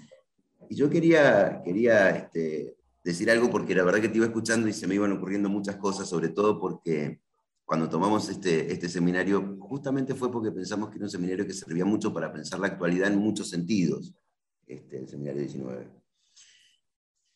Y 0.70 0.74
yo 0.74 0.88
quería, 0.88 1.60
quería 1.62 2.10
este, 2.10 2.78
decir 3.04 3.30
algo 3.30 3.50
porque 3.50 3.74
la 3.74 3.84
verdad 3.84 4.00
que 4.00 4.08
te 4.08 4.16
iba 4.16 4.26
escuchando 4.26 4.66
y 4.66 4.72
se 4.72 4.86
me 4.86 4.94
iban 4.94 5.12
ocurriendo 5.12 5.50
muchas 5.50 5.76
cosas, 5.76 6.08
sobre 6.08 6.30
todo 6.30 6.58
porque 6.58 7.20
cuando 7.66 7.88
tomamos 7.90 8.30
este, 8.30 8.72
este 8.72 8.88
seminario, 8.88 9.58
justamente 9.60 10.14
fue 10.14 10.32
porque 10.32 10.50
pensamos 10.50 10.88
que 10.88 10.96
era 10.96 11.04
un 11.04 11.10
seminario 11.10 11.46
que 11.46 11.52
servía 11.52 11.84
mucho 11.84 12.14
para 12.14 12.32
pensar 12.32 12.58
la 12.60 12.68
actualidad 12.68 13.12
en 13.12 13.18
muchos 13.18 13.50
sentidos, 13.50 14.14
este, 14.66 15.00
el 15.00 15.08
seminario 15.08 15.42
19. 15.42 15.86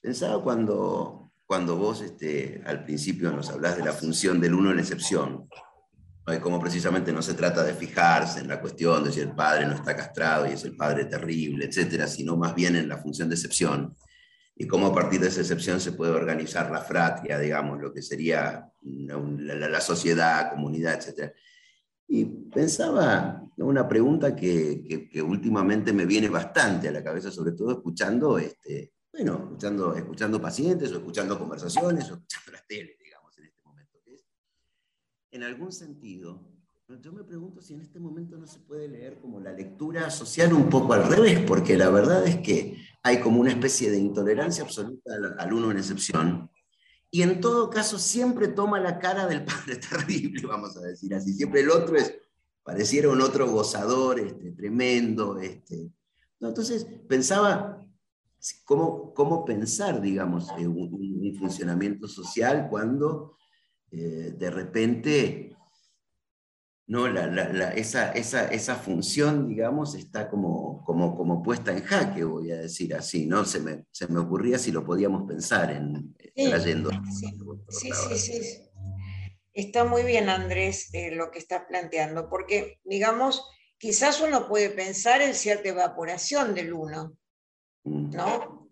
Pensaba 0.00 0.42
cuando, 0.42 1.31
cuando 1.46 1.76
vos 1.76 2.00
este, 2.00 2.62
al 2.64 2.84
principio 2.84 3.30
nos 3.30 3.50
hablás 3.50 3.76
de 3.76 3.84
la 3.84 3.92
función 3.92 4.40
del 4.40 4.54
uno 4.54 4.70
en 4.70 4.78
excepción, 4.78 5.48
¿no? 6.26 6.40
como 6.40 6.60
precisamente 6.60 7.12
no 7.12 7.20
se 7.20 7.34
trata 7.34 7.64
de 7.64 7.74
fijarse 7.74 8.40
en 8.40 8.48
la 8.48 8.60
cuestión 8.60 9.02
de 9.04 9.12
si 9.12 9.20
el 9.20 9.32
padre 9.32 9.66
no 9.66 9.74
está 9.74 9.96
castrado 9.96 10.46
y 10.46 10.52
es 10.52 10.64
el 10.64 10.76
padre 10.76 11.06
terrible, 11.06 11.66
etcétera, 11.66 12.06
sino 12.06 12.36
más 12.36 12.54
bien 12.54 12.76
en 12.76 12.88
la 12.88 12.98
función 12.98 13.28
de 13.28 13.34
excepción 13.34 13.96
y 14.54 14.66
cómo 14.66 14.86
a 14.86 14.94
partir 14.94 15.20
de 15.20 15.28
esa 15.28 15.40
excepción 15.40 15.80
se 15.80 15.92
puede 15.92 16.12
organizar 16.12 16.70
la 16.70 16.80
fratria, 16.80 17.38
digamos, 17.38 17.80
lo 17.80 17.92
que 17.92 18.02
sería 18.02 18.70
la, 18.82 19.68
la 19.68 19.80
sociedad, 19.80 20.50
comunidad, 20.50 20.94
etcétera. 20.94 21.32
Y 22.06 22.24
pensaba 22.24 23.42
una 23.56 23.88
pregunta 23.88 24.36
que, 24.36 24.84
que, 24.86 25.08
que, 25.08 25.22
últimamente 25.22 25.92
me 25.92 26.04
viene 26.04 26.28
bastante 26.28 26.88
a 26.88 26.92
la 26.92 27.02
cabeza, 27.02 27.30
sobre 27.30 27.52
todo 27.52 27.72
escuchando 27.72 28.38
este, 28.38 28.92
bueno, 29.22 29.44
escuchando, 29.44 29.94
escuchando 29.94 30.40
pacientes 30.40 30.90
o 30.92 30.96
escuchando 30.96 31.38
conversaciones 31.38 32.10
o 32.10 32.14
escuchando 32.14 32.52
la 32.52 32.64
tele, 32.66 32.96
digamos, 33.02 33.38
en 33.38 33.44
este 33.44 33.60
momento. 33.64 33.98
en 35.30 35.42
algún 35.44 35.72
sentido, 35.72 36.40
yo 37.00 37.12
me 37.12 37.22
pregunto 37.22 37.62
si 37.62 37.74
en 37.74 37.80
este 37.80 38.00
momento 38.00 38.36
no 38.36 38.46
se 38.46 38.58
puede 38.58 38.88
leer 38.88 39.18
como 39.20 39.38
la 39.38 39.52
lectura 39.52 40.10
social 40.10 40.52
un 40.52 40.68
poco 40.68 40.92
al 40.94 41.08
revés, 41.08 41.40
porque 41.46 41.76
la 41.76 41.88
verdad 41.88 42.26
es 42.26 42.38
que 42.38 42.76
hay 43.02 43.20
como 43.20 43.40
una 43.40 43.50
especie 43.50 43.90
de 43.90 43.98
intolerancia 43.98 44.64
absoluta 44.64 45.12
al, 45.38 45.52
uno 45.52 45.70
en 45.70 45.78
excepción, 45.78 46.50
y 47.08 47.22
en 47.22 47.40
todo 47.40 47.70
caso 47.70 47.98
siempre 47.98 48.48
toma 48.48 48.80
la 48.80 48.98
cara 48.98 49.26
del 49.26 49.44
padre 49.44 49.76
terrible, 49.90 50.46
vamos 50.46 50.76
a 50.76 50.80
decir 50.80 51.14
así. 51.14 51.32
Siempre 51.32 51.60
el 51.60 51.70
otro 51.70 51.96
es, 51.96 52.12
pareciera 52.64 53.08
un 53.08 53.20
otro 53.20 53.48
gozador 53.48 54.18
este, 54.18 54.50
tremendo. 54.50 55.38
Este. 55.38 55.92
entonces 56.40 56.86
pensaba, 57.08 57.82
cómo, 58.64 59.12
cómo 59.14 59.44
pensar, 59.44 60.00
digamos, 60.00 60.50
un, 60.58 60.94
un, 61.22 61.36
funcionamiento 61.38 62.08
social 62.08 62.68
cuando 62.70 63.36
eh, 63.90 64.34
de 64.36 64.50
repente 64.50 65.56
no, 66.86 67.08
la, 67.08 67.26
la, 67.26 67.70
esa, 67.74 68.12
esa, 68.12 68.48
esa, 68.48 68.74
función, 68.74 69.48
digamos, 69.48 69.94
está 69.94 70.28
como, 70.28 70.84
como, 70.84 71.16
como, 71.16 71.42
puesta 71.42 71.72
en 71.72 71.82
jaque, 71.82 72.24
voy 72.24 72.50
a 72.50 72.58
decir 72.58 72.94
así, 72.94 73.26
¿no? 73.26 73.44
Se 73.44 73.60
me, 73.60 73.84
se 73.90 74.08
me 74.08 74.18
ocurría 74.18 74.58
si 74.58 74.72
lo 74.72 74.84
podíamos 74.84 75.26
pensar 75.26 75.70
en 75.70 76.14
sí, 76.34 76.50
trayendo. 76.50 76.90
Sí, 77.68 77.90
sí, 77.92 78.18
sí, 78.18 78.40
Está 79.54 79.84
muy 79.84 80.02
bien, 80.02 80.28
Andrés, 80.28 80.88
eh, 80.92 81.14
lo 81.14 81.30
que 81.30 81.38
estás 81.38 81.62
planteando, 81.68 82.28
porque, 82.28 82.80
digamos, 82.84 83.46
quizás 83.78 84.20
uno 84.20 84.48
puede 84.48 84.70
pensar 84.70 85.22
en 85.22 85.34
cierta 85.34 85.68
evaporación 85.68 86.54
del 86.54 86.72
uno. 86.72 87.16
¿No? 87.84 88.68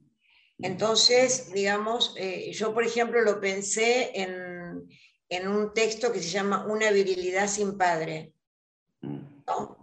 Entonces, 0.58 1.52
digamos, 1.52 2.14
eh, 2.16 2.52
yo 2.52 2.74
por 2.74 2.84
ejemplo 2.84 3.22
lo 3.22 3.40
pensé 3.40 4.10
en, 4.14 4.88
en, 5.28 5.48
un 5.48 5.72
texto 5.72 6.12
que 6.12 6.20
se 6.20 6.28
llama 6.28 6.66
Una 6.66 6.90
virilidad 6.90 7.48
sin 7.48 7.78
padre. 7.78 8.34
Mm. 9.00 9.42
¿no? 9.46 9.80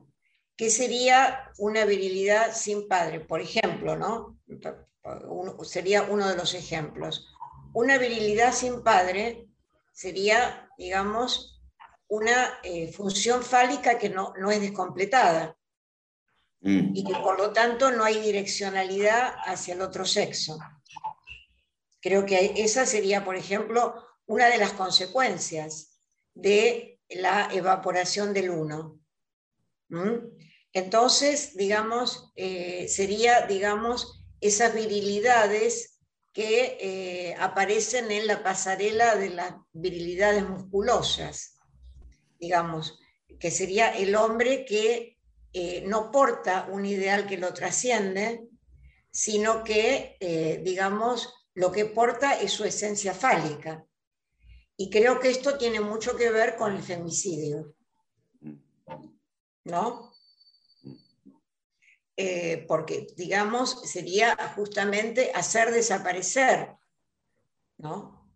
¿Qué 0.56 0.70
sería 0.70 1.52
una 1.58 1.86
virilidad 1.86 2.54
sin 2.54 2.88
padre? 2.88 3.20
Por 3.20 3.42
ejemplo, 3.42 3.96
¿no? 3.96 4.38
sería 5.64 6.04
uno 6.04 6.28
de 6.28 6.36
los 6.36 6.54
ejemplos. 6.54 7.28
Una 7.74 7.98
virilidad 7.98 8.54
sin 8.54 8.84
padre 8.84 9.48
sería, 9.92 10.70
digamos, 10.78 11.62
una 12.08 12.60
eh, 12.64 12.92
función 12.92 13.44
fálica 13.44 13.98
que 13.98 14.10
no, 14.10 14.34
no 14.40 14.52
es 14.52 14.62
descompletada. 14.62 15.57
Mm. 16.62 16.96
y 16.96 17.04
que 17.04 17.14
por 17.14 17.38
lo 17.38 17.52
tanto 17.52 17.92
no 17.92 18.04
hay 18.04 18.20
direccionalidad 18.20 19.36
hacia 19.46 19.76
el 19.76 19.82
otro 19.82 20.06
sexo. 20.06 20.58
Creo 22.02 22.26
que 22.26 22.54
esa 22.58 22.86
sería, 22.86 23.24
por 23.24 23.36
ejemplo, 23.36 23.94
una 24.26 24.48
de 24.48 24.58
las 24.58 24.74
consecuencias 24.74 26.00
de 26.34 27.00
la 27.10 27.50
evaporación 27.54 28.34
del 28.34 28.50
uno. 28.50 29.00
¿Mm? 29.90 30.16
Entonces, 30.74 31.56
digamos, 31.56 32.32
eh, 32.36 32.88
sería, 32.88 33.48
digamos, 33.48 34.26
esas 34.42 34.74
virilidades 34.74 36.00
que 36.34 36.78
eh, 36.80 37.36
aparecen 37.40 38.12
en 38.12 38.28
la 38.28 38.44
pasarela 38.44 39.16
de 39.16 39.30
las 39.30 39.56
virilidades 39.74 40.48
musculosas, 40.48 41.58
digamos, 42.40 43.00
que 43.40 43.50
sería 43.50 43.90
el 43.90 44.16
hombre 44.16 44.66
que 44.66 45.17
eh, 45.54 45.84
no 45.86 46.12
porta 46.12 46.68
un 46.72 46.86
ideal 46.86 47.28
que 47.28 47.38
lo 47.38 47.54
trasciende, 47.54 48.48
sino 49.12 49.64
que, 49.64 50.18
eh, 50.20 50.62
digamos, 50.64 51.34
lo 51.54 51.72
que 51.72 51.86
porta 51.86 52.40
es 52.40 52.52
su 52.52 52.66
esencia 52.66 53.14
fálica. 53.14 53.84
Y 54.76 54.90
creo 54.90 55.20
que 55.20 55.30
esto 55.30 55.58
tiene 55.58 55.80
mucho 55.80 56.16
que 56.16 56.30
ver 56.30 56.56
con 56.56 56.76
el 56.76 56.84
femicidio. 56.84 57.74
¿No? 59.64 60.14
Eh, 62.16 62.66
porque, 62.68 63.08
digamos, 63.16 63.82
sería 63.90 64.36
justamente 64.56 65.32
hacer 65.34 65.72
desaparecer, 65.72 66.76
¿no? 67.78 68.28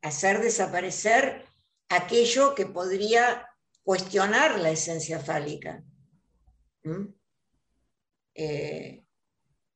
Hacer 0.00 0.40
desaparecer 0.40 1.44
aquello 1.88 2.54
que 2.54 2.66
podría 2.66 3.46
cuestionar 3.82 4.58
la 4.58 4.70
esencia 4.70 5.20
fálica. 5.20 5.82
Eh, 8.34 9.04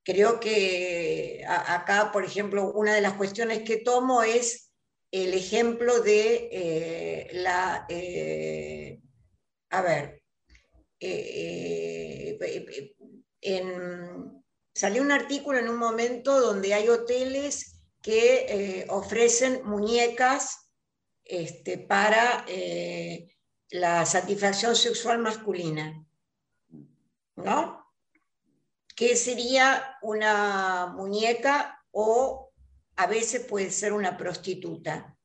creo 0.03 0.41
que 0.41 1.45
acá, 1.47 2.11
por 2.13 2.25
ejemplo, 2.25 2.73
una 2.73 2.95
de 2.95 3.01
las 3.01 3.15
cuestiones 3.15 3.63
que 3.63 3.79
tomo 3.79 4.23
es 4.23 4.73
el 5.11 5.35
ejemplo 5.35 6.01
de 6.01 6.49
eh, 6.53 7.29
la... 7.33 7.87
Eh, 7.89 9.01
a 9.71 9.83
ver, 9.83 10.23
salió 14.75 15.03
un 15.03 15.13
artículo 15.13 15.59
en 15.59 15.69
un 15.69 15.77
momento 15.77 16.41
donde 16.41 16.75
hay 16.75 16.89
hoteles 16.89 17.81
que 18.03 18.87
ofrecen 18.89 19.63
muñecas 19.65 20.71
este, 21.25 21.79
para 21.79 22.45
la 23.71 24.05
satisfacción 24.07 24.75
sexual 24.75 25.21
masculina. 25.21 26.05
¿No? 27.45 27.87
Que 28.95 29.17
sería 29.17 29.99
una 30.03 30.87
muñeca 30.95 31.83
o 31.91 32.53
a 32.97 33.07
veces 33.07 33.45
puede 33.47 33.71
ser 33.71 33.93
una 33.93 34.17
prostituta. 34.17 35.17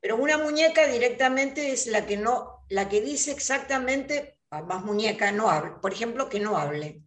Pero 0.00 0.16
una 0.16 0.38
muñeca 0.38 0.86
directamente 0.86 1.72
es 1.72 1.86
la 1.86 2.06
que 2.06 2.16
no, 2.16 2.64
la 2.68 2.88
que 2.88 3.00
dice 3.00 3.30
exactamente, 3.30 4.40
más 4.50 4.84
muñeca 4.84 5.32
no 5.32 5.48
hable, 5.48 5.72
por 5.80 5.92
ejemplo, 5.92 6.28
que 6.28 6.40
no 6.40 6.56
hable, 6.56 7.02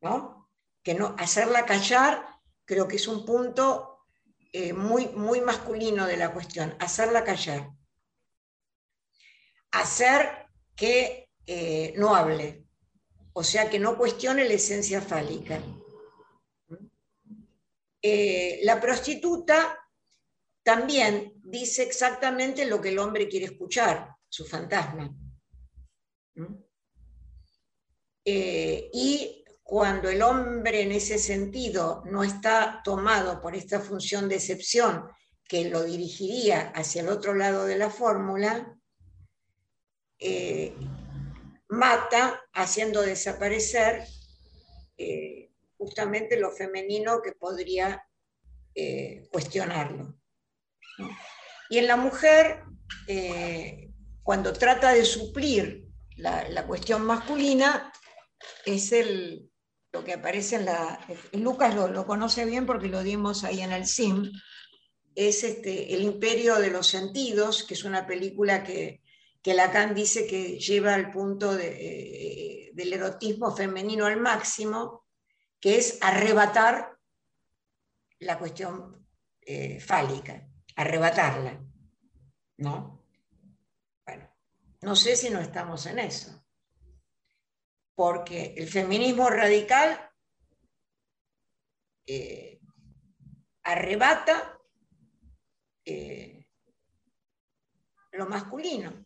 ¿no? 0.00 0.50
Que 0.82 0.94
no, 0.94 1.14
hacerla 1.18 1.64
callar 1.64 2.36
creo 2.66 2.88
que 2.88 2.96
es 2.96 3.08
un 3.08 3.24
punto 3.24 4.06
eh, 4.52 4.72
muy, 4.72 5.06
muy 5.08 5.40
masculino 5.40 6.06
de 6.06 6.16
la 6.16 6.32
cuestión, 6.32 6.76
hacerla 6.80 7.24
callar. 7.24 7.70
Hacer 9.70 10.46
que 10.74 11.30
eh, 11.46 11.94
no 11.96 12.14
hable, 12.14 12.65
o 13.38 13.44
sea 13.44 13.68
que 13.68 13.78
no 13.78 13.98
cuestione 13.98 14.48
la 14.48 14.54
esencia 14.54 15.02
fálica. 15.02 15.62
Eh, 18.00 18.60
la 18.62 18.80
prostituta 18.80 19.78
también 20.62 21.34
dice 21.44 21.82
exactamente 21.82 22.64
lo 22.64 22.80
que 22.80 22.88
el 22.88 22.98
hombre 22.98 23.28
quiere 23.28 23.44
escuchar, 23.44 24.08
su 24.26 24.46
fantasma. 24.46 25.14
Eh, 28.24 28.88
y 28.94 29.44
cuando 29.62 30.08
el 30.08 30.22
hombre 30.22 30.80
en 30.80 30.92
ese 30.92 31.18
sentido 31.18 32.04
no 32.06 32.24
está 32.24 32.80
tomado 32.82 33.42
por 33.42 33.54
esta 33.54 33.80
función 33.80 34.30
de 34.30 34.36
excepción 34.36 35.10
que 35.44 35.68
lo 35.68 35.82
dirigiría 35.84 36.72
hacia 36.74 37.02
el 37.02 37.10
otro 37.10 37.34
lado 37.34 37.66
de 37.66 37.76
la 37.76 37.90
fórmula, 37.90 38.74
eh, 40.18 40.74
mata 41.68 42.42
haciendo 42.52 43.02
desaparecer 43.02 44.04
eh, 44.96 45.50
justamente 45.76 46.38
lo 46.38 46.50
femenino 46.52 47.20
que 47.22 47.32
podría 47.32 48.06
eh, 48.74 49.28
cuestionarlo. 49.30 50.16
Y 51.68 51.78
en 51.78 51.86
la 51.86 51.96
mujer, 51.96 52.62
eh, 53.08 53.90
cuando 54.22 54.52
trata 54.52 54.92
de 54.92 55.04
suplir 55.04 55.86
la, 56.16 56.66
cuestión 56.66 57.02
masculina, 57.04 57.92
es 58.64 58.92
el, 58.92 59.50
lo 59.92 60.04
que 60.04 60.14
aparece 60.14 60.56
en 60.56 60.66
la... 60.66 60.98
Lucas 61.32 61.74
lo, 61.74 61.88
lo, 61.88 62.06
conoce 62.06 62.44
bien 62.44 62.64
porque 62.64 62.88
lo 62.88 63.02
dimos 63.02 63.44
ahí 63.44 63.60
en 63.60 63.72
el 63.72 63.86
SIM, 63.86 64.32
es 65.14 65.44
este, 65.44 65.94
El 65.94 66.02
Imperio 66.02 66.56
de 66.56 66.70
los 66.70 66.86
Sentidos, 66.86 67.64
que 67.64 67.74
es 67.74 67.84
una 67.84 68.06
película 68.06 68.62
que, 68.62 69.02
que 69.42 69.54
Lacan 69.54 69.94
dice 69.94 70.26
que 70.26 70.58
lleva 70.58 70.94
al 70.94 71.10
punto 71.10 71.56
eh, 71.58 72.70
del 72.74 72.92
erotismo 72.92 73.54
femenino 73.54 74.06
al 74.06 74.20
máximo, 74.20 75.06
que 75.60 75.76
es 75.78 75.98
arrebatar 76.02 76.98
la 78.18 78.38
cuestión 78.38 79.06
eh, 79.40 79.80
fálica, 79.80 80.48
arrebatarla. 80.74 81.62
¿No? 82.58 83.06
Bueno, 84.04 84.34
no 84.82 84.96
sé 84.96 85.16
si 85.16 85.30
no 85.30 85.40
estamos 85.40 85.86
en 85.86 85.98
eso. 85.98 86.44
Porque 87.94 88.54
el 88.56 88.68
feminismo 88.68 89.30
radical 89.30 90.10
eh, 92.06 92.60
arrebata 93.62 94.52
lo 98.16 98.26
masculino. 98.26 99.05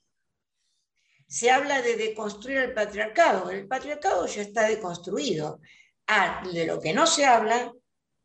Se 1.31 1.49
habla 1.49 1.81
de 1.81 1.97
deconstruir 1.97 2.59
el 2.59 2.75
patriarcado. 2.75 3.51
El 3.51 3.69
patriarcado 3.69 4.27
ya 4.27 4.43
está 4.43 4.67
deconstruido. 4.67 5.61
Ah, 6.09 6.43
de 6.53 6.67
lo 6.67 6.81
que 6.81 6.93
no 6.93 7.07
se 7.07 7.25
habla 7.25 7.73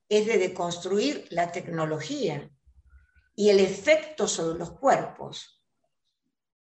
es 0.09 0.25
de 0.25 0.39
deconstruir 0.39 1.27
la 1.29 1.51
tecnología 1.51 2.49
y 3.35 3.49
el 3.49 3.59
efecto 3.59 4.27
sobre 4.27 4.57
los 4.57 4.71
cuerpos. 4.71 5.63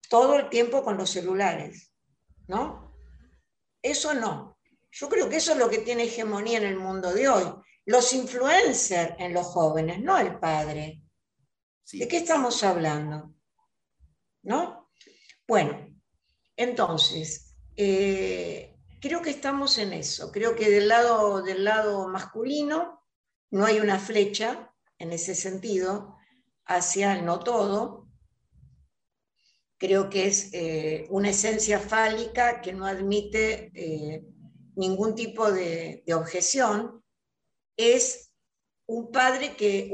Todo 0.10 0.36
el 0.36 0.50
tiempo 0.50 0.84
con 0.84 0.98
los 0.98 1.12
celulares, 1.12 1.94
¿no? 2.48 2.94
Eso 3.82 4.14
no. 4.14 4.58
Yo 4.92 5.08
creo 5.08 5.30
que 5.30 5.38
eso 5.38 5.54
es 5.54 5.58
lo 5.58 5.70
que 5.70 5.78
tiene 5.78 6.04
hegemonía 6.04 6.58
en 6.58 6.66
el 6.66 6.76
mundo 6.76 7.14
de 7.14 7.30
hoy. 7.30 7.54
Los 7.86 8.12
influencers 8.12 9.16
en 9.18 9.34
los 9.34 9.48
jóvenes, 9.48 10.02
no 10.02 10.18
el 10.18 10.38
padre. 10.40 11.04
¿De 11.90 12.06
qué 12.06 12.18
estamos 12.18 12.62
hablando? 12.66 13.34
¿No? 14.42 14.92
Bueno, 15.48 15.93
entonces, 16.56 17.56
eh, 17.76 18.76
creo 19.02 19.22
que 19.22 19.32
estamos 19.32 19.78
en 19.78 19.94
eso. 19.94 20.32
Creo 20.32 20.56
que 20.56 20.70
del 20.70 20.88
lado, 20.88 21.42
del 21.42 21.64
lado 21.64 22.08
masculino 22.08 23.02
no 23.52 23.66
hay 23.66 23.80
una 23.80 24.00
flecha 24.00 24.74
en 25.00 25.12
ese 25.12 25.36
sentido 25.36 26.16
hacia 26.66 27.18
el 27.18 27.26
no 27.26 27.40
todo. 27.40 28.08
Creo 29.78 30.10
que 30.10 30.28
es 30.28 30.54
eh, 30.54 31.08
una 31.10 31.32
esencia 31.32 31.80
fálica 31.80 32.62
que 32.62 32.72
no 32.72 32.86
admite 32.86 33.72
eh, 33.74 34.24
ningún 34.76 35.16
tipo 35.16 35.52
de, 35.52 36.04
objeción. 36.16 37.04
Es 37.76 38.32
un 38.86 39.12
padre 39.12 39.56
que 39.56 39.92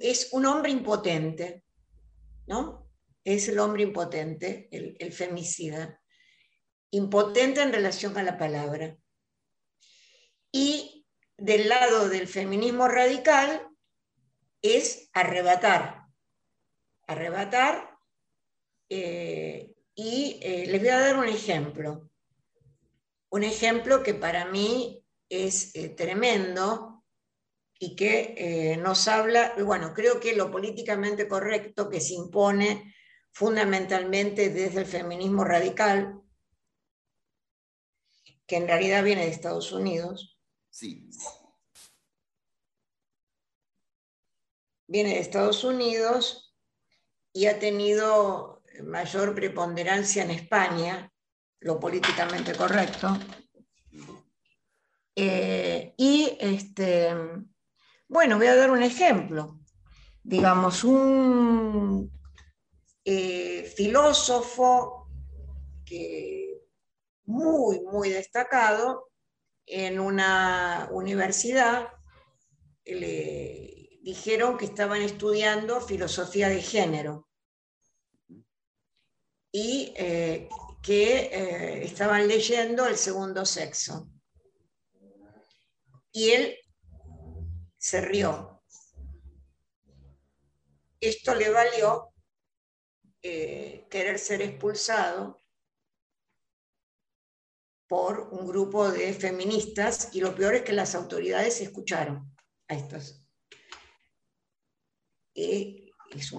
es 0.00 0.32
un 0.32 0.46
hombre 0.46 0.70
impotente, 0.70 1.64
¿no? 2.46 2.83
Es 3.24 3.48
el 3.48 3.58
hombre 3.58 3.82
impotente, 3.82 4.68
el, 4.70 5.12
femicida. 5.12 6.00
Impotente 6.90 7.62
en 7.62 7.72
relación 7.72 8.16
a 8.18 8.22
la 8.22 8.36
palabra. 8.36 8.96
Y 10.52 11.06
del 11.38 11.68
lado 11.68 12.08
del 12.10 12.28
feminismo 12.28 12.86
radical, 12.86 13.66
es 14.60 15.10
arrebatar. 15.14 16.04
Arrebatar. 17.06 17.98
Eh, 18.88 19.74
y 19.94 20.38
eh, 20.42 20.66
les 20.66 20.80
voy 20.80 20.90
a 20.90 21.00
dar 21.00 21.16
un 21.16 21.28
ejemplo. 21.28 22.10
Un 23.30 23.42
ejemplo 23.42 24.02
que 24.02 24.14
para 24.14 24.44
mí 24.44 25.04
es 25.28 25.74
eh, 25.74 25.88
tremendo 25.88 27.04
y 27.78 27.96
que 27.96 28.78
nos 28.80 29.08
habla, 29.08 29.54
bueno, 29.58 29.92
creo 29.92 30.20
que 30.20 30.36
lo 30.36 30.50
políticamente 30.50 31.26
correcto 31.26 31.90
que 31.90 32.00
se 32.00 32.14
impone 32.14 32.94
fundamentalmente 33.34 34.48
desde 34.48 34.80
el 34.80 34.86
feminismo 34.86 35.44
radical, 35.44 36.22
que 38.46 38.56
en 38.56 38.66
realidad 38.66 39.04
viene 39.04 39.24
de 39.26 39.30
Estados 39.30 39.72
Unidos. 39.72 40.38
Sí. 40.70 41.10
viene 44.86 45.10
de 45.10 45.20
Estados 45.20 45.64
Unidos 45.64 46.54
y 47.32 47.46
ha 47.46 47.58
tenido 47.58 48.62
mayor 48.84 49.34
preponderancia 49.34 50.22
en 50.22 50.30
España, 50.30 51.12
lo 51.60 51.80
políticamente 51.80 52.54
correcto. 52.54 53.18
Eh, 55.16 55.94
y 55.96 56.36
este, 56.40 57.12
bueno, 58.08 58.36
voy 58.36 58.46
a 58.46 58.56
dar 58.56 58.70
un 58.70 58.82
ejemplo. 58.82 59.60
Digamos, 60.22 60.84
un 60.84 62.13
eh, 63.04 63.72
filósofo 63.76 65.08
que 65.84 66.62
muy, 67.26 67.80
muy 67.80 68.10
destacado 68.10 69.10
en 69.66 69.98
una 69.98 70.88
universidad, 70.92 71.88
le, 72.84 73.84
dijeron 74.02 74.58
que 74.58 74.66
estaban 74.66 75.00
estudiando 75.00 75.80
filosofía 75.80 76.50
de 76.50 76.60
género 76.60 77.26
y 79.50 79.94
eh, 79.96 80.48
que 80.82 81.30
eh, 81.32 81.84
estaban 81.84 82.28
leyendo 82.28 82.86
el 82.86 82.96
segundo 82.96 83.46
sexo. 83.46 84.10
Y 86.12 86.30
él 86.30 86.58
se 87.78 88.02
rió. 88.02 88.62
Esto 91.00 91.34
le 91.34 91.50
valió 91.50 92.13
eh, 93.24 93.86
querer 93.90 94.20
ser 94.20 94.42
expulsado 94.42 95.42
por 97.88 98.20
un 98.20 98.46
grupo 98.46 98.90
de 98.90 99.12
feministas 99.12 100.10
y 100.12 100.20
lo 100.20 100.34
peor 100.34 100.54
es 100.54 100.62
que 100.62 100.72
las 100.72 100.94
autoridades 100.94 101.60
escucharon 101.60 102.32
a 102.68 102.74
estos 102.74 103.24
es 105.34 106.30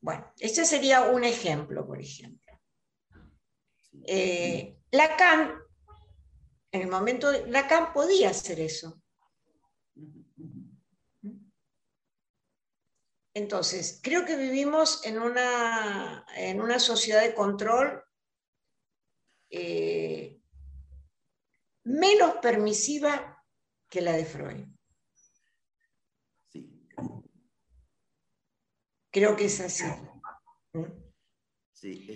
bueno, 0.00 0.32
ese 0.38 0.64
sería 0.64 1.02
un 1.02 1.24
ejemplo, 1.24 1.86
por 1.86 2.00
ejemplo. 2.00 2.52
Eh, 4.06 4.76
Lacan, 4.90 5.54
en 6.72 6.82
el 6.82 6.88
momento 6.88 7.30
Lacan 7.46 7.92
podía 7.92 8.30
hacer 8.30 8.60
eso. 8.60 9.02
Entonces, 13.34 14.00
creo 14.00 14.24
que 14.24 14.36
vivimos 14.36 15.04
en 15.04 15.18
una, 15.18 16.24
en 16.36 16.60
una 16.60 16.78
sociedad 16.78 17.20
de 17.20 17.34
control 17.34 18.00
eh, 19.50 20.40
menos 21.82 22.36
permisiva 22.40 23.42
que 23.88 24.00
la 24.00 24.12
de 24.12 24.24
Freud. 24.24 24.64
Creo 29.10 29.36
que 29.36 29.46
es 29.46 29.60
así. 29.60 29.84
Sí, 31.72 32.06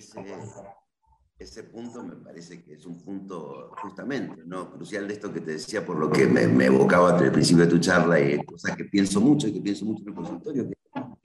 ese, 1.39 1.62
punto 1.65 2.03
me 2.03 2.16
parece 2.16 2.65
que 2.65 2.74
es 2.74 2.86
un 2.86 3.01
punto 3.05 3.70
justamente 3.82 4.43
¿no? 4.45 4.73
crucial 4.73 5.07
de 5.07 5.15
esto 5.15 5.32
que 5.32 5.40
te 5.40 5.53
decía, 5.53 5.85
por 5.85 5.97
lo 5.97 6.11
que 6.11 6.27
me, 6.27 6.49
me 6.49 6.66
evocaba 6.66 7.16
al 7.16 7.32
principio 7.32 7.65
de 7.65 7.70
tu 7.70 7.78
charla 7.78 8.19
y 8.19 8.45
cosas 8.45 8.77
que 8.77 8.85
pienso 8.85 9.20
mucho 9.20 9.47
y 9.47 9.53
que 9.53 9.61
pienso 9.61 9.85
mucho 9.85 10.03
en 10.03 10.09
el 10.09 10.15
consultorio, 10.15 10.69
que 10.69 10.77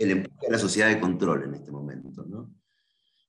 el 0.04 0.12
empuje 0.12 0.46
de 0.48 0.52
la 0.52 0.60
sociedad 0.60 0.90
de 0.90 1.00
control 1.00 1.44
en 1.44 1.56
este 1.56 1.72
momento, 1.72 2.24
¿no? 2.26 2.54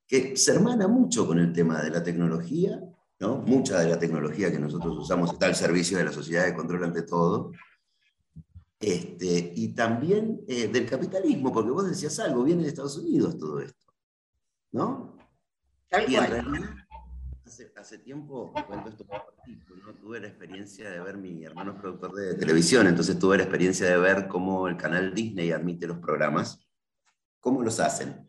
que 0.06 0.36
se 0.36 0.52
hermana 0.52 0.86
mucho 0.86 1.26
con 1.26 1.38
el 1.38 1.52
tema 1.52 1.82
de 1.82 1.90
la 1.90 2.02
tecnología, 2.02 2.80
¿no? 3.20 3.38
mucha 3.38 3.80
de 3.80 3.88
la 3.88 3.98
tecnología 3.98 4.51
que 4.51 4.59
nosotros 4.59 4.96
usamos 4.98 5.32
está 5.32 5.46
al 5.46 5.55
servicio 5.55 5.98
de 5.98 6.05
la 6.05 6.12
sociedad 6.12 6.44
de 6.44 6.55
control 6.55 6.84
ante 6.84 7.02
todo, 7.02 7.52
este, 8.78 9.52
y 9.55 9.68
también 9.68 10.42
eh, 10.46 10.68
del 10.68 10.86
capitalismo, 10.86 11.52
porque 11.52 11.70
vos 11.70 11.88
decías 11.88 12.18
algo, 12.18 12.44
viene 12.44 12.62
de 12.62 12.68
Estados 12.68 12.98
Unidos 12.98 13.38
todo 13.38 13.60
esto, 13.60 13.92
¿no? 14.72 15.16
y 16.06 16.16
en 16.16 16.26
realidad, 16.26 16.74
hace, 17.76 17.98
tiempo, 17.98 18.52
cuento 18.66 18.88
esto 18.88 19.06
¿no? 19.06 19.94
tuve 19.94 20.20
la 20.20 20.26
experiencia 20.26 20.90
de 20.90 21.01
ver, 21.01 21.16
mi 21.16 21.44
hermano 21.44 21.72
es 21.72 21.80
productor 21.80 22.12
de 22.14 22.34
televisión, 22.34 22.86
entonces 22.86 23.18
tuve 23.18 23.36
la 23.36 23.44
experiencia 23.44 23.86
de 23.86 23.96
ver 23.96 24.26
cómo 24.26 24.66
el 24.66 24.76
canal 24.76 25.14
Disney 25.14 25.52
admite 25.52 25.86
los 25.86 25.98
programas, 25.98 26.64
cómo 27.44 27.62
los 27.62 27.78
hacen. 27.78 28.26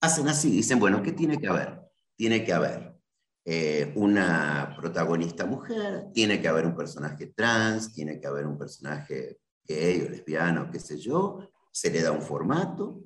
Hacen 0.00 0.28
así, 0.28 0.50
dicen, 0.50 0.80
bueno, 0.80 1.02
¿qué 1.02 1.12
tiene 1.12 1.38
que 1.38 1.46
haber? 1.46 1.80
Tiene 2.16 2.44
que 2.44 2.52
haber 2.52 2.98
eh, 3.44 3.92
una 3.94 4.74
protagonista 4.76 5.46
mujer, 5.46 6.08
tiene 6.12 6.42
que 6.42 6.48
haber 6.48 6.66
un 6.66 6.74
personaje 6.74 7.28
trans, 7.28 7.92
tiene 7.94 8.20
que 8.20 8.26
haber 8.26 8.46
un 8.46 8.58
personaje 8.58 9.38
gay 9.62 10.02
o 10.02 10.10
lesbiano, 10.10 10.68
qué 10.70 10.80
sé 10.80 10.98
yo, 10.98 11.48
se 11.70 11.90
le 11.90 12.02
da 12.02 12.10
un 12.10 12.20
formato, 12.20 13.04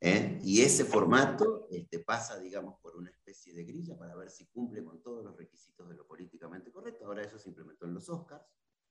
¿eh? 0.00 0.40
y 0.42 0.62
ese 0.62 0.84
formato 0.84 1.68
este, 1.70 2.00
pasa, 2.00 2.38
digamos, 2.38 2.74
por 2.82 2.96
una 2.96 3.10
especie 3.10 3.54
de 3.54 3.64
grilla 3.64 3.96
para 3.96 4.16
ver 4.16 4.30
si 4.30 4.46
cumple 4.46 4.84
con 4.84 5.00
todos 5.00 5.24
los 5.24 5.36
requisitos 5.36 5.88
de 5.88 5.94
lo 5.94 6.06
políticamente 6.06 6.72
correcto. 6.72 7.06
Ahora 7.06 7.22
eso 7.22 7.38
se 7.38 7.48
implementó 7.48 7.86
en 7.86 7.94
los 7.94 8.08
Oscars. 8.08 8.44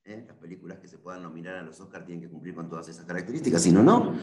¿eh? 0.05 0.23
Las 0.25 0.37
películas 0.37 0.79
que 0.79 0.87
se 0.87 0.99
puedan 0.99 1.21
nominar 1.21 1.57
a 1.57 1.63
los 1.63 1.79
Oscars 1.81 2.05
tienen 2.05 2.23
que 2.23 2.31
cumplir 2.31 2.55
con 2.55 2.69
todas 2.69 2.87
esas 2.87 3.05
características, 3.05 3.61
si 3.61 3.71
no, 3.71 3.83
no. 3.83 4.17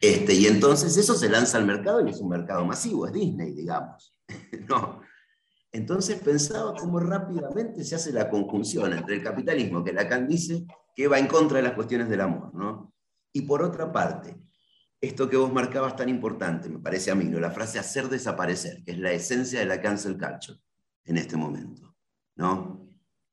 Este, 0.00 0.34
y 0.34 0.46
entonces 0.46 0.96
eso 0.96 1.14
se 1.14 1.28
lanza 1.28 1.58
al 1.58 1.66
mercado 1.66 2.06
y 2.06 2.10
es 2.10 2.20
un 2.20 2.28
mercado 2.28 2.64
masivo, 2.64 3.06
es 3.06 3.12
Disney, 3.12 3.52
digamos. 3.52 4.14
no. 4.68 5.00
Entonces 5.72 6.20
pensaba 6.20 6.74
cómo 6.74 6.98
rápidamente 6.98 7.84
se 7.84 7.96
hace 7.96 8.12
la 8.12 8.30
conjunción 8.30 8.92
entre 8.92 9.16
el 9.16 9.22
capitalismo, 9.22 9.84
que 9.84 9.92
Lacan 9.92 10.26
dice 10.26 10.66
que 10.94 11.08
va 11.08 11.18
en 11.18 11.26
contra 11.26 11.58
de 11.58 11.64
las 11.64 11.74
cuestiones 11.74 12.08
del 12.08 12.22
amor, 12.22 12.54
¿no? 12.54 12.92
Y 13.32 13.42
por 13.42 13.62
otra 13.62 13.92
parte, 13.92 14.36
esto 15.00 15.28
que 15.28 15.36
vos 15.36 15.52
marcabas 15.52 15.94
tan 15.94 16.08
importante, 16.08 16.68
me 16.68 16.78
parece 16.78 17.10
a 17.10 17.14
mí, 17.14 17.24
la 17.24 17.50
frase 17.50 17.78
hacer 17.78 18.08
desaparecer, 18.08 18.82
que 18.84 18.92
es 18.92 18.98
la 18.98 19.12
esencia 19.12 19.60
de 19.60 19.66
la 19.66 19.80
cancel 19.80 20.18
culture 20.18 20.58
en 21.04 21.18
este 21.18 21.36
momento. 21.36 21.88
¿no? 22.38 22.77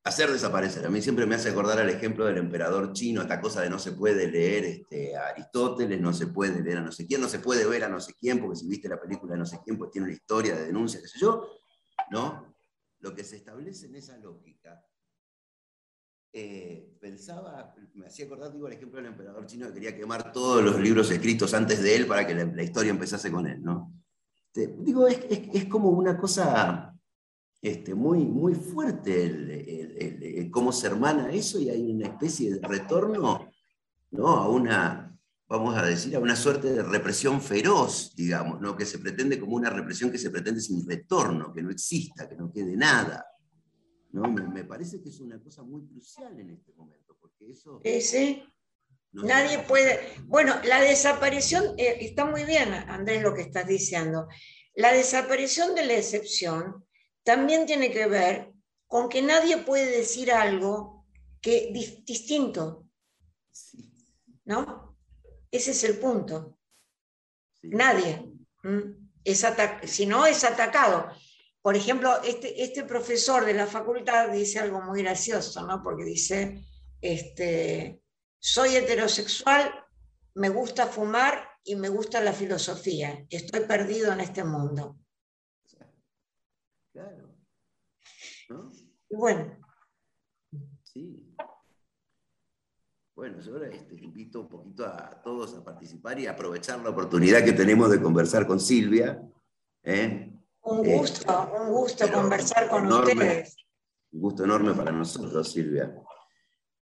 Hacer 0.06 0.32
desaparecer. 0.32 0.86
A 0.86 0.90
mí 0.90 1.02
siempre 1.02 1.26
me 1.26 1.36
hace 1.36 1.50
acordar 1.50 1.80
al 1.80 1.90
ejemplo 1.90 2.26
del 2.26 2.38
emperador 2.38 2.94
chino, 2.94 3.22
esta 3.22 3.42
cosa 3.42 3.62
de 3.62 3.70
no 3.70 3.80
se 3.80 3.92
puede 3.92 4.28
leer 4.28 4.64
este, 4.64 5.18
a 5.18 5.30
Aristóteles, 5.30 6.00
no 6.00 6.14
se 6.14 6.28
puede 6.28 6.62
leer 6.62 6.78
a 6.78 6.82
no 6.82 6.92
sé 6.92 7.08
quién, 7.08 7.22
no 7.22 7.28
se 7.28 7.40
puede 7.40 7.66
ver 7.68 7.84
a 7.84 7.90
no 7.90 8.00
sé 8.00 8.14
quién, 8.20 8.40
porque 8.40 8.56
si 8.56 8.68
viste 8.68 8.88
la 8.88 9.02
película 9.02 9.34
de 9.34 9.40
no 9.40 9.46
sé 9.46 9.60
quién, 9.66 9.78
pues 9.78 9.90
tiene 9.90 10.06
una 10.06 10.16
historia 10.16 10.56
de 10.56 10.68
denuncia, 10.68 11.02
qué 11.02 11.08
sé 11.08 11.20
yo. 11.20 11.50
¿no? 12.12 12.56
Lo 13.00 13.14
que 13.14 13.24
se 13.24 13.38
establece 13.38 13.88
en 13.88 13.96
esa 13.96 14.18
lógica 14.18 14.84
eh, 16.34 16.98
pensaba, 17.00 17.74
me 17.94 18.08
hacía 18.08 18.26
acordar, 18.26 18.52
digo, 18.52 18.68
el 18.68 18.74
ejemplo 18.74 18.98
del 18.98 19.12
emperador 19.12 19.46
chino 19.46 19.68
que 19.68 19.74
quería 19.74 19.96
quemar 19.96 20.32
todos 20.32 20.64
los 20.64 20.80
libros 20.80 21.10
escritos 21.12 21.54
antes 21.54 21.82
de 21.82 21.96
él 21.96 22.08
para 22.08 22.28
que 22.28 22.34
la, 22.34 22.64
historia 22.64 22.92
empezase 22.92 23.32
con 23.32 23.48
él, 23.48 23.64
¿no? 23.64 23.94
Este, 24.48 24.76
digo, 24.80 25.08
es, 25.08 25.20
es, 25.30 25.66
como 25.66 25.90
una 25.90 26.18
cosa 26.18 26.95
este, 27.66 27.96
muy, 27.96 28.20
muy 28.20 28.54
fuerte 28.54 29.26
el, 29.26 30.52
cómo 30.52 30.72
se 30.72 30.86
hermana 30.86 31.32
eso 31.32 31.60
y 31.60 31.72
hay 31.72 31.92
una 31.92 32.10
especie 32.10 32.54
de 32.54 32.68
retorno, 32.68 33.52
¿no? 34.12 34.28
A 34.28 34.48
una, 34.48 35.18
vamos 35.48 35.76
a 35.76 35.84
decir, 35.84 36.16
a 36.16 36.20
una 36.20 36.36
suerte 36.36 36.72
de 36.72 36.84
represión 36.84 37.42
feroz, 37.42 38.14
digamos, 38.16 38.62
¿no? 38.62 38.76
Que 38.78 38.86
se 38.86 39.00
pretende 39.00 39.40
como 39.40 39.56
una 39.56 39.72
represión 39.72 40.12
que 40.12 40.20
se 40.20 40.30
pretende 40.30 40.62
sin 40.62 40.88
retorno, 40.88 41.52
que 41.52 41.64
no 41.64 41.72
exista, 41.72 42.30
que 42.30 42.36
no 42.36 42.52
quede 42.54 42.78
nada. 42.78 43.26
Me, 44.12 44.64
parece 44.64 45.02
que 45.02 45.10
es 45.10 45.20
una 45.20 45.42
cosa 45.42 45.64
muy 45.64 45.88
crucial 45.88 46.40
en 46.40 46.52
este 46.52 46.72
momento, 46.74 47.18
porque 47.20 47.50
eso... 47.50 47.82
Sí, 47.84 48.44
Nadie 49.12 49.60
puede... 49.60 50.00
Bueno, 50.26 50.54
la 50.66 50.82
desaparición, 50.82 51.74
eh, 51.78 51.98
está 52.02 52.26
muy 52.26 52.44
bien, 52.44 52.74
Andrés, 52.74 53.24
lo 53.24 53.34
que 53.34 53.42
estás 53.42 53.66
diciendo. 53.66 54.28
La 54.76 54.94
desaparición 54.94 55.74
de 55.74 55.86
la 55.86 55.94
excepción 55.94 56.86
también 57.26 57.66
tiene 57.66 57.92
que 57.92 58.06
ver 58.08 58.54
con 58.88 59.10
que 59.10 59.22
nadie 59.22 59.58
puede 59.58 59.98
decir 59.98 60.32
algo 60.32 61.06
que 61.42 61.72
distinto. 62.06 62.88
¿No? 64.46 64.96
Ese 65.50 65.72
es 65.72 65.84
el 65.84 65.98
punto. 65.98 66.60
Nadie. 67.64 68.32
Es 69.24 69.46
si 69.86 70.06
no, 70.06 70.26
es 70.28 70.44
atacado. 70.44 71.10
Por 71.62 71.76
ejemplo, 71.76 72.22
este, 72.24 72.64
este 72.64 72.84
profesor 72.84 73.44
de 73.44 73.56
la 73.56 73.66
facultad 73.66 74.30
dice 74.30 74.60
algo 74.60 74.82
muy 74.82 75.02
gracioso, 75.02 75.66
¿no? 75.66 75.82
Porque 75.82 76.04
dice, 76.04 76.64
este, 77.02 78.02
soy 78.38 78.76
heterosexual, 78.76 79.74
me 80.36 80.50
gusta 80.50 80.86
fumar 80.86 81.50
y 81.64 81.76
me 81.76 81.90
gusta 81.90 82.22
la 82.22 82.34
filosofía. 82.34 83.26
Estoy 83.32 83.62
perdido 83.62 84.14
en 84.14 84.20
este 84.20 84.44
mundo. 84.44 85.00
Claro. 86.96 87.36
Y 89.10 89.16
bueno. 89.16 89.58
Sí. 90.84 91.36
Bueno, 93.16 93.40
yo 93.40 93.54
ahora 93.54 93.70
este, 93.70 93.96
invito 93.96 94.42
un 94.42 94.50
poquito 94.50 94.86
a 94.86 95.22
todos 95.24 95.56
a 95.56 95.64
participar 95.64 96.20
y 96.20 96.28
aprovechar 96.28 96.80
la 96.80 96.90
oportunidad 96.90 97.44
que 97.46 97.54
tenemos 97.54 97.90
de 97.90 98.02
conversar 98.02 98.46
con 98.46 98.60
Silvia. 98.60 99.22
¿eh? 99.84 100.32
Un 100.62 100.84
gusto, 100.84 101.52
un 101.62 101.72
gusto 101.72 102.12
conversar 102.12 102.68
con 102.68 102.92
ustedes. 102.92 103.56
Un 104.12 104.22
gusto 104.22 104.44
enorme 104.44 104.74
para 104.74 104.92
nosotros, 104.92 105.52
Silvia. 105.52 105.96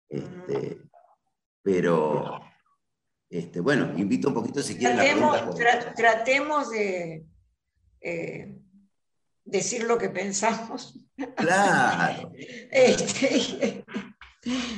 Este, 0.09 0.81
pero, 1.63 2.41
este, 3.29 3.61
bueno, 3.61 3.97
invito 3.97 4.29
un 4.29 4.35
poquito 4.35 4.63
si 4.63 4.77
quieren. 4.77 4.97
Tratemos, 4.97 5.95
tratemos 5.95 6.71
de 6.71 7.27
eh, 8.01 8.56
decir 9.47 9.85
lo 9.85 9.97
que 9.97 10.11
pensamos. 10.11 10.99
Claro. 11.37 12.33
Este, 12.71 13.85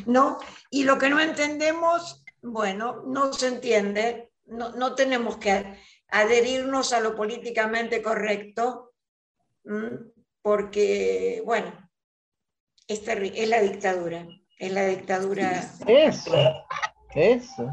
¿no? 0.07 0.39
Y 0.71 0.85
lo 0.85 0.99
que 0.99 1.09
no 1.09 1.19
entendemos, 1.21 2.25
bueno, 2.43 3.03
no 3.07 3.33
se 3.33 3.49
entiende, 3.49 4.31
no, 4.47 4.71
no 4.71 4.95
tenemos 4.95 5.39
que 5.39 5.79
adherirnos 6.09 6.93
a 6.93 7.01
lo 7.01 7.17
políticamente 7.17 8.01
correcto, 8.01 8.95
porque, 10.41 11.43
bueno, 11.45 11.91
es, 12.87 13.03
es 13.07 13.49
la 13.49 13.61
dictadura, 13.61 14.27
es 14.59 14.73
la 14.73 14.87
dictadura. 14.87 15.61
Eso, 15.87 16.35
eso. 17.15 17.71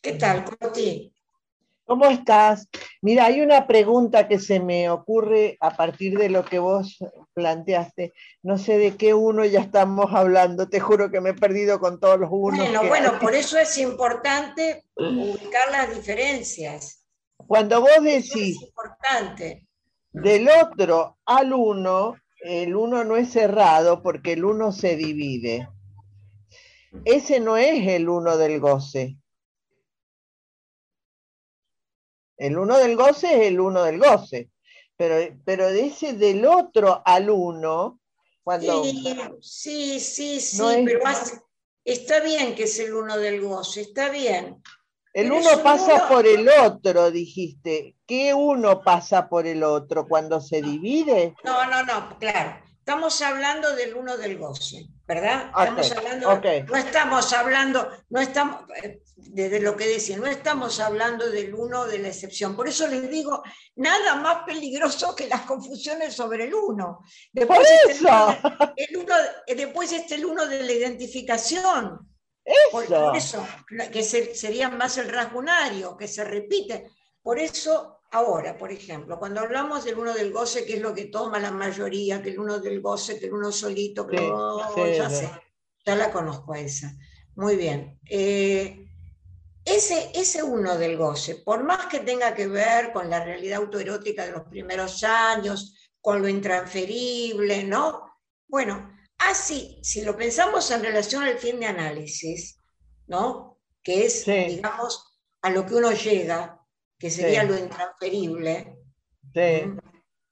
¿Qué 0.00 0.12
tal, 0.12 0.44
Coti? 0.44 1.15
¿Cómo 1.86 2.06
estás? 2.06 2.68
Mira, 3.00 3.26
hay 3.26 3.40
una 3.40 3.68
pregunta 3.68 4.26
que 4.26 4.40
se 4.40 4.58
me 4.58 4.90
ocurre 4.90 5.56
a 5.60 5.76
partir 5.76 6.18
de 6.18 6.28
lo 6.28 6.44
que 6.44 6.58
vos 6.58 6.98
planteaste. 7.32 8.12
No 8.42 8.58
sé 8.58 8.76
de 8.76 8.96
qué 8.96 9.14
uno 9.14 9.44
ya 9.44 9.60
estamos 9.60 10.12
hablando, 10.12 10.68
te 10.68 10.80
juro 10.80 11.12
que 11.12 11.20
me 11.20 11.30
he 11.30 11.34
perdido 11.34 11.78
con 11.78 12.00
todos 12.00 12.18
los 12.18 12.28
unos. 12.32 12.58
Bueno, 12.58 12.88
bueno, 12.88 13.18
por 13.20 13.36
eso 13.36 13.56
es 13.56 13.78
importante 13.78 14.82
ubicar 14.96 15.70
las 15.70 15.94
diferencias. 15.94 17.04
Cuando 17.36 17.80
vos 17.80 18.02
decís 18.02 18.58
del 20.10 20.48
otro 20.48 21.18
al 21.24 21.52
uno, 21.52 22.16
el 22.40 22.74
uno 22.74 23.04
no 23.04 23.16
es 23.16 23.30
cerrado 23.30 24.02
porque 24.02 24.32
el 24.32 24.44
uno 24.44 24.72
se 24.72 24.96
divide. 24.96 25.68
Ese 27.04 27.38
no 27.38 27.56
es 27.56 27.86
el 27.86 28.08
uno 28.08 28.36
del 28.36 28.58
goce. 28.58 29.18
El 32.36 32.58
uno 32.58 32.76
del 32.78 32.96
goce 32.96 33.26
es 33.26 33.48
el 33.48 33.60
uno 33.60 33.82
del 33.84 33.98
goce. 33.98 34.50
Pero, 34.96 35.36
pero 35.44 35.66
de 35.68 35.86
ese 35.86 36.14
del 36.14 36.44
otro 36.46 37.02
al 37.04 37.28
uno, 37.28 38.00
cuando. 38.42 38.84
Sí, 39.40 40.00
sí, 40.00 40.40
sí, 40.40 40.58
pero 40.84 41.00
está 41.84 42.20
bien 42.20 42.54
que 42.54 42.64
es 42.64 42.78
el 42.78 42.94
uno 42.94 43.18
del 43.18 43.40
goce, 43.42 43.82
está 43.82 44.08
bien. 44.08 44.62
El 45.12 45.32
uno 45.32 45.62
pasa 45.62 46.08
por 46.08 46.26
el 46.26 46.48
otro, 46.48 47.10
dijiste. 47.10 47.96
¿Qué 48.06 48.34
uno 48.34 48.82
pasa 48.82 49.28
por 49.28 49.46
el 49.46 49.62
otro 49.62 50.06
cuando 50.06 50.40
se 50.40 50.60
divide? 50.60 51.34
No, 51.42 51.66
no, 51.70 51.82
no, 51.84 52.18
claro. 52.18 52.60
Estamos 52.78 53.20
hablando 53.22 53.74
del 53.74 53.96
uno 53.96 54.16
del 54.16 54.38
goce, 54.38 54.86
¿verdad? 55.06 55.50
Estamos 55.56 55.92
hablando, 55.92 56.40
no 56.66 56.76
estamos 56.76 57.32
hablando, 57.32 57.90
no 58.10 58.20
estamos, 58.20 58.62
eh, 58.82 59.02
desde 59.16 59.60
lo 59.60 59.76
que 59.76 59.86
decía, 59.86 60.16
no 60.16 60.26
estamos 60.26 60.80
hablando 60.80 61.30
del 61.30 61.54
uno 61.54 61.86
de 61.86 61.98
la 62.00 62.08
excepción. 62.08 62.56
Por 62.56 62.68
eso 62.68 62.88
les 62.88 63.08
digo, 63.08 63.42
nada 63.76 64.16
más 64.16 64.44
peligroso 64.44 65.14
que 65.14 65.28
las 65.28 65.42
confusiones 65.42 66.14
sobre 66.14 66.44
el 66.44 66.54
uno. 66.54 67.00
Después, 67.32 67.58
por 67.58 67.90
eso. 67.90 68.36
el 68.76 68.96
uno, 68.96 69.14
después 69.46 69.92
está 69.92 70.16
el 70.16 70.24
uno 70.24 70.46
de 70.46 70.62
la 70.62 70.72
identificación. 70.72 72.00
Eso. 72.44 73.12
eso, 73.12 73.48
que 73.92 74.02
sería 74.02 74.68
más 74.70 74.98
el 74.98 75.08
rasgunario, 75.08 75.96
que 75.96 76.06
se 76.06 76.22
repite. 76.22 76.90
Por 77.20 77.40
eso, 77.40 77.95
ahora, 78.16 78.56
por 78.56 78.70
ejemplo, 78.70 79.18
cuando 79.18 79.40
hablamos 79.40 79.84
del 79.84 79.98
uno 79.98 80.14
del 80.14 80.32
goce, 80.32 80.64
que 80.64 80.74
es 80.74 80.80
lo 80.80 80.94
que 80.94 81.06
toma 81.06 81.38
la 81.38 81.50
mayoría, 81.50 82.22
que 82.22 82.30
el 82.30 82.38
uno 82.38 82.58
del 82.58 82.80
goce, 82.80 83.18
que 83.18 83.26
el 83.26 83.34
uno 83.34 83.52
solito, 83.52 84.06
que 84.06 84.16
ya 84.96 85.08
sé, 85.08 85.30
ya 85.84 85.96
la 85.96 86.10
conozco 86.10 86.52
a 86.52 86.60
esa. 86.60 86.92
Muy 87.34 87.56
bien. 87.56 88.00
Eh, 88.04 88.88
ese, 89.64 90.10
ese 90.14 90.42
uno 90.42 90.76
del 90.76 90.96
goce, 90.96 91.36
por 91.36 91.64
más 91.64 91.86
que 91.86 92.00
tenga 92.00 92.34
que 92.34 92.46
ver 92.46 92.92
con 92.92 93.10
la 93.10 93.24
realidad 93.24 93.58
autoerótica 93.58 94.24
de 94.24 94.32
los 94.32 94.44
primeros 94.44 95.02
años, 95.04 95.74
con 96.00 96.22
lo 96.22 96.28
intransferible, 96.28 97.64
¿no? 97.64 98.04
Bueno, 98.46 98.96
Así, 99.18 99.78
si 99.82 100.02
lo 100.02 100.16
pensamos 100.16 100.70
en 100.70 100.82
relación 100.82 101.22
al 101.22 101.38
fin 101.38 101.58
de 101.58 101.66
análisis, 101.66 102.60
¿no? 103.06 103.58
Que 103.82 104.06
es, 104.06 104.26
digamos, 104.26 105.18
a 105.42 105.50
lo 105.50 105.64
que 105.64 105.74
uno 105.74 105.92
llega, 105.92 106.55
que 106.98 107.10
sería 107.10 107.44
lo 107.44 107.56
intransferible. 107.56 108.78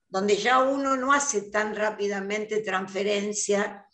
donde 0.07 0.37
ya 0.37 0.59
uno 0.59 0.95
no 0.95 1.11
hace 1.11 1.41
tan 1.51 1.75
rápidamente 1.75 2.61
transferencia 2.61 3.85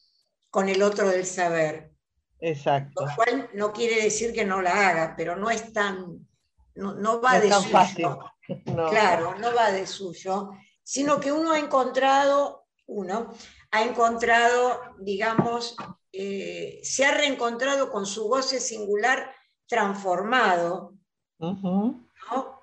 con 0.50 0.70
el 0.70 0.84
otro 0.84 1.10
del 1.10 1.26
saber. 1.26 1.92
Exacto. 2.40 3.06
Lo 3.06 3.16
cual 3.16 3.50
no 3.54 3.72
quiere 3.72 4.04
decir 4.04 4.34
que 4.34 4.46
no 4.46 4.62
la 4.62 4.90
haga, 4.90 5.16
pero 5.18 5.36
no 5.36 5.50
es 5.50 5.74
tan, 5.74 6.28
no, 6.76 7.22
va 7.22 7.40
de 7.40 7.50
tan 7.50 7.62
suyo. 7.62 7.72
Fácil. 7.72 8.08
Claro, 8.66 9.36
no 9.40 9.56
va 9.56 9.72
de 9.72 9.88
suyo, 9.88 10.50
sino 10.84 11.22
que 11.22 11.32
uno 11.32 11.54
ha 11.54 11.60
encontrado, 11.60 12.66
uno 12.86 13.34
ha 13.72 13.82
encontrado, 13.82 14.82
digamos, 15.00 15.76
eh, 16.12 16.82
se 16.84 17.06
ha 17.06 17.14
reencontrado 17.14 17.90
con 17.90 18.06
su 18.06 18.28
goce 18.28 18.60
singular 18.60 19.34
transformado, 19.68 20.96
¿no? 21.40 22.61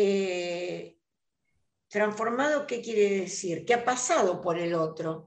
Eh, 0.00 0.96
transformado, 1.88 2.68
¿qué 2.68 2.80
quiere 2.80 3.22
decir? 3.22 3.64
¿Qué 3.64 3.74
ha 3.74 3.84
pasado 3.84 4.40
por 4.40 4.56
el 4.56 4.74
otro? 4.74 5.26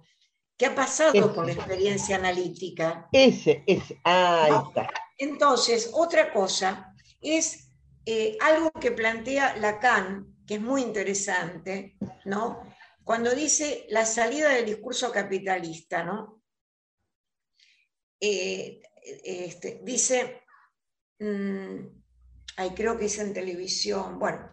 ¿Qué 0.55 0.67
ha 0.67 0.73
pasado 0.73 1.35
con 1.35 1.45
la 1.45 1.51
experiencia 1.51 2.15
analítica? 2.15 3.09
Ese, 3.11 3.65
ese, 3.67 3.99
ahí 4.05 4.53
está. 4.65 4.89
Entonces, 5.17 5.89
otra 5.91 6.31
cosa 6.31 6.95
es 7.19 7.67
eh, 8.05 8.37
algo 8.39 8.71
que 8.71 8.91
plantea 8.91 9.57
Lacan, 9.57 10.37
que 10.47 10.53
es 10.55 10.61
muy 10.61 10.83
interesante, 10.83 11.97
¿no? 12.23 12.63
Cuando 13.03 13.35
dice 13.35 13.85
la 13.89 14.05
salida 14.05 14.53
del 14.53 14.67
discurso 14.67 15.11
capitalista, 15.11 16.05
¿no? 16.05 16.41
Eh, 18.21 18.81
este, 19.03 19.81
dice, 19.83 20.43
mm, 21.19 22.00
ay, 22.61 22.71
creo 22.71 22.97
que 22.97 23.05
es 23.05 23.17
en 23.17 23.33
televisión, 23.33 24.19
bueno, 24.19 24.49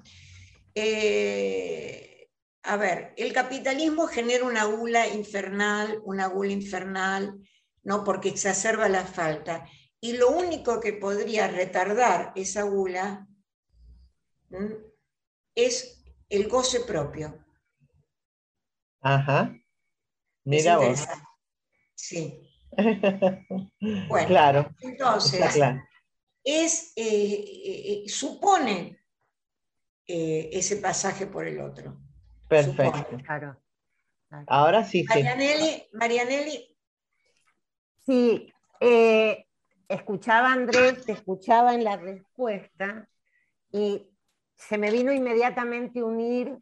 eh, 0.74 2.30
a 2.62 2.76
ver, 2.76 3.12
el 3.16 3.32
capitalismo 3.32 4.06
genera 4.06 4.44
una 4.44 4.64
gula 4.64 5.06
infernal, 5.08 6.00
una 6.04 6.26
gula 6.26 6.52
infernal, 6.52 7.40
¿no? 7.82 8.04
Porque 8.04 8.28
exacerba 8.28 8.88
la 8.88 9.04
falta. 9.04 9.66
Y 10.00 10.16
lo 10.16 10.30
único 10.30 10.80
que 10.80 10.92
podría 10.92 11.48
retardar 11.48 12.32
esa 12.36 12.62
gula 12.62 13.26
es 15.54 16.04
el 16.28 16.48
goce 16.48 16.80
propio. 16.80 17.44
Ajá. 19.00 19.54
Mira 20.44 20.78
vos. 20.78 21.06
Sí. 21.94 22.48
bueno, 24.08 24.28
claro. 24.28 24.70
Entonces, 24.80 25.58
es, 26.48 26.94
eh, 26.96 27.04
eh, 27.04 28.04
eh, 28.04 28.08
supone 28.08 28.96
ese 30.10 30.76
pasaje 30.76 31.26
por 31.26 31.46
el 31.46 31.60
otro. 31.60 32.00
Perfecto. 32.48 33.18
Claro. 33.26 33.60
Ahora 34.46 34.82
sí. 34.82 35.04
Marianelli, 35.06 35.86
Marianelli. 35.92 36.76
Sí, 38.06 38.50
escuchaba 39.86 40.50
Andrés, 40.50 41.04
te 41.04 41.12
escuchaba 41.12 41.74
en 41.74 41.84
la 41.84 41.98
respuesta 41.98 43.06
y 43.70 44.08
se 44.54 44.78
me 44.78 44.90
vino 44.90 45.12
inmediatamente 45.12 46.02
unir 46.02 46.58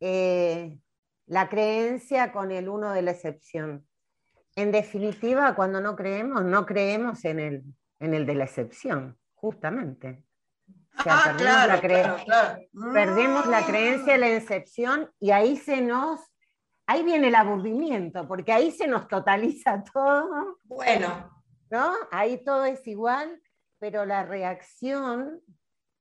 la 0.00 1.48
creencia 1.50 2.32
con 2.32 2.52
el 2.52 2.70
uno 2.70 2.92
de 2.92 3.02
la 3.02 3.10
excepción. 3.10 3.86
En 4.56 4.72
definitiva, 4.72 5.54
cuando 5.54 5.82
no 5.82 5.94
creemos, 5.94 6.42
no 6.42 6.64
creemos 6.64 7.22
en 7.26 7.38
el, 7.38 7.64
en 8.02 8.14
el 8.14 8.26
de 8.26 8.34
la 8.34 8.44
excepción, 8.44 9.18
justamente. 9.34 10.24
ah, 11.06 11.34
claro, 11.36 12.16
perdemos 12.92 13.46
la 13.46 13.64
creencia 13.64 14.14
de 14.14 14.18
la 14.18 14.28
excepción 14.28 15.10
y 15.18 15.30
ahí 15.30 15.56
se 15.56 15.80
nos, 15.80 16.20
ahí 16.86 17.02
viene 17.02 17.28
el 17.28 17.34
aburrimiento, 17.34 18.28
porque 18.28 18.52
ahí 18.52 18.70
se 18.70 18.86
nos 18.86 19.08
totaliza 19.08 19.82
todo. 19.92 20.58
Bueno. 20.64 21.30
¿No? 21.70 21.94
Ahí 22.10 22.44
todo 22.44 22.66
es 22.66 22.86
igual, 22.86 23.40
pero 23.78 24.04
la 24.04 24.24
reacción 24.24 25.40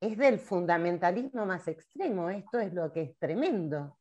es 0.02 0.18
del 0.18 0.40
fundamentalismo 0.40 1.46
más 1.46 1.66
extremo. 1.70 2.30
Esto 2.30 2.60
es 2.60 2.74
lo 2.74 2.92
que 2.92 3.04
es 3.04 3.18
tremendo 3.18 3.98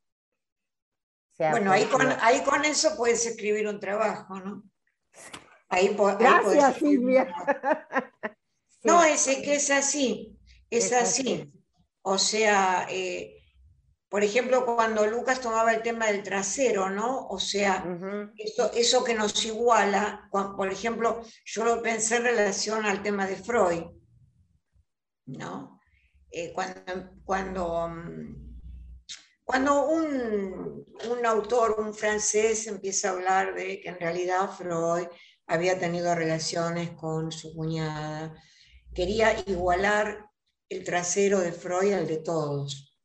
bueno, 1.48 1.72
ahí 1.72 1.86
con, 1.86 2.06
ahí 2.20 2.42
con 2.42 2.64
eso 2.64 2.96
puedes 2.96 3.24
escribir 3.26 3.66
un 3.66 3.80
trabajo, 3.80 4.38
¿no? 4.40 4.62
Ahí, 5.70 5.96
Gracias, 6.18 6.76
Silvia. 6.76 7.32
No, 8.82 9.04
es 9.04 9.26
que 9.26 9.56
es 9.56 9.70
así, 9.70 10.38
es, 10.70 10.90
así. 10.94 11.52
O 12.00 12.16
sea, 12.16 12.86
eh, 12.88 13.36
por 14.08 14.24
ejemplo, 14.24 14.64
cuando 14.64 15.06
Lucas 15.06 15.42
tomaba 15.42 15.74
el 15.74 15.82
tema 15.82 16.06
del 16.06 16.22
trasero, 16.22 16.88
¿no? 16.88 17.26
O 17.28 17.38
sea, 17.38 17.84
eso, 18.38 18.72
eso, 18.72 19.04
que 19.04 19.12
nos 19.12 19.44
iguala, 19.44 20.30
por 20.30 20.72
ejemplo, 20.72 21.20
yo 21.44 21.64
lo 21.66 21.82
pensé 21.82 22.16
en 22.16 22.22
relación 22.22 22.86
al 22.86 23.02
tema 23.02 23.26
de 23.26 23.36
Freud, 23.36 23.84
¿no? 25.26 25.78
Eh, 26.30 26.50
cuando, 26.54 27.10
cuando 27.22 27.86
mm, 27.86 28.50
cuando 29.50 29.84
un, 29.88 31.26
autor, 31.26 31.80
un 31.80 31.92
francés, 31.92 32.68
empieza 32.68 33.08
a 33.08 33.12
hablar 33.14 33.52
de 33.52 33.80
que 33.80 33.88
en 33.88 33.98
realidad 33.98 34.48
Freud 34.56 35.08
había 35.50 35.78
tenido 35.78 36.14
relaciones 36.14 36.90
con 36.92 37.30
su 37.32 37.54
cuñada, 37.54 38.34
quería 38.94 39.38
igualar 39.46 40.30
el 40.68 40.84
trasero 40.84 41.40
de 41.40 41.52
Freud 41.52 41.92
al 41.92 42.06
de 42.06 42.18
todos. 42.18 42.96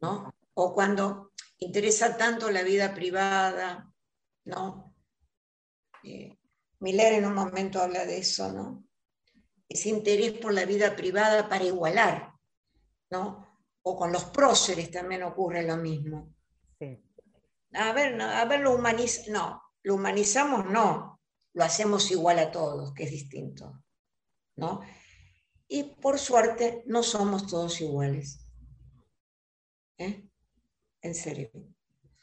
¿no? 0.00 0.34
O 0.54 0.74
cuando 0.74 1.32
interesa 1.58 2.16
tanto 2.16 2.50
la 2.50 2.62
vida 2.62 2.94
privada, 2.94 3.92
¿no? 4.44 4.94
Eh, 6.02 6.38
Miller 6.80 7.12
en 7.12 7.26
un 7.26 7.34
momento 7.34 7.82
habla 7.82 8.06
de 8.06 8.18
eso, 8.18 8.50
¿no? 8.52 8.84
Ese 9.68 9.90
interés 9.90 10.32
por 10.32 10.54
la 10.54 10.64
vida 10.64 10.96
privada 10.96 11.48
para 11.48 11.64
igualar, 11.64 12.32
¿no? 13.10 13.50
o 13.82 13.96
con 13.96 14.12
los 14.12 14.24
próceres 14.26 14.90
también 14.90 15.22
ocurre 15.22 15.62
lo 15.62 15.76
mismo. 15.76 16.34
A 17.72 17.92
ver, 17.92 18.20
a 18.20 18.44
ver, 18.46 18.60
lo 18.60 18.74
humaniz 18.74 19.28
no, 19.28 19.62
lo 19.82 19.94
humanizamos 19.94 20.66
no, 20.66 21.19
lo 21.52 21.64
hacemos 21.64 22.10
igual 22.10 22.38
a 22.38 22.50
todos, 22.50 22.92
que 22.94 23.04
es 23.04 23.10
distinto. 23.10 23.82
¿no? 24.56 24.80
Y 25.68 25.84
por 25.84 26.18
suerte 26.18 26.82
no 26.86 27.02
somos 27.02 27.46
todos 27.46 27.80
iguales. 27.80 28.46
¿Eh? 29.98 30.28
En 31.02 31.14
serio. 31.14 31.50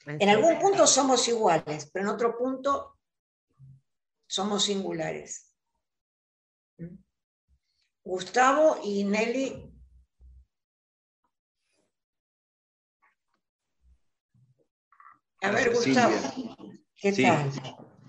En 0.05 0.29
algún 0.29 0.57
punto 0.59 0.87
somos 0.87 1.27
iguales, 1.27 1.89
pero 1.91 2.05
en 2.05 2.15
otro 2.15 2.37
punto 2.37 2.97
somos 4.27 4.63
singulares. 4.63 5.55
¿Mm? 6.77 6.95
Gustavo 8.03 8.79
y 8.83 9.03
Nelly 9.03 9.73
A 15.41 15.51
ver, 15.51 15.71
Gustavo, 15.71 16.15
¿qué 16.95 17.13
tal? 17.13 17.51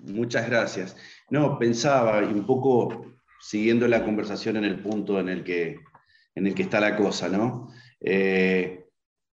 Muchas 0.09 0.49
gracias. 0.49 0.97
No, 1.31 1.59
pensaba, 1.59 2.23
y 2.23 2.33
un 2.33 2.47
poco 2.47 3.07
siguiendo 3.41 3.87
la 3.87 4.05
conversación 4.05 4.57
en 4.57 4.65
el 4.65 4.81
punto 4.81 5.21
en 5.21 5.29
el 5.29 5.45
que, 5.45 5.79
en 6.35 6.47
el 6.47 6.55
que 6.55 6.63
está 6.63 6.81
la 6.81 6.97
cosa, 6.97 7.29
¿no? 7.29 7.69
Eh, 8.01 8.87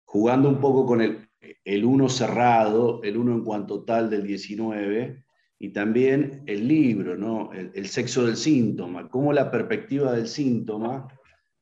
jugando 0.04 0.50
un 0.50 0.60
poco 0.60 0.86
con 0.86 1.02
el, 1.02 1.30
el 1.64 1.86
uno 1.86 2.10
cerrado, 2.10 3.02
el 3.04 3.18
uno 3.18 3.34
en 3.34 3.44
cuanto 3.44 3.84
tal 3.84 4.10
del 4.10 4.24
19, 4.26 5.24
y 5.64 5.70
también 5.70 6.44
el 6.46 6.68
libro, 6.68 7.16
¿no? 7.16 7.52
el, 7.54 7.88
sexo 7.88 8.26
del 8.26 8.36
síntoma, 8.36 9.08
cómo 9.08 9.32
la 9.32 9.50
perspectiva 9.50 10.12
del 10.12 10.28
síntoma, 10.28 11.08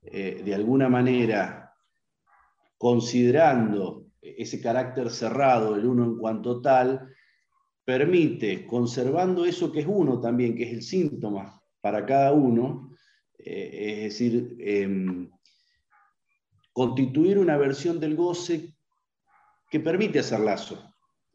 eh, 0.01 0.41
de 0.43 0.55
alguna 0.55 0.89
manera, 0.89 1.75
considerando 2.79 4.07
ese 4.19 4.59
carácter 4.59 5.11
cerrado 5.11 5.75
del 5.75 5.85
uno 5.85 6.03
en 6.05 6.17
cuanto 6.17 6.61
tal, 6.61 7.10
permite, 7.91 8.65
conservando 8.65 9.43
eso 9.43 9.69
que 9.69 9.81
es 9.81 9.85
uno 9.85 10.22
también, 10.22 10.55
que 10.55 10.63
es 10.63 10.72
el 10.72 10.81
síntoma 10.81 11.61
para 11.81 12.05
cada 12.05 12.31
uno, 12.31 12.95
eh, 13.38 14.05
es 14.05 14.13
decir, 14.13 14.55
em, 14.59 15.30
constituir 16.72 17.38
una 17.38 17.57
versión 17.57 17.99
del 17.99 18.15
goce 18.15 18.73
que 19.69 19.81
permite 19.81 20.19
hacer 20.19 20.39
lazo, 20.39 20.81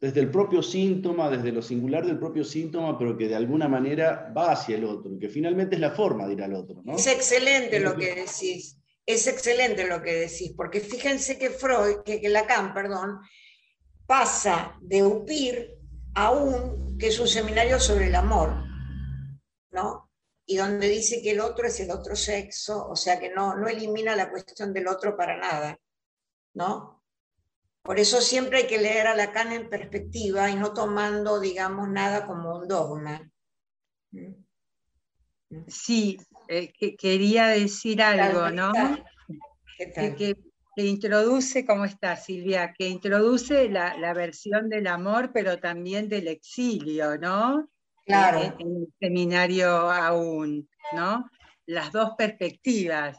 desde 0.01 0.19
el 0.19 0.31
propio 0.31 0.63
síntoma, 0.63 1.29
desde 1.29 1.51
lo 1.51 1.61
singular 1.61 2.03
del 2.03 2.17
propio 2.17 2.43
síntoma, 2.43 2.97
pero 2.97 3.15
que 3.15 3.27
de 3.27 3.35
alguna 3.35 3.67
manera 3.67 4.33
va 4.35 4.53
hacia 4.53 4.77
el 4.77 4.85
otro, 4.85 5.11
que 5.19 5.29
finalmente 5.29 5.75
es 5.75 5.81
la 5.81 5.91
forma 5.91 6.25
de 6.25 6.33
ir 6.33 6.41
al 6.41 6.55
otro. 6.55 6.81
Es 6.87 7.05
excelente 7.05 7.79
lo 7.79 7.95
que 7.95 8.15
decís. 8.15 8.79
Es 9.05 9.27
excelente 9.27 9.87
lo 9.87 10.01
que 10.01 10.13
decís, 10.13 10.53
porque 10.57 10.79
fíjense 10.79 11.37
que 11.37 11.51
Freud, 11.51 11.97
que, 12.03 12.27
Lacan, 12.29 12.73
perdón, 12.73 13.19
pasa 14.07 14.75
de 14.81 15.03
Upir 15.03 15.76
a 16.17 16.31
un, 16.31 16.97
que 16.97 17.09
es 17.09 17.19
un 17.19 17.27
seminario 17.27 17.79
sobre 17.79 18.07
el 18.07 18.15
amor, 18.15 18.51
¿no? 19.69 20.09
Y 20.47 20.57
donde 20.57 20.89
dice 20.89 21.21
que 21.21 21.31
el 21.31 21.39
otro 21.39 21.67
es 21.67 21.79
el 21.79 21.91
otro 21.91 22.15
sexo, 22.15 22.87
o 22.87 22.95
sea 22.95 23.19
que 23.19 23.29
no, 23.29 23.55
no 23.55 23.67
elimina 23.67 24.15
la 24.15 24.31
cuestión 24.31 24.73
del 24.73 24.87
otro 24.87 25.15
para 25.15 25.37
nada, 25.37 25.79
¿no? 26.55 27.03
Por 27.83 27.99
eso 27.99 28.19
siempre 28.19 28.57
hay 28.57 28.67
que 28.67 28.79
leer 28.79 29.05
a 29.05 29.15
Lacan 29.15 29.51
en 29.51 29.69
perspectiva 29.69 30.49
y 30.49 30.55
no 30.55 30.73
tomando, 30.73 31.39
digamos, 31.39 31.87
nada 31.87 32.25
como 32.25 32.57
un 32.57 32.67
dogma. 32.67 33.31
Sí, 35.67 36.17
eh, 36.47 36.73
quería 36.97 37.49
decir 37.49 38.01
algo, 38.01 38.49
¿no? 38.49 38.71
Que, 39.93 40.35
introduce, 40.85 41.65
¿cómo 41.65 41.85
está 41.85 42.15
Silvia? 42.15 42.73
Que 42.77 42.87
introduce 42.87 43.69
la, 43.69 44.13
versión 44.13 44.69
del 44.69 44.87
amor, 44.87 45.31
pero 45.33 45.59
también 45.59 46.09
del 46.09 46.27
exilio, 46.27 47.17
¿no? 47.17 47.69
Claro. 48.05 48.41
En, 48.41 48.55
en, 48.59 48.75
el 48.83 48.93
seminario 48.99 49.69
aún, 49.69 50.69
¿no? 50.93 51.29
Las 51.65 51.91
dos 51.91 52.11
perspectivas, 52.17 53.17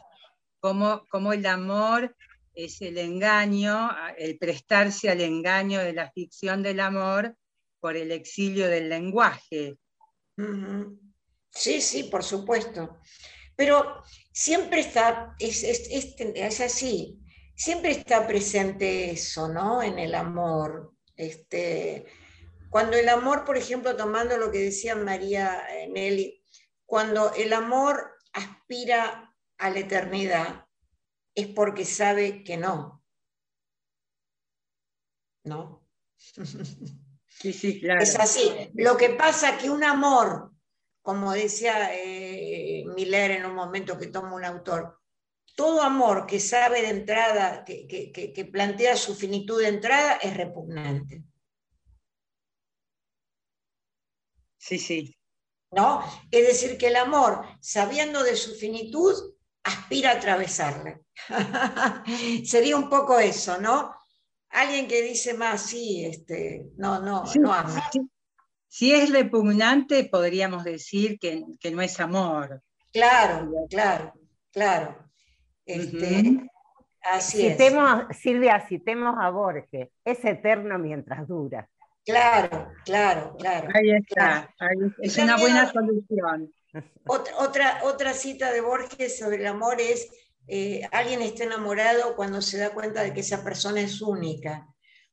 cómo, 0.59 1.05
cómo 1.09 1.33
el 1.33 1.45
amor 1.45 2.15
es 2.53 2.81
el 2.81 2.97
engaño, 2.97 3.89
el 4.17 4.37
prestarse 4.37 5.09
al 5.09 5.21
engaño 5.21 5.79
de 5.79 5.93
la 5.93 6.11
ficción 6.11 6.61
del 6.63 6.79
amor 6.79 7.35
por 7.79 7.95
el 7.95 8.11
exilio 8.11 8.67
del 8.67 8.89
lenguaje. 8.89 9.77
Sí, 11.51 11.81
sí, 11.81 12.03
por 12.05 12.23
supuesto. 12.23 12.99
Pero 13.55 14.03
siempre 14.31 14.81
está, 14.81 15.35
es, 15.39 15.63
es, 15.63 16.61
así, 16.61 17.19
siempre 17.59 17.91
está 17.91 18.25
presente 18.25 19.11
eso, 19.11 19.49
¿no? 19.49 19.83
En 19.83 19.99
el 19.99 20.15
amor. 20.15 20.93
Este, 21.17 22.05
cuando 22.69 22.95
el 22.95 23.09
amor, 23.09 23.43
por 23.43 23.57
ejemplo, 23.57 23.97
tomando 23.97 24.37
lo 24.37 24.49
que 24.49 24.59
decía 24.59 24.95
María 24.95 25.67
Nelly, 25.89 26.41
cuando 26.85 27.33
el 27.33 27.51
amor 27.51 28.15
aspira 28.31 29.35
a 29.57 29.69
la 29.69 29.79
eternidad, 29.79 30.65
es 31.35 31.47
porque 31.47 31.83
sabe 31.83 32.43
que 32.43 32.57
no. 32.57 33.03
¿No? 35.43 35.85
Sí, 37.41 37.53
sí, 37.53 37.79
claro. 37.79 38.01
Es 38.01 38.19
así. 38.19 38.69
Lo 38.73 38.97
que 38.97 39.11
pasa 39.11 39.57
que 39.57 39.69
un 39.69 39.85
amor, 39.85 40.51
como 41.01 41.31
decía 41.31 41.89
eh, 41.93 42.83
Miller 42.93 43.31
en 43.31 43.45
un 43.45 43.55
momento 43.55 43.97
que 43.97 44.07
toma 44.07 44.33
un 44.33 44.43
autor, 44.43 44.99
todo 45.59 45.81
amor 45.81 46.25
que 46.25 46.39
sabe 46.39 46.81
de 46.83 46.91
entrada, 46.99 47.65
que, 47.65 47.85
que 48.33 48.45
plantea 48.45 48.95
su 48.95 49.13
finitud 49.13 49.59
de 49.59 49.67
entrada, 49.67 50.13
es 50.21 50.37
repugnante. 50.37 51.25
Sí, 54.57 54.79
sí. 54.79 55.17
¿No? 55.71 56.01
Es 56.31 56.47
decir, 56.47 56.77
que 56.77 56.87
el 56.87 56.95
amor, 56.95 57.43
sabiendo 57.59 58.23
de 58.23 58.37
su 58.37 58.55
finitud, 58.55 59.13
aspira 59.63 60.11
a 60.11 60.13
atravesarle. 60.13 61.01
Sería 62.45 62.77
un 62.77 62.89
poco 62.89 63.19
eso, 63.19 63.59
¿no? 63.59 63.93
Alguien 64.51 64.87
que 64.87 65.01
dice 65.01 65.33
más, 65.33 65.63
sí, 65.63 66.05
este, 66.05 66.69
no, 66.77 67.01
no, 67.01 67.25
no 67.37 67.53
ama. 67.53 67.91
Si 68.69 68.93
es 68.93 69.11
repugnante, 69.11 70.05
podríamos 70.05 70.63
decir 70.63 71.19
que, 71.19 71.43
no 71.69 71.81
es 71.81 71.99
amor. 71.99 72.63
Claro, 72.93 73.51
claro, 73.69 74.13
claro. 74.51 75.08
Este, 75.69 76.49
así 77.03 77.49
citemos, 77.49 78.05
es. 78.09 78.17
Silvia, 78.17 78.59
citemos 78.67 79.15
a 79.19 79.29
Borges, 79.29 79.89
es 80.03 80.25
eterno 80.25 80.79
mientras 80.79 81.27
dura. 81.27 81.69
Claro, 82.03 82.71
claro, 82.85 83.35
claro. 83.37 83.69
Ahí 83.73 83.91
está, 83.91 84.49
es 85.01 85.17
una 85.19 85.37
buena 85.37 85.71
solución. 85.71 86.51
Otra, 87.05 87.81
otra, 87.83 88.13
cita 88.13 88.51
de 88.51 88.61
Borges 88.61 89.19
sobre 89.19 89.37
el 89.37 89.47
amor 89.47 89.79
es, 89.79 90.09
eh, 90.47 90.81
alguien 90.91 91.21
está 91.21 91.43
enamorado 91.43 92.15
cuando 92.15 92.41
se 92.41 92.57
da 92.57 92.71
cuenta 92.71 93.03
de 93.03 93.13
que 93.13 93.19
esa 93.19 93.43
persona 93.43 93.81
es 93.81 94.01
única. 94.01 94.67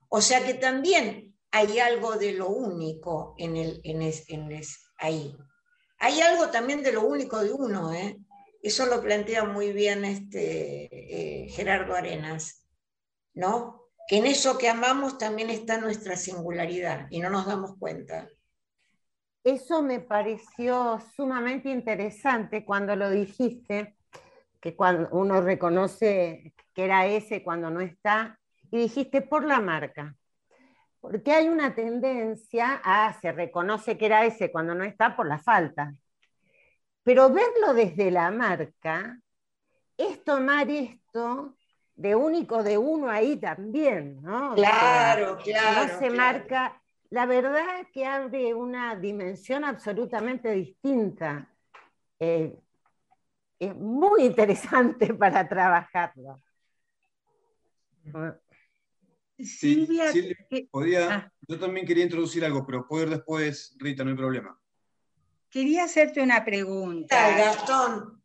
O 0.08 0.22
sea 0.22 0.44
que 0.44 0.54
también 0.54 1.34
hay 1.50 1.78
algo 1.80 2.16
de 2.16 2.32
lo 2.32 2.48
único 2.48 3.34
en, 3.36 3.56
el, 3.56 3.80
en, 3.84 4.60
ahí. 4.98 5.36
Hay 5.98 6.20
algo 6.20 6.48
también 6.48 6.82
de 6.82 6.92
lo 6.92 7.02
único 7.02 7.42
de 7.42 7.52
uno, 7.52 7.92
¿eh? 7.92 8.18
Eso 8.66 8.84
lo 8.86 9.00
plantea 9.00 9.44
muy 9.44 9.72
bien 9.72 10.04
este, 10.04 10.88
eh, 10.90 11.48
Gerardo 11.50 11.94
Arenas, 11.94 12.66
¿no? 13.32 13.84
Que 14.08 14.16
en 14.16 14.26
eso 14.26 14.58
que 14.58 14.68
amamos 14.68 15.18
también 15.18 15.50
está 15.50 15.78
nuestra 15.78 16.16
singularidad 16.16 17.06
y 17.10 17.20
no 17.20 17.30
nos 17.30 17.46
damos 17.46 17.76
cuenta. 17.78 18.28
Eso 19.44 19.82
me 19.82 20.00
pareció 20.00 21.00
sumamente 21.14 21.70
interesante 21.70 22.64
cuando 22.64 22.96
lo 22.96 23.08
dijiste, 23.08 23.96
que 24.60 24.74
cuando 24.74 25.10
uno 25.12 25.40
reconoce 25.40 26.52
que 26.74 26.84
era 26.84 27.06
ese 27.06 27.44
cuando 27.44 27.70
no 27.70 27.80
está, 27.80 28.36
y 28.72 28.78
dijiste 28.78 29.22
por 29.22 29.44
la 29.44 29.60
marca. 29.60 30.16
Porque 31.00 31.30
hay 31.30 31.48
una 31.48 31.72
tendencia 31.72 32.80
a, 32.82 33.16
se 33.20 33.30
reconoce 33.30 33.96
que 33.96 34.06
era 34.06 34.24
ese 34.24 34.50
cuando 34.50 34.74
no 34.74 34.82
está 34.82 35.14
por 35.14 35.28
la 35.28 35.38
falta. 35.38 35.94
Pero 37.06 37.30
verlo 37.30 37.72
desde 37.72 38.10
la 38.10 38.32
marca 38.32 39.16
es 39.96 40.24
tomar 40.24 40.68
esto 40.68 41.56
de 41.94 42.16
único 42.16 42.64
de 42.64 42.76
uno 42.76 43.08
ahí 43.08 43.36
también, 43.36 44.20
¿no? 44.22 44.56
Claro, 44.56 45.38
claro. 45.38 45.86
No 45.86 45.98
se 46.00 46.10
marca 46.10 46.82
la 47.10 47.26
verdad 47.26 47.86
que 47.92 48.04
abre 48.04 48.52
una 48.54 48.96
dimensión 48.96 49.62
absolutamente 49.62 50.50
distinta. 50.50 51.48
Eh, 52.18 52.58
es 53.60 53.76
muy 53.76 54.24
interesante 54.24 55.14
para 55.14 55.48
trabajarlo. 55.48 56.42
Silvia, 59.38 60.06
podía, 60.72 61.14
ah. 61.14 61.32
yo 61.46 61.56
también 61.56 61.86
quería 61.86 62.02
introducir 62.02 62.44
algo, 62.44 62.66
pero 62.66 62.84
puedo 62.84 63.04
ir 63.04 63.10
después, 63.10 63.76
Rita, 63.78 64.02
no 64.02 64.10
hay 64.10 64.16
problema. 64.16 64.58
Quería 65.50 65.84
hacerte 65.84 66.22
una 66.22 66.44
pregunta. 66.44 67.36
Gastón. 67.36 68.22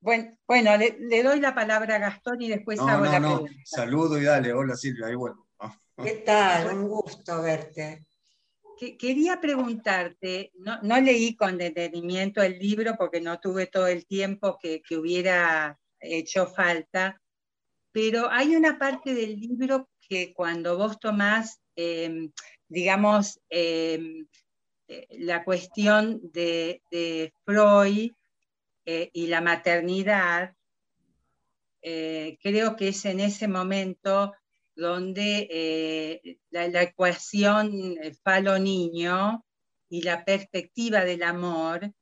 Bueno, 0.00 0.30
bueno 0.46 0.76
le, 0.76 1.22
doy 1.22 1.40
la 1.40 1.54
palabra 1.54 1.96
a 1.96 1.98
Gastón 1.98 2.40
y 2.40 2.48
después 2.48 2.78
hago 2.80 3.04
la 3.04 3.18
pregunta. 3.18 3.52
Saludo 3.64 4.18
y 4.18 4.24
dale, 4.24 4.52
hola 4.52 4.76
Silvia, 4.76 5.06
ahí 5.06 5.14
bueno. 5.14 5.46
¿Qué 6.02 6.22
tal? 6.26 6.76
Un 6.76 6.88
gusto 6.88 7.42
verte. 7.42 8.04
quería 8.98 9.40
preguntarte, 9.40 10.52
no, 10.54 11.00
leí 11.00 11.34
con 11.34 11.56
detenimiento 11.56 12.42
el 12.42 12.58
libro 12.58 12.96
porque 12.98 13.20
no 13.20 13.40
tuve 13.40 13.66
todo 13.66 13.86
el 13.86 14.06
tiempo 14.06 14.58
que, 14.60 14.82
hubiera 14.96 15.78
hecho 15.98 16.46
falta, 16.46 17.20
pero 17.90 18.30
hay 18.30 18.54
una 18.54 18.78
parte 18.78 19.14
del 19.14 19.40
libro 19.40 19.88
que 20.06 20.34
cuando 20.34 20.76
vos 20.76 21.00
tomás, 21.00 21.60
em, 21.74 22.30
digamos, 22.68 23.40
em, 23.48 24.20
eh, 24.20 24.26
la 25.10 25.44
cuestión 25.44 26.20
de, 26.32 27.32
Freud 27.44 28.12
eh, 28.84 29.10
y 29.12 29.26
la 29.26 29.40
maternidad, 29.40 30.54
eh, 31.82 32.38
creo 32.42 32.76
que 32.76 32.88
es 32.88 33.04
en 33.04 33.20
ese 33.20 33.48
momento 33.48 34.32
donde 34.76 35.48
eh, 35.50 36.38
la, 36.50 36.82
ecuación 36.82 37.96
eh, 38.02 38.14
falo-niño 38.22 39.44
y 39.88 40.02
la 40.02 40.24
perspectiva 40.24 41.04
del 41.04 41.22
amor, 41.22 41.92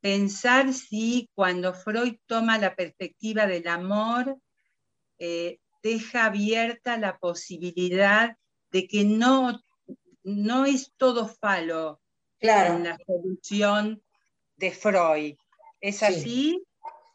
pensar 0.00 0.72
si 0.72 1.28
cuando 1.34 1.74
Freud 1.74 2.14
toma 2.26 2.58
la 2.58 2.76
perspectiva 2.76 3.46
del 3.46 3.66
amor, 3.66 4.38
eh, 5.18 5.58
deja 5.82 6.26
abierta 6.26 6.96
la 6.96 7.18
posibilidad 7.18 8.36
de 8.70 8.86
que 8.86 9.04
no, 9.04 9.60
no 10.26 10.66
es 10.66 10.92
todo 10.96 11.28
falo 11.28 12.00
claro. 12.38 12.76
en 12.76 12.84
la 12.84 12.98
solución 13.06 14.02
de 14.56 14.70
Freud. 14.70 15.36
¿Es 15.80 16.02
así? 16.02 16.62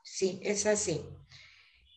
Sí, 0.04 0.40
es 0.44 0.66
así 0.66 1.04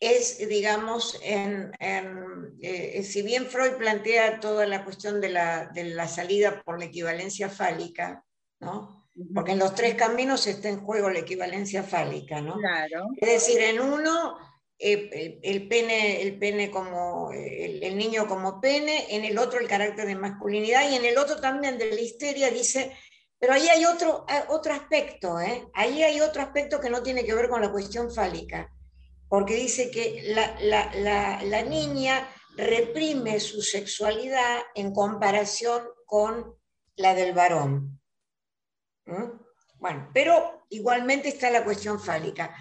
es, 0.05 0.49
digamos, 0.49 1.19
en, 1.23 1.73
eh, 1.81 3.03
si 3.03 3.23
bien 3.23 3.47
Freud 3.47 3.74
plantea 3.74 4.41
toda 4.41 4.66
la 4.66 4.85
cuestión 4.85 5.20
de 5.20 5.31
la, 5.31 5.66
de 5.66 5.85
la, 5.85 6.09
salida 6.09 6.62
por 6.62 6.78
la 6.78 6.86
equivalencia 6.86 7.49
fálica, 7.49 8.24
¿no? 8.61 9.09
Porque 9.35 9.53
en 9.53 9.61
los 9.61 9.74
tres 9.74 9.95
caminos 9.95 10.47
está 10.47 10.69
en 10.69 10.85
juego 10.85 11.09
la 11.09 11.20
equivalencia 11.20 11.82
fálica, 11.82 12.41
¿no? 12.41 12.59
Claro. 12.59 13.07
Es 13.16 13.47
decir, 13.47 13.61
en 13.61 13.81
uno, 13.81 14.36
eh, 14.79 15.39
el, 15.43 15.69
pene, 15.69 16.23
el 16.23 16.39
pene 16.39 16.71
como, 16.71 17.31
el, 17.33 17.97
niño 17.97 18.27
como 18.27 18.61
pene, 18.61 19.15
en 19.15 19.25
el 19.25 19.39
otro 19.39 19.61
el 19.61 19.69
carácter 19.69 20.07
de 20.07 20.17
masculinidad, 20.17 20.91
y 20.91 20.97
en 20.97 21.05
el 21.05 21.19
otro 21.19 21.41
también 21.41 21.79
de 21.79 21.91
la 21.91 22.01
histeria 22.01 22.51
dice, 22.51 22.97
pero 23.39 23.53
ahí 23.53 23.69
hay 23.69 23.85
otro, 23.85 24.27
eh, 24.29 24.45
otro 24.49 24.73
aspecto, 24.73 25.41
¿eh? 25.41 25.67
Ahí 25.75 26.03
hay 26.03 26.21
otro 26.21 26.43
aspecto 26.43 26.81
que 26.81 26.91
no 26.91 27.03
tiene 27.03 27.25
que 27.25 27.35
ver 27.35 27.49
con 27.49 27.61
la 27.61 27.71
cuestión 27.71 28.13
fálica 28.13 28.71
porque 29.35 29.57
dice 29.57 29.91
que 29.91 30.33
la, 30.63 31.63
niña 31.63 32.29
reprime 32.57 33.41
su 33.41 33.63
sexualidad 33.63 34.61
en 34.77 34.93
comparación 34.93 35.83
con 36.07 36.55
la 36.95 37.15
del 37.15 37.33
varón. 37.33 38.01
Bueno, 39.81 40.09
pero 40.15 40.65
igualmente 40.71 41.31
está 41.31 41.51
la 41.51 41.65
cuestión 41.65 41.99
fálica. 41.99 42.55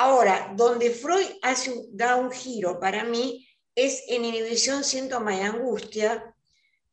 Ahora, 0.00 0.52
donde 0.54 0.92
Freud 0.92 1.26
hace, 1.42 1.74
da 1.90 2.14
un 2.14 2.30
giro 2.30 2.78
para 2.78 3.02
mí 3.02 3.44
es 3.74 4.04
en 4.06 4.24
inhibición, 4.24 4.84
síntoma 4.84 5.34
y 5.34 5.40
angustia, 5.40 6.36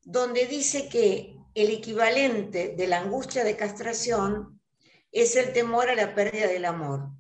donde 0.02 0.48
dice 0.48 0.90
que 0.90 1.38
el 1.54 1.70
equivalente 1.70 2.76
de 2.76 2.88
la 2.88 3.02
angustia 3.02 3.44
de 3.44 3.56
castración 3.56 4.60
es 5.12 5.36
el 5.36 5.54
temor 5.54 5.88
a 5.88 5.94
la 5.94 6.16
pérdida 6.16 6.48
del 6.48 6.66
amor. 6.66 7.12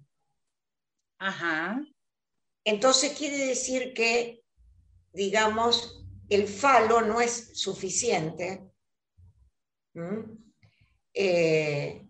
Ajá. 1.19 1.79
Entonces 2.63 3.15
quiere 3.15 3.37
decir 3.45 3.93
que, 3.93 4.43
digamos, 5.13 6.03
el 6.29 6.47
falo 6.47 7.01
no 7.01 7.21
es 7.21 7.51
suficiente, 7.59 8.71
eh, 11.13 12.07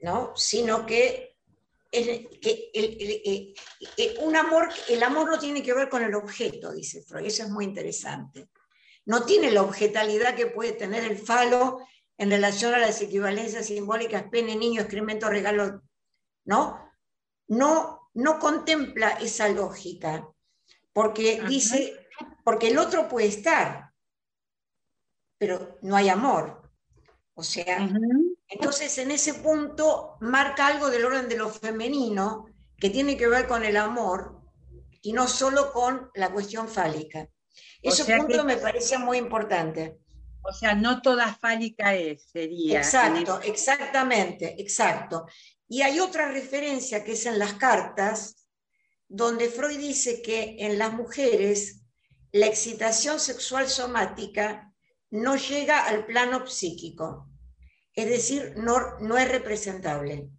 ¿no? 0.00 0.34
sino 0.34 0.86
que, 0.86 1.31
el, 1.92 3.54
un 4.20 4.36
amor, 4.36 4.70
el 4.88 5.02
amor 5.02 5.30
no 5.30 5.38
tiene 5.38 5.62
que 5.62 5.74
ver 5.74 5.88
con 5.88 6.02
el 6.02 6.14
objeto, 6.14 6.72
dice 6.72 7.02
Freud, 7.02 7.26
eso 7.26 7.44
es 7.44 7.50
muy 7.50 7.66
interesante. 7.66 8.48
No 9.04 9.24
tiene 9.24 9.50
la 9.50 9.62
objetalidad 9.62 10.34
que 10.34 10.46
puede 10.46 10.72
tener 10.72 11.04
el 11.04 11.18
falo 11.18 11.80
en 12.16 12.30
relación 12.30 12.74
a 12.74 12.78
las 12.78 13.00
equivalencias 13.02 13.66
simbólicas, 13.66 14.24
pene, 14.30 14.56
niño, 14.56 14.80
excremento, 14.80 15.28
regalo, 15.28 15.82
¿no? 16.44 16.90
No, 17.48 18.10
no 18.14 18.38
contempla 18.38 19.10
esa 19.10 19.48
lógica, 19.48 20.26
porque 20.92 21.42
dice, 21.48 22.08
porque 22.44 22.68
el 22.68 22.78
otro 22.78 23.08
puede 23.08 23.26
estar, 23.26 23.92
pero 25.36 25.78
no 25.82 25.96
hay 25.96 26.08
amor. 26.08 26.70
O 27.34 27.42
sea, 27.42 27.88
entonces 28.52 28.98
en 28.98 29.10
ese 29.10 29.34
punto 29.34 30.16
marca 30.20 30.66
algo 30.66 30.90
del 30.90 31.06
orden 31.06 31.28
de 31.28 31.36
lo 31.36 31.48
femenino 31.48 32.46
que 32.76 32.90
tiene 32.90 33.16
que 33.16 33.26
ver 33.26 33.46
con 33.46 33.64
el 33.64 33.78
amor 33.78 34.42
y 35.00 35.14
no 35.14 35.26
solo 35.26 35.72
con 35.72 36.10
la 36.14 36.30
cuestión 36.30 36.68
fálica. 36.68 37.28
Ese 37.80 38.16
punto 38.16 38.44
me 38.44 38.58
parece 38.58 38.98
muy 38.98 39.16
importante. 39.16 39.98
O 40.42 40.52
sea, 40.52 40.74
no 40.74 41.00
toda 41.00 41.34
fálica 41.34 41.94
es, 41.94 42.24
sería. 42.30 42.78
Exacto, 42.78 43.40
exactamente, 43.42 44.60
exacto. 44.60 45.26
Y 45.68 45.80
hay 45.80 45.98
otra 46.00 46.30
referencia 46.30 47.02
que 47.04 47.12
es 47.12 47.24
en 47.24 47.38
las 47.38 47.54
cartas, 47.54 48.48
donde 49.08 49.48
Freud 49.48 49.78
dice 49.78 50.20
que 50.20 50.56
en 50.58 50.78
las 50.78 50.92
mujeres 50.92 51.82
la 52.32 52.46
excitación 52.46 53.18
sexual 53.18 53.68
somática 53.68 54.72
no 55.10 55.36
llega 55.36 55.86
al 55.86 56.04
plano 56.04 56.46
psíquico, 56.46 57.31
es 57.94 58.08
decir, 58.08 58.54
no, 58.56 58.98
no 59.00 59.18
es 59.18 59.28
representable. 59.28 60.30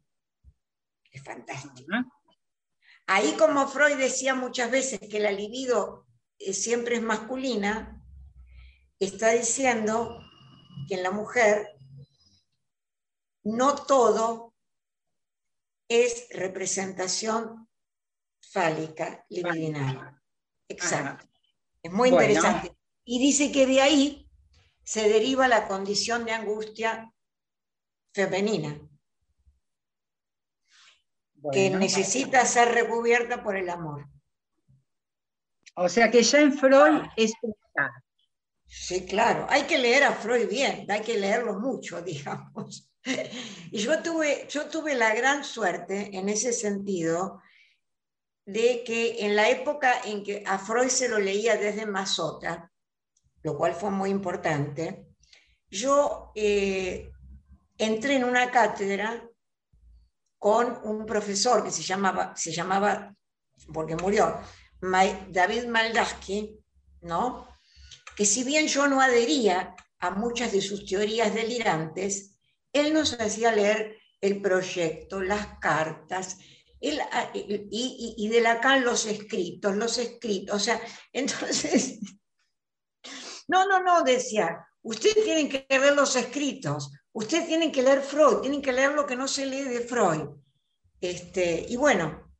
Es 1.11 1.23
fantástico. 1.23 1.91
Ahí 3.05 3.33
como 3.37 3.67
Freud 3.67 3.97
decía 3.97 4.33
muchas 4.33 4.71
veces 4.71 4.99
que 4.99 5.19
la 5.19 5.31
libido 5.31 6.07
eh, 6.39 6.53
siempre 6.53 6.95
es 6.95 7.01
masculina, 7.01 8.01
está 8.99 9.31
diciendo 9.31 10.19
que 10.87 10.95
en 10.95 11.03
la 11.03 11.11
mujer 11.11 11.67
no 13.43 13.75
todo 13.75 14.53
es 15.87 16.27
representación 16.31 17.69
fálica, 18.39 19.25
libidinal. 19.29 20.19
Exacto. 20.67 21.27
Es 21.83 21.91
muy 21.91 22.09
interesante. 22.09 22.75
Y 23.03 23.19
dice 23.19 23.51
que 23.51 23.67
de 23.67 23.81
ahí 23.81 24.29
se 24.83 25.09
deriva 25.09 25.47
la 25.47 25.67
condición 25.67 26.25
de 26.25 26.31
angustia 26.31 27.13
femenina, 28.13 28.79
que 31.51 31.69
necesita 31.69 32.45
ser 32.45 32.69
recubierta 32.69 33.43
por 33.43 33.57
el 33.57 33.69
amor. 33.69 34.07
O 35.75 35.89
sea 35.89 36.09
que 36.11 36.23
ya 36.23 36.39
en 36.39 36.53
Freud 36.53 37.01
es 37.17 37.33
Sí, 38.75 39.05
claro. 39.05 39.45
Hay 39.49 39.63
que 39.63 39.77
leer 39.77 40.03
a 40.03 40.13
Freud 40.13 40.49
bien, 40.49 40.89
hay 40.89 41.01
que 41.01 41.17
leerlo 41.17 41.59
mucho, 41.59 42.01
digamos. 42.01 42.89
Y 43.71 43.77
yo 43.77 44.01
tuve, 44.01 44.47
yo 44.49 44.67
tuve 44.67 44.95
la 44.95 45.13
gran 45.13 45.43
suerte 45.43 46.17
en 46.17 46.27
ese 46.27 46.51
sentido 46.53 47.41
de 48.45 48.83
que 48.83 49.25
en 49.25 49.35
la 49.35 49.49
época 49.49 50.01
en 50.05 50.23
que 50.23 50.43
a 50.45 50.57
Freud 50.57 50.89
se 50.89 51.07
lo 51.07 51.19
leía 51.19 51.55
desde 51.55 51.85
Masota, 51.85 52.71
lo 53.43 53.57
cual 53.57 53.75
fue 53.75 53.91
muy 53.91 54.09
importante, 54.09 55.05
yo 55.69 56.31
eh, 56.33 57.12
entré 57.85 58.15
en 58.15 58.23
una 58.23 58.51
cátedra 58.51 59.27
con 60.37 60.79
un 60.83 61.05
profesor 61.05 61.63
que 61.63 61.71
se 61.71 61.83
llamaba, 61.83 62.35
se 62.35 62.51
llamaba 62.51 63.15
porque 63.73 63.95
murió, 63.95 64.39
David 64.81 65.67
Maldaski, 65.67 66.59
¿no? 67.01 67.47
que 68.15 68.25
si 68.25 68.43
bien 68.43 68.67
yo 68.67 68.87
no 68.87 69.01
adhería 69.01 69.75
a 69.99 70.11
muchas 70.11 70.51
de 70.51 70.61
sus 70.61 70.85
teorías 70.85 71.33
delirantes, 71.33 72.37
él 72.71 72.93
nos 72.93 73.13
hacía 73.19 73.51
leer 73.51 73.97
el 74.21 74.41
proyecto, 74.41 75.21
las 75.21 75.59
cartas, 75.59 76.37
ah, 77.11 77.31
y, 77.33 78.15
y, 78.17 78.27
de 78.29 78.41
Lacan 78.41 78.83
los 78.83 79.05
escritos, 79.05 79.75
los 79.75 79.97
escritos, 79.97 80.55
o 80.55 80.59
sea, 80.59 80.81
entonces, 81.13 81.99
no, 83.47 83.67
no, 83.67 83.81
no, 83.81 84.03
decía, 84.03 84.65
ustedes 84.81 85.23
tienen 85.23 85.49
que 85.49 85.65
leer 85.69 85.93
los 85.95 86.15
escritos, 86.15 86.91
ustedes 87.13 87.47
tienen 87.47 87.71
que 87.71 87.83
leer 87.83 88.01
Freud, 88.01 88.41
tienen 88.41 88.61
que 88.61 88.73
leer 88.73 88.91
lo 88.91 89.05
que 89.05 89.15
no 89.15 89.27
se 89.27 89.45
lee 89.45 89.63
de 89.63 89.81
Freud. 89.81 90.29
Este, 90.99 91.65
y 91.69 91.75
bueno, 91.75 92.31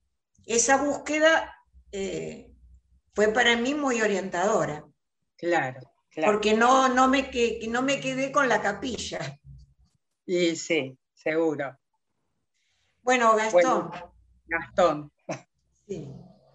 esa 0.46 0.78
búsqueda 0.84 1.54
eh, 1.92 2.52
fue 3.14 3.30
para 3.30 3.56
mí 3.58 3.74
muy 3.74 4.02
orientadora. 4.02 4.86
Claro, 5.38 5.80
Porque 6.26 6.54
no, 6.54 6.88
no, 6.90 7.08
me, 7.08 7.30
que, 7.30 7.66
no 7.70 7.82
me 7.82 8.00
quedé 8.00 8.32
con 8.32 8.48
la 8.48 8.62
capilla. 8.62 9.40
Y 10.26 10.56
sí, 10.56 10.98
seguro. 11.14 11.78
Bueno, 13.02 13.36
Gastón. 13.36 13.92
Gastón. 14.46 15.12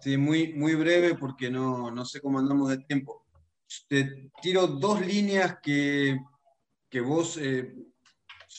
Sí. 0.01 0.17
muy, 0.17 0.53
muy 0.53 0.73
breve 0.73 1.13
porque 1.13 1.51
no, 1.51 1.91
no 1.91 2.03
sé 2.05 2.19
cómo 2.19 2.39
andamos 2.39 2.69
de 2.69 2.79
tiempo. 2.79 3.27
Te 3.87 4.31
tiro 4.41 4.65
dos 4.65 5.05
líneas 5.05 5.59
que, 5.61 6.19
que 6.89 7.01
vos 7.01 7.37
eh, 7.37 7.75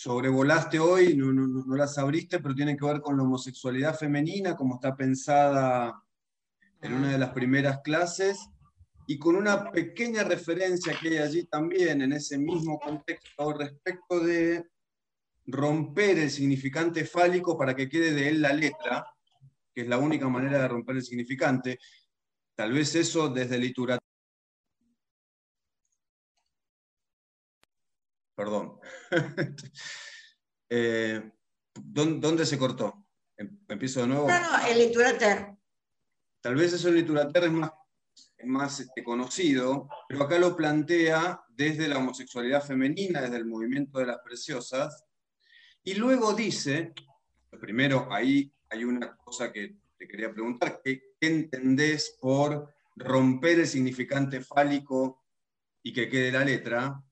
sobrevolaste 0.02 0.78
hoy, 0.78 1.14
no, 1.14 1.30
no, 1.30 1.76
las 1.76 1.98
abriste, 1.98 2.40
pero 2.40 2.54
tienen 2.54 2.78
que 2.78 2.86
ver 2.86 3.02
con 3.02 3.18
la 3.18 3.22
homosexualidad 3.22 3.94
femenina, 3.94 4.56
como 4.56 4.76
está 4.76 4.96
pensada 4.96 6.02
en 6.80 6.94
una 6.94 7.12
de 7.12 7.18
las 7.18 7.30
primeras 7.32 7.80
clases, 7.84 8.48
y 9.06 9.18
con 9.18 9.36
una 9.36 9.70
pequeña 9.70 10.24
referencia 10.24 10.96
que 10.98 11.08
hay 11.10 11.16
allí 11.18 11.44
también 11.44 12.00
en 12.00 12.14
ese 12.14 12.38
mismo 12.38 12.80
contexto 12.80 13.52
respecto 13.52 14.20
de 14.20 14.64
romper 15.44 16.18
el 16.18 16.30
significante 16.30 17.04
fálico 17.04 17.58
para 17.58 17.76
que 17.76 17.90
quede 17.90 18.14
de 18.14 18.30
él 18.30 18.40
la 18.40 18.54
letra, 18.54 19.04
que 19.74 19.82
es 19.82 19.88
la 19.88 19.98
única 19.98 20.30
manera 20.30 20.62
de 20.62 20.68
romper 20.68 20.96
el 20.96 21.02
significante. 21.02 21.78
Tal 22.54 22.72
vez 22.72 22.94
eso 22.94 23.28
desde 23.28 23.58
Perdón. 28.40 28.80
Eh, 30.72 31.20
¿Dónde 31.74 32.46
se 32.46 32.56
cortó? 32.56 33.04
Em, 33.36 33.58
¿Empiezo 33.68 34.02
de 34.02 34.06
nuevo? 34.06 34.28
No, 34.28 34.38
no, 34.38 34.66
el 34.68 34.78
literater. 34.78 35.56
Tal 36.40 36.54
vez 36.54 36.72
eso 36.72 36.90
el 36.90 36.94
literater 36.94 37.42
es 37.42 37.50
más 37.50 37.72
más 38.44 38.78
este, 38.78 39.02
conocido, 39.02 39.88
pero 40.08 40.22
acá 40.22 40.38
lo 40.38 40.56
plantea 40.56 41.42
desde 41.48 41.88
la 41.88 41.98
homosexualidad 41.98 42.64
femenina, 42.64 43.20
desde 43.20 43.38
el 43.38 43.46
movimiento 43.46 43.98
de 43.98 44.06
las 44.06 44.18
preciosas, 44.18 45.04
y 45.82 45.94
luego 45.94 46.32
dice, 46.32 46.92
primero 47.60 48.06
ahí 48.12 48.54
hay 48.68 48.84
una 48.84 49.16
cosa 49.16 49.52
que 49.52 49.76
te 49.98 50.06
quería 50.06 50.32
preguntar, 50.32 50.80
¿qué, 50.84 51.02
entendés 51.20 52.16
por 52.20 52.72
romper 52.94 53.58
el 53.58 53.66
significante 53.66 54.40
fálico 54.40 55.24
y 55.82 55.92
que 55.92 56.08
quede 56.08 56.30
la 56.30 56.44
letra? 56.44 57.02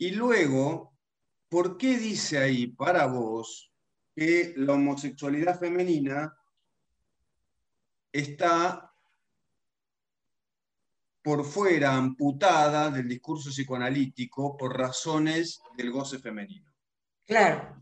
Y 0.00 0.12
luego, 0.12 0.96
¿por 1.50 1.76
qué 1.76 1.98
dice 1.98 2.38
ahí 2.38 2.68
para 2.68 3.06
vos 3.06 3.70
que 4.16 4.54
la 4.56 4.72
homosexualidad 4.72 5.60
femenina 5.60 6.34
está 8.10 8.90
por 11.22 11.44
fuera, 11.44 11.94
amputada 11.94 12.90
del 12.90 13.08
discurso 13.08 13.50
psicoanalítico 13.50 14.56
por 14.56 14.76
razones 14.76 15.60
del 15.76 15.90
goce 15.90 16.18
femenino. 16.18 16.72
Claro. 17.26 17.76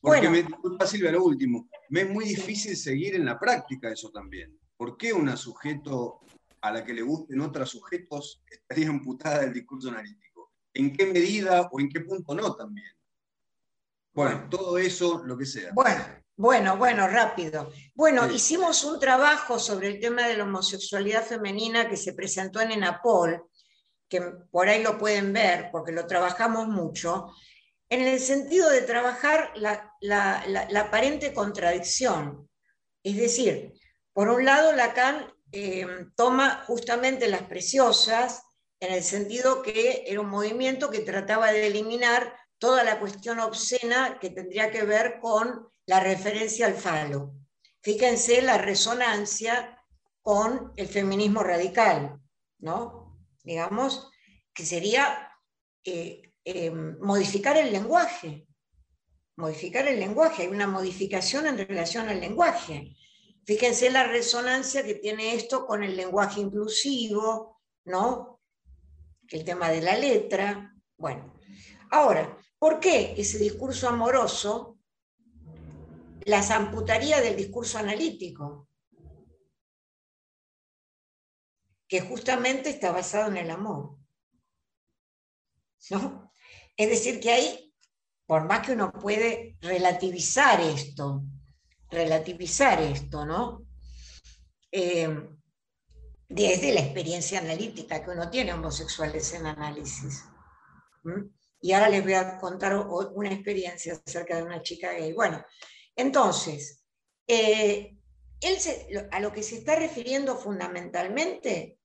Porque 0.00 0.28
me 0.28 0.42
disculpa 0.42 0.86
Silvia, 0.86 1.12
lo 1.12 1.22
último, 1.22 1.68
me 1.90 2.00
es 2.00 2.10
muy 2.10 2.24
difícil 2.24 2.76
seguir 2.76 3.14
en 3.14 3.26
la 3.26 3.38
práctica 3.38 3.92
eso 3.92 4.10
también. 4.10 4.58
¿Por 4.76 4.96
qué 4.96 5.12
una 5.12 5.36
sujeto 5.36 6.20
a 6.62 6.72
la 6.72 6.84
que 6.84 6.94
le 6.94 7.02
gusten 7.02 7.40
otros 7.40 7.70
sujetos 7.70 8.42
estaría 8.50 8.88
amputada 8.88 9.40
del 9.40 9.52
discurso 9.52 9.90
analítico? 9.90 10.29
¿En 10.74 10.96
qué 10.96 11.06
medida 11.06 11.68
o 11.70 11.80
en 11.80 11.88
qué 11.88 12.00
punto 12.00 12.34
no 12.34 12.54
también? 12.54 12.92
Bueno, 14.12 14.48
todo 14.50 14.78
eso, 14.78 15.22
lo 15.24 15.36
que 15.36 15.46
sea. 15.46 15.72
Bueno, 15.72 16.04
bueno, 16.36 16.76
bueno, 16.76 17.06
rápido. 17.06 17.70
Bueno, 17.94 18.30
hicimos 18.30 18.82
un 18.84 18.98
trabajo 18.98 19.58
sobre 19.58 19.88
el 19.88 20.00
tema 20.00 20.26
de 20.26 20.36
la 20.36 20.44
homosexualidad 20.44 21.24
femenina 21.24 21.88
que 21.88 21.96
se 21.96 22.14
presentó 22.14 22.60
en 22.60 22.72
Enapol, 22.72 23.48
que 24.08 24.20
por 24.50 24.68
ahí 24.68 24.82
lo 24.82 24.98
pueden 24.98 25.32
ver 25.32 25.68
porque 25.70 25.92
lo 25.92 26.06
trabajamos 26.06 26.66
mucho, 26.66 27.32
en 27.88 28.06
el 28.06 28.20
sentido 28.20 28.70
de 28.70 28.82
trabajar 28.82 29.52
la, 29.56 29.92
aparente 30.76 31.34
contradicción. 31.34 32.48
Es 33.02 33.16
decir, 33.16 33.72
por 34.12 34.28
un 34.28 34.44
lado, 34.44 34.72
Lacan 34.72 35.32
eh, 35.52 35.86
toma 36.16 36.64
justamente 36.66 37.28
las 37.28 37.42
preciosas 37.42 38.42
en 38.80 38.92
el 38.92 39.02
sentido 39.02 39.62
que 39.62 40.04
era 40.06 40.20
un 40.20 40.30
movimiento 40.30 40.90
que 40.90 41.00
trataba 41.00 41.52
de 41.52 41.66
eliminar 41.66 42.34
toda 42.58 42.82
la 42.82 42.98
cuestión 42.98 43.38
obscena 43.38 44.18
que 44.18 44.30
tendría 44.30 44.70
que 44.70 44.84
ver 44.84 45.18
con 45.20 45.68
la 45.86 46.00
referencia 46.00 46.66
al 46.66 46.74
falo. 46.74 47.34
Fíjense 47.82 48.42
la 48.42 48.58
resonancia 48.58 49.78
con 50.22 50.72
el 50.76 50.86
feminismo 50.86 51.42
radical, 51.42 52.20
¿no? 52.58 53.18
Digamos, 53.42 54.10
que 54.52 54.66
sería 54.66 55.30
eh, 55.84 56.32
eh, 56.44 56.70
modificar 56.70 57.56
el 57.56 57.72
lenguaje. 57.72 58.46
Modificar 59.36 59.88
el 59.88 59.98
lenguaje, 59.98 60.42
hay 60.42 60.48
una 60.48 60.66
modificación 60.66 61.46
en 61.46 61.56
relación 61.56 62.08
al 62.08 62.20
lenguaje. 62.20 62.94
Fíjense 63.46 63.90
la 63.90 64.04
resonancia 64.04 64.84
que 64.84 64.96
tiene 64.96 65.34
esto 65.34 65.66
con 65.66 65.82
el 65.82 65.96
lenguaje 65.96 66.40
inclusivo, 66.40 67.62
¿no? 67.86 68.29
El 69.30 69.44
tema 69.44 69.70
de 69.70 69.80
la 69.80 69.96
letra. 69.96 70.74
Bueno, 70.96 71.32
ahora, 71.90 72.36
¿por 72.58 72.80
qué 72.80 73.14
ese 73.16 73.38
discurso 73.38 73.88
amoroso 73.88 74.78
las 76.24 76.50
amputaría 76.50 77.20
del 77.20 77.36
discurso 77.36 77.78
analítico? 77.78 78.68
Que 81.88 82.00
justamente 82.00 82.70
está 82.70 82.90
basado 82.90 83.30
en 83.30 83.36
el 83.36 83.50
amor. 83.50 83.96
¿No? 85.90 86.32
Es 86.76 86.88
decir, 86.88 87.20
que 87.20 87.30
ahí, 87.30 87.74
por 88.26 88.44
más 88.44 88.66
que 88.66 88.72
uno 88.72 88.92
puede 88.92 89.56
relativizar 89.60 90.60
esto, 90.60 91.22
relativizar 91.88 92.80
esto, 92.80 93.24
¿no? 93.24 93.66
Eh, 94.72 95.08
desde 96.30 96.72
la 96.72 96.80
experiencia 96.80 97.40
analítica 97.40 98.04
que 98.04 98.10
uno 98.12 98.30
tiene 98.30 98.54
homosexuales 98.54 99.32
en 99.34 99.46
análisis. 99.46 100.24
Y 101.60 101.72
ahora 101.72 101.88
les 101.88 102.04
voy 102.04 102.14
a 102.14 102.38
contar 102.38 102.76
una 102.76 103.32
experiencia 103.32 104.00
acerca 104.06 104.36
de 104.36 104.44
una 104.44 104.62
chica 104.62 104.92
gay. 104.92 105.12
Bueno, 105.12 105.44
entonces, 105.96 106.84
eh, 107.26 107.96
él 108.40 108.56
a 109.10 109.18
lo 109.18 109.32
que 109.32 109.42
se 109.42 109.56
está 109.56 109.74
refiriendo 109.74 110.36
fundamentalmente 110.36 111.80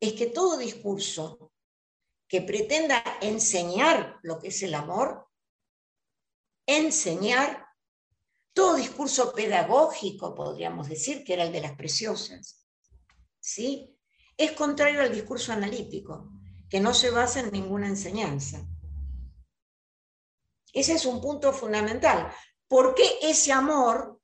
es 0.00 0.14
que 0.14 0.26
todo 0.26 0.58
discurso 0.58 1.52
que 2.28 2.42
pretenda 2.42 3.04
enseñar 3.20 4.18
lo 4.24 4.40
que 4.40 4.48
es 4.48 4.62
el 4.64 4.74
amor, 4.74 5.28
enseñar 6.66 7.68
todo 8.52 8.74
discurso 8.74 9.32
pedagógico, 9.32 10.34
podríamos 10.34 10.88
decir, 10.88 11.22
que 11.22 11.34
era 11.34 11.44
el 11.44 11.52
de 11.52 11.60
las 11.60 11.76
preciosas, 11.76 12.65
¿sí? 13.46 13.96
Es 14.36 14.52
contrario 14.52 15.00
al 15.00 15.12
discurso 15.12 15.52
analítico, 15.52 16.32
que 16.68 16.80
no 16.80 16.92
se 16.92 17.10
basa 17.10 17.38
en 17.40 17.52
ninguna 17.52 17.86
enseñanza. 17.86 18.66
Ese 20.72 20.94
es 20.94 21.06
un 21.06 21.20
punto 21.20 21.52
fundamental. 21.52 22.32
¿Por 22.66 22.94
qué 22.96 23.04
ese 23.22 23.52
amor? 23.52 24.20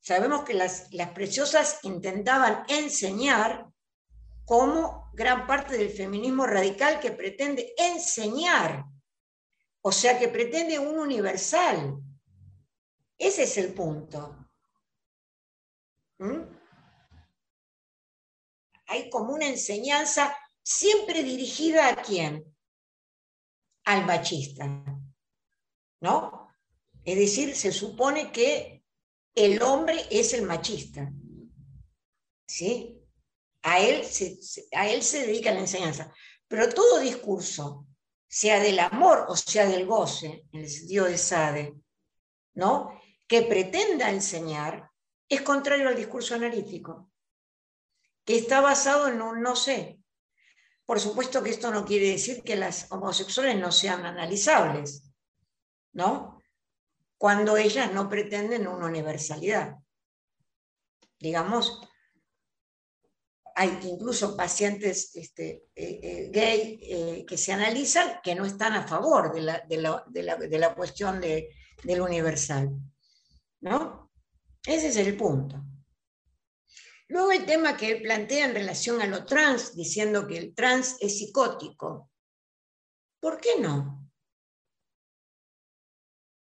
Sabemos 0.00 0.44
que 0.44 0.54
las, 0.54 0.90
las 0.92 1.10
preciosas 1.10 1.80
intentaban 1.82 2.64
enseñar 2.68 3.68
cómo 4.46 5.10
gran 5.12 5.46
parte 5.46 5.76
del 5.76 5.90
feminismo 5.90 6.46
radical 6.46 7.00
que 7.00 7.12
pretende 7.12 7.74
enseñar, 7.76 8.86
o 9.82 9.92
sea, 9.92 10.18
que 10.18 10.28
pretende 10.28 10.78
un 10.78 10.98
universal. 10.98 11.98
Ese 13.18 13.42
es 13.42 13.58
el 13.58 13.74
punto. 13.74 14.48
¿Mm? 16.18 16.51
Hay 18.92 19.10
como 19.10 19.32
una 19.32 19.48
enseñanza 19.48 20.36
siempre 20.62 21.22
dirigida 21.22 21.88
a 21.88 21.96
quién? 21.96 22.44
Al 23.84 24.06
machista. 24.06 24.66
¿No? 26.00 26.48
Es 27.04 27.16
decir, 27.16 27.56
se 27.56 27.72
supone 27.72 28.30
que 28.30 28.84
el 29.34 29.62
hombre 29.62 30.06
es 30.10 30.34
el 30.34 30.42
machista. 30.42 31.10
¿Sí? 32.46 33.02
a 33.62 33.80
él 33.80 34.04
se, 34.04 34.38
a 34.72 34.88
él 34.88 35.02
se 35.02 35.26
dedica 35.26 35.52
la 35.52 35.60
enseñanza. 35.60 36.12
Pero 36.48 36.68
todo 36.68 37.00
discurso, 37.00 37.86
sea 38.28 38.60
del 38.60 38.78
amor 38.78 39.26
o 39.28 39.36
sea 39.36 39.66
del 39.66 39.86
goce, 39.86 40.46
en 40.52 40.60
el 40.60 40.70
sentido 40.70 41.06
de 41.06 41.18
Sade, 41.18 41.74
¿no? 42.54 43.00
que 43.26 43.42
pretenda 43.42 44.10
enseñar, 44.10 44.90
es 45.28 45.40
contrario 45.42 45.88
al 45.88 45.96
discurso 45.96 46.34
analítico, 46.34 47.11
que 48.24 48.36
está 48.36 48.60
basado 48.60 49.08
en 49.08 49.20
un 49.20 49.42
no 49.42 49.56
sé. 49.56 49.98
Por 50.84 51.00
supuesto 51.00 51.42
que 51.42 51.50
esto 51.50 51.70
no 51.70 51.84
quiere 51.84 52.10
decir 52.10 52.42
que 52.42 52.56
las 52.56 52.90
homosexuales 52.90 53.56
no 53.56 53.72
sean 53.72 54.04
analizables, 54.04 55.10
¿no? 55.92 56.40
Cuando 57.16 57.56
ellas 57.56 57.92
no 57.92 58.08
pretenden 58.08 58.66
una 58.66 58.86
universalidad. 58.86 59.76
Digamos, 61.18 61.80
hay 63.54 63.78
incluso 63.84 64.36
pacientes 64.36 65.14
este, 65.14 65.66
eh, 65.74 66.00
eh, 66.02 66.30
gay 66.32 66.80
eh, 66.82 67.24
que 67.26 67.36
se 67.36 67.52
analizan 67.52 68.20
que 68.22 68.34
no 68.34 68.44
están 68.44 68.72
a 68.74 68.86
favor 68.86 69.32
de 69.32 69.78
la, 69.78 70.74
cuestión 70.74 71.20
del 71.20 72.00
universal. 72.00 72.70
¿No? 73.60 74.10
Ese 74.66 74.88
es 74.88 74.96
el 74.96 75.16
punto. 75.16 75.62
Luego 77.12 77.30
el 77.30 77.44
tema 77.44 77.76
que 77.76 77.96
plantea 77.96 78.46
en 78.46 78.54
relación 78.54 79.02
a 79.02 79.06
lo 79.06 79.26
trans, 79.26 79.76
diciendo 79.76 80.26
que 80.26 80.38
el 80.38 80.54
trans 80.54 80.96
es 80.98 81.18
psicótico. 81.18 82.10
¿Por 83.20 83.38
qué 83.38 83.58
no? 83.60 84.10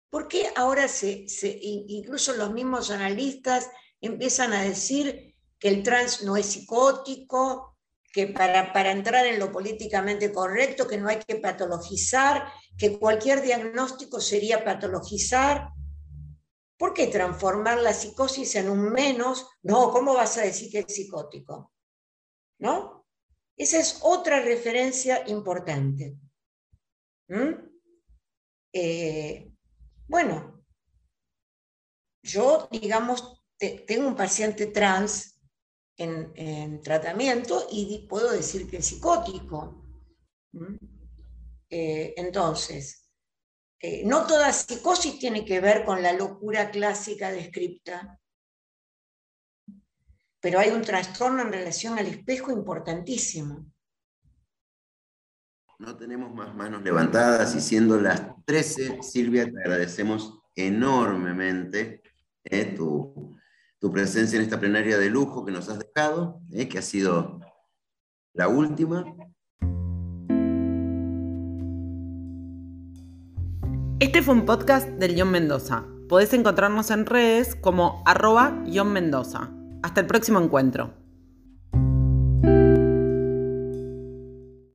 ¿Por 0.09 0.29
qué 0.29 0.47
ahora 0.55 0.87
se, 0.87 1.25
incluso 1.61 2.33
los 2.35 2.53
mismos 2.53 2.89
analistas 2.89 3.69
empiezan 3.99 4.53
a 4.53 4.61
decir 4.61 5.35
que 5.59 5.67
el 5.67 5.83
trans 5.83 6.23
no 6.23 6.37
es 6.37 6.45
psicótico, 6.45 7.77
que 8.13 8.27
para, 8.27 8.71
para 8.71 8.91
entrar 8.91 9.25
en 9.25 9.39
lo 9.39 9.51
políticamente 9.51 10.31
correcto, 10.31 10.87
que 10.87 10.95
no 10.95 11.09
hay 11.09 11.19
que 11.19 11.35
patologizar, 11.35 12.47
que 12.77 12.97
cualquier 12.97 13.41
diagnóstico 13.41 14.21
sería 14.21 14.63
patologizar. 14.63 15.67
¿Por 16.77 16.93
qué 16.93 17.07
transformar 17.07 17.79
la 17.79 17.93
psicosis 17.93 18.55
en 18.55 18.69
un 18.69 18.91
menos? 18.91 19.47
No, 19.63 19.91
¿cómo 19.91 20.13
vas 20.13 20.37
a 20.37 20.41
decir 20.41 20.71
que 20.71 20.79
es 20.79 20.93
psicótico? 20.93 21.73
¿No? 22.59 23.05
Esa 23.57 23.79
es 23.79 23.99
otra 24.01 24.41
referencia 24.41 25.27
importante. 25.29 26.17
¿Mm? 27.29 27.53
Eh, 28.73 29.51
bueno, 30.07 30.65
yo, 32.21 32.67
digamos, 32.71 33.43
tengo 33.57 34.07
un 34.07 34.15
paciente 34.15 34.67
trans 34.67 35.39
en, 35.97 36.81
tratamiento 36.81 37.67
y 37.71 38.05
puedo 38.09 38.31
decir 38.31 38.69
que 38.69 38.77
es 38.77 38.85
psicótico. 38.85 39.85
Eh, 41.69 42.13
entonces, 42.17 43.04
eh, 43.87 44.01
no 44.03 44.25
toda 44.25 44.51
psicosis 44.51 45.19
tiene 45.19 45.45
que 45.45 45.59
ver 45.59 45.85
con 45.85 46.01
la 46.01 46.11
locura 46.11 46.71
clásica 46.71 47.31
descripta, 47.31 48.19
pero 50.41 50.57
hay 50.57 50.71
un 50.71 50.81
trastorno 50.81 51.43
en 51.43 51.51
relación 51.51 51.99
al 51.99 52.07
espejo 52.07 52.51
importantísimo. 52.51 53.71
No 55.77 55.95
tenemos 55.95 56.33
más 56.33 56.55
manos 56.55 56.81
levantadas 56.81 57.53
y 57.53 57.61
siendo 57.61 58.01
las 58.01 58.23
13, 58.45 59.03
Silvia, 59.03 59.45
te 59.45 59.59
agradecemos 59.59 60.39
enormemente 60.55 62.01
eh, 62.43 62.65
tu, 62.65 63.37
tu 63.77 63.91
presencia 63.91 64.37
en 64.37 64.45
esta 64.45 64.59
plenaria 64.59 64.97
de 64.97 65.11
lujo 65.11 65.45
que 65.45 65.51
nos 65.51 65.69
has 65.69 65.77
dejado, 65.77 66.41
eh, 66.51 66.67
que 66.67 66.79
ha 66.79 66.81
sido 66.81 67.39
la 68.33 68.47
última. 68.47 69.05
Este 74.01 74.21
fue 74.21 74.33
un 74.33 74.45
podcast 74.45 74.89
del 74.89 75.15
Guión 75.15 75.31
Mendoza. 75.31 75.85
Podés 76.09 76.33
encontrarnos 76.33 76.91
en 76.91 77.05
redes 77.05 77.55
como 77.55 78.03
arroba 78.05 78.61
Mendoza. 78.91 79.51
Hasta 79.83 80.01
el 80.01 80.07
próximo 80.07 80.41
encuentro. 80.41 81.04